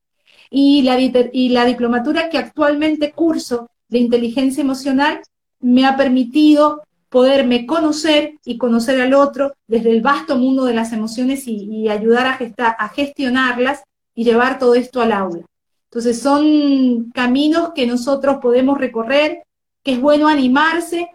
Y 0.49 0.83
la, 0.83 0.97
y 0.99 1.49
la 1.49 1.65
diplomatura 1.65 2.29
que 2.29 2.37
actualmente 2.37 3.11
curso 3.11 3.69
de 3.89 3.99
inteligencia 3.99 4.61
emocional 4.61 5.19
me 5.61 5.85
ha 5.85 5.95
permitido 5.95 6.83
poderme 7.09 7.65
conocer 7.65 8.35
y 8.45 8.57
conocer 8.57 9.01
al 9.01 9.13
otro 9.13 9.53
desde 9.67 9.91
el 9.91 10.01
vasto 10.01 10.37
mundo 10.37 10.63
de 10.63 10.73
las 10.73 10.93
emociones 10.93 11.43
y, 11.45 11.89
ayudar 11.89 12.25
a, 12.57 12.69
a 12.69 12.89
gestionarlas 12.89 13.83
y 14.15 14.23
llevar 14.23 14.59
todo 14.59 14.75
esto 14.75 15.01
al 15.01 15.11
aula. 15.11 15.43
Entonces 15.85 16.21
son 16.21 17.11
caminos 17.13 17.71
que 17.75 17.85
nosotros 17.85 18.37
podemos 18.41 18.77
recorrer, 18.77 19.43
que 19.83 19.91
es 19.91 19.99
bueno 19.99 20.29
animarse, 20.29 21.09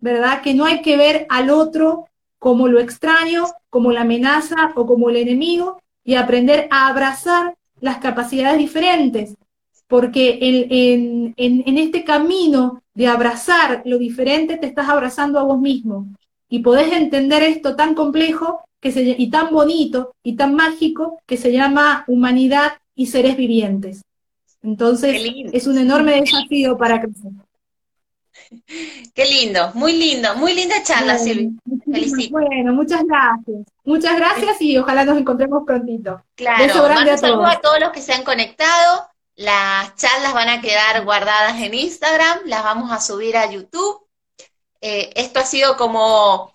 ¿verdad? 0.00 0.42
Que 0.42 0.52
no 0.52 0.64
hay 0.64 0.82
que 0.82 0.96
ver 0.96 1.26
al 1.28 1.50
otro 1.50 2.08
como 2.40 2.66
lo 2.66 2.80
extraño, 2.80 3.44
como 3.70 3.92
la 3.92 4.00
amenaza 4.00 4.72
o 4.74 4.84
como 4.84 5.10
el 5.10 5.16
enemigo 5.16 5.80
y 6.02 6.16
aprender 6.16 6.66
a 6.72 6.88
abrazar 6.88 7.54
las 7.80 7.98
capacidades 7.98 8.58
diferentes, 8.58 9.36
porque 9.86 10.38
en, 10.40 11.34
en 11.36 11.78
este 11.78 12.02
camino 12.02 12.82
de 12.96 13.06
abrazar 13.06 13.82
lo 13.84 13.98
diferente, 13.98 14.56
te 14.56 14.66
estás 14.66 14.88
abrazando 14.88 15.38
a 15.38 15.42
vos 15.42 15.60
mismo. 15.60 16.08
Y 16.48 16.60
podés 16.60 16.90
entender 16.92 17.42
esto 17.42 17.76
tan 17.76 17.94
complejo 17.94 18.64
que 18.80 18.90
se, 18.90 19.02
y 19.02 19.30
tan 19.30 19.50
bonito 19.50 20.14
y 20.22 20.34
tan 20.34 20.54
mágico 20.54 21.20
que 21.26 21.36
se 21.36 21.52
llama 21.52 22.04
humanidad 22.08 22.72
y 22.94 23.06
seres 23.06 23.36
vivientes. 23.36 24.02
Entonces, 24.62 25.20
es 25.52 25.66
un 25.66 25.76
enorme 25.76 26.20
desafío 26.22 26.78
para 26.78 27.00
crecer. 27.02 27.32
Qué 29.14 29.24
lindo, 29.26 29.72
muy 29.74 29.92
lindo, 29.92 30.34
muy 30.36 30.54
linda 30.54 30.76
charla, 30.82 31.18
Silvia. 31.18 31.50
felicito. 31.84 32.38
Bueno, 32.38 32.72
muchas 32.72 33.04
gracias. 33.04 33.66
Muchas 33.84 34.16
gracias 34.16 34.62
y 34.62 34.78
ojalá 34.78 35.04
nos 35.04 35.18
encontremos 35.18 35.64
prontito. 35.66 36.22
Claro, 36.34 36.64
un 36.64 37.18
saludo 37.18 37.46
a 37.46 37.60
todos 37.60 37.78
los 37.78 37.90
que 37.90 38.00
se 38.00 38.14
han 38.14 38.24
conectado. 38.24 39.06
Las 39.36 39.94
charlas 39.96 40.32
van 40.32 40.48
a 40.48 40.62
quedar 40.62 41.04
guardadas 41.04 41.60
en 41.60 41.74
Instagram, 41.74 42.40
las 42.46 42.64
vamos 42.64 42.90
a 42.90 43.00
subir 43.00 43.36
a 43.36 43.50
YouTube. 43.50 44.08
Eh, 44.80 45.12
esto 45.14 45.40
ha 45.40 45.44
sido 45.44 45.76
como 45.76 46.54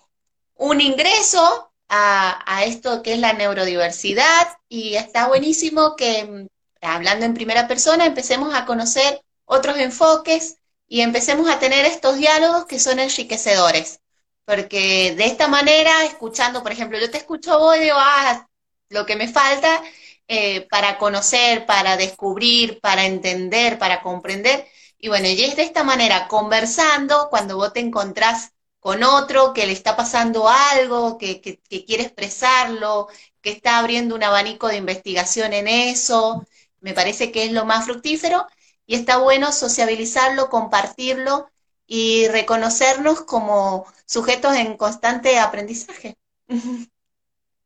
un 0.56 0.80
ingreso 0.80 1.72
a, 1.88 2.64
esto 2.64 3.02
que 3.02 3.12
es 3.14 3.18
la 3.20 3.34
neurodiversidad 3.34 4.48
y 4.68 4.96
está 4.96 5.28
buenísimo 5.28 5.94
que, 5.96 6.24
mm, 6.24 6.46
hablando 6.80 7.24
en 7.26 7.34
primera 7.34 7.68
persona, 7.68 8.06
empecemos 8.06 8.54
a 8.54 8.64
conocer 8.66 9.22
otros 9.44 9.76
enfoques 9.78 10.56
y 10.88 11.02
empecemos 11.02 11.48
a 11.50 11.58
tener 11.60 11.84
estos 11.86 12.16
diálogos 12.16 12.66
que 12.66 12.80
son 12.80 12.98
enriquecedores. 12.98 14.00
Porque 14.44 15.14
de 15.16 15.26
esta 15.26 15.48
manera, 15.48 16.04
escuchando, 16.04 16.62
por 16.62 16.72
ejemplo, 16.72 16.98
yo 16.98 17.10
te 17.10 17.18
escucho 17.18 17.58
vos 17.58 17.76
y 17.76 17.80
digo, 17.80 17.96
ah, 17.98 18.48
lo 18.88 19.06
que 19.06 19.16
me 19.16 19.28
falta 19.28 19.82
eh, 20.28 20.66
para 20.70 20.98
conocer, 20.98 21.66
para 21.66 21.96
descubrir, 21.96 22.80
para 22.80 23.06
entender, 23.06 23.78
para 23.78 24.02
comprender. 24.02 24.66
Y 24.98 25.08
bueno, 25.08 25.28
y 25.28 25.42
es 25.42 25.56
de 25.56 25.62
esta 25.62 25.84
manera, 25.84 26.28
conversando, 26.28 27.28
cuando 27.30 27.56
vos 27.56 27.72
te 27.72 27.80
encontrás 27.80 28.52
con 28.80 29.02
otro 29.04 29.52
que 29.52 29.66
le 29.66 29.72
está 29.72 29.96
pasando 29.96 30.48
algo, 30.48 31.18
que, 31.18 31.40
que, 31.40 31.58
que 31.58 31.84
quiere 31.84 32.04
expresarlo, 32.04 33.08
que 33.40 33.50
está 33.50 33.78
abriendo 33.78 34.14
un 34.14 34.22
abanico 34.22 34.68
de 34.68 34.76
investigación 34.76 35.52
en 35.52 35.68
eso, 35.68 36.46
me 36.80 36.94
parece 36.94 37.32
que 37.32 37.44
es 37.44 37.52
lo 37.52 37.64
más 37.64 37.84
fructífero 37.84 38.46
y 38.86 38.94
está 38.96 39.18
bueno 39.18 39.52
sociabilizarlo, 39.52 40.50
compartirlo 40.50 41.48
y 41.86 42.28
reconocernos 42.28 43.22
como 43.22 43.86
sujetos 44.06 44.54
en 44.56 44.76
constante 44.76 45.38
aprendizaje. 45.38 46.16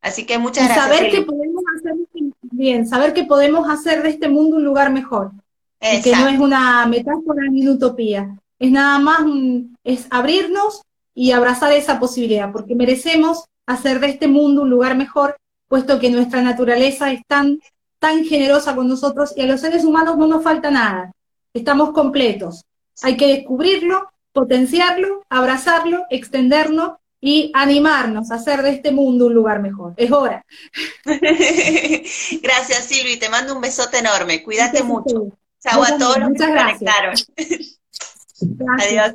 Así 0.00 0.24
que 0.24 0.38
muchas 0.38 0.66
gracias. 0.66 0.84
Saber 0.84 1.10
que 1.10 1.22
podemos 1.22 1.64
bien, 2.56 2.86
saber 2.86 3.12
que 3.12 3.24
podemos 3.24 3.68
hacer 3.68 4.02
de 4.02 4.10
este 4.10 4.28
mundo 4.28 4.56
un 4.56 4.64
lugar 4.64 4.92
mejor. 4.92 5.32
Y 5.80 6.02
que 6.02 6.12
no 6.12 6.28
es 6.28 6.38
una 6.38 6.86
metáfora 6.86 7.42
ni 7.50 7.62
una 7.62 7.72
utopía. 7.72 8.36
Es 8.58 8.70
nada 8.70 8.98
más 8.98 9.20
es 9.84 10.06
abrirnos 10.10 10.82
y 11.14 11.32
abrazar 11.32 11.72
esa 11.72 12.00
posibilidad, 12.00 12.50
porque 12.52 12.74
merecemos 12.74 13.44
hacer 13.66 14.00
de 14.00 14.08
este 14.08 14.28
mundo 14.28 14.62
un 14.62 14.70
lugar 14.70 14.96
mejor, 14.96 15.36
puesto 15.68 15.98
que 15.98 16.10
nuestra 16.10 16.42
naturaleza 16.42 17.12
es 17.12 17.22
tan, 17.26 17.60
tan 17.98 18.24
generosa 18.24 18.74
con 18.74 18.88
nosotros 18.88 19.32
y 19.36 19.42
a 19.42 19.46
los 19.46 19.60
seres 19.60 19.84
humanos 19.84 20.16
no 20.16 20.26
nos 20.26 20.42
falta 20.42 20.70
nada. 20.70 21.12
Estamos 21.52 21.90
completos. 21.90 22.64
Hay 23.02 23.16
que 23.16 23.28
descubrirlo, 23.28 24.10
potenciarlo, 24.32 25.22
abrazarlo, 25.28 26.04
extendernos 26.10 26.92
y 27.20 27.50
animarnos 27.54 28.30
a 28.30 28.36
hacer 28.36 28.62
de 28.62 28.70
este 28.70 28.92
mundo 28.92 29.26
un 29.26 29.34
lugar 29.34 29.60
mejor. 29.60 29.94
Es 29.96 30.12
hora. 30.12 30.44
gracias, 32.42 32.84
Silvi. 32.84 33.18
Te 33.18 33.28
mando 33.28 33.54
un 33.54 33.60
besote 33.60 33.98
enorme. 33.98 34.42
Cuídate 34.42 34.82
mucho. 34.82 35.28
Chao 35.60 35.82
a 35.82 35.98
todos 35.98 36.18
los 36.18 36.32
que 36.32 36.38
se 36.38 36.46
conectaron. 36.46 37.14
Adiós. 38.80 39.14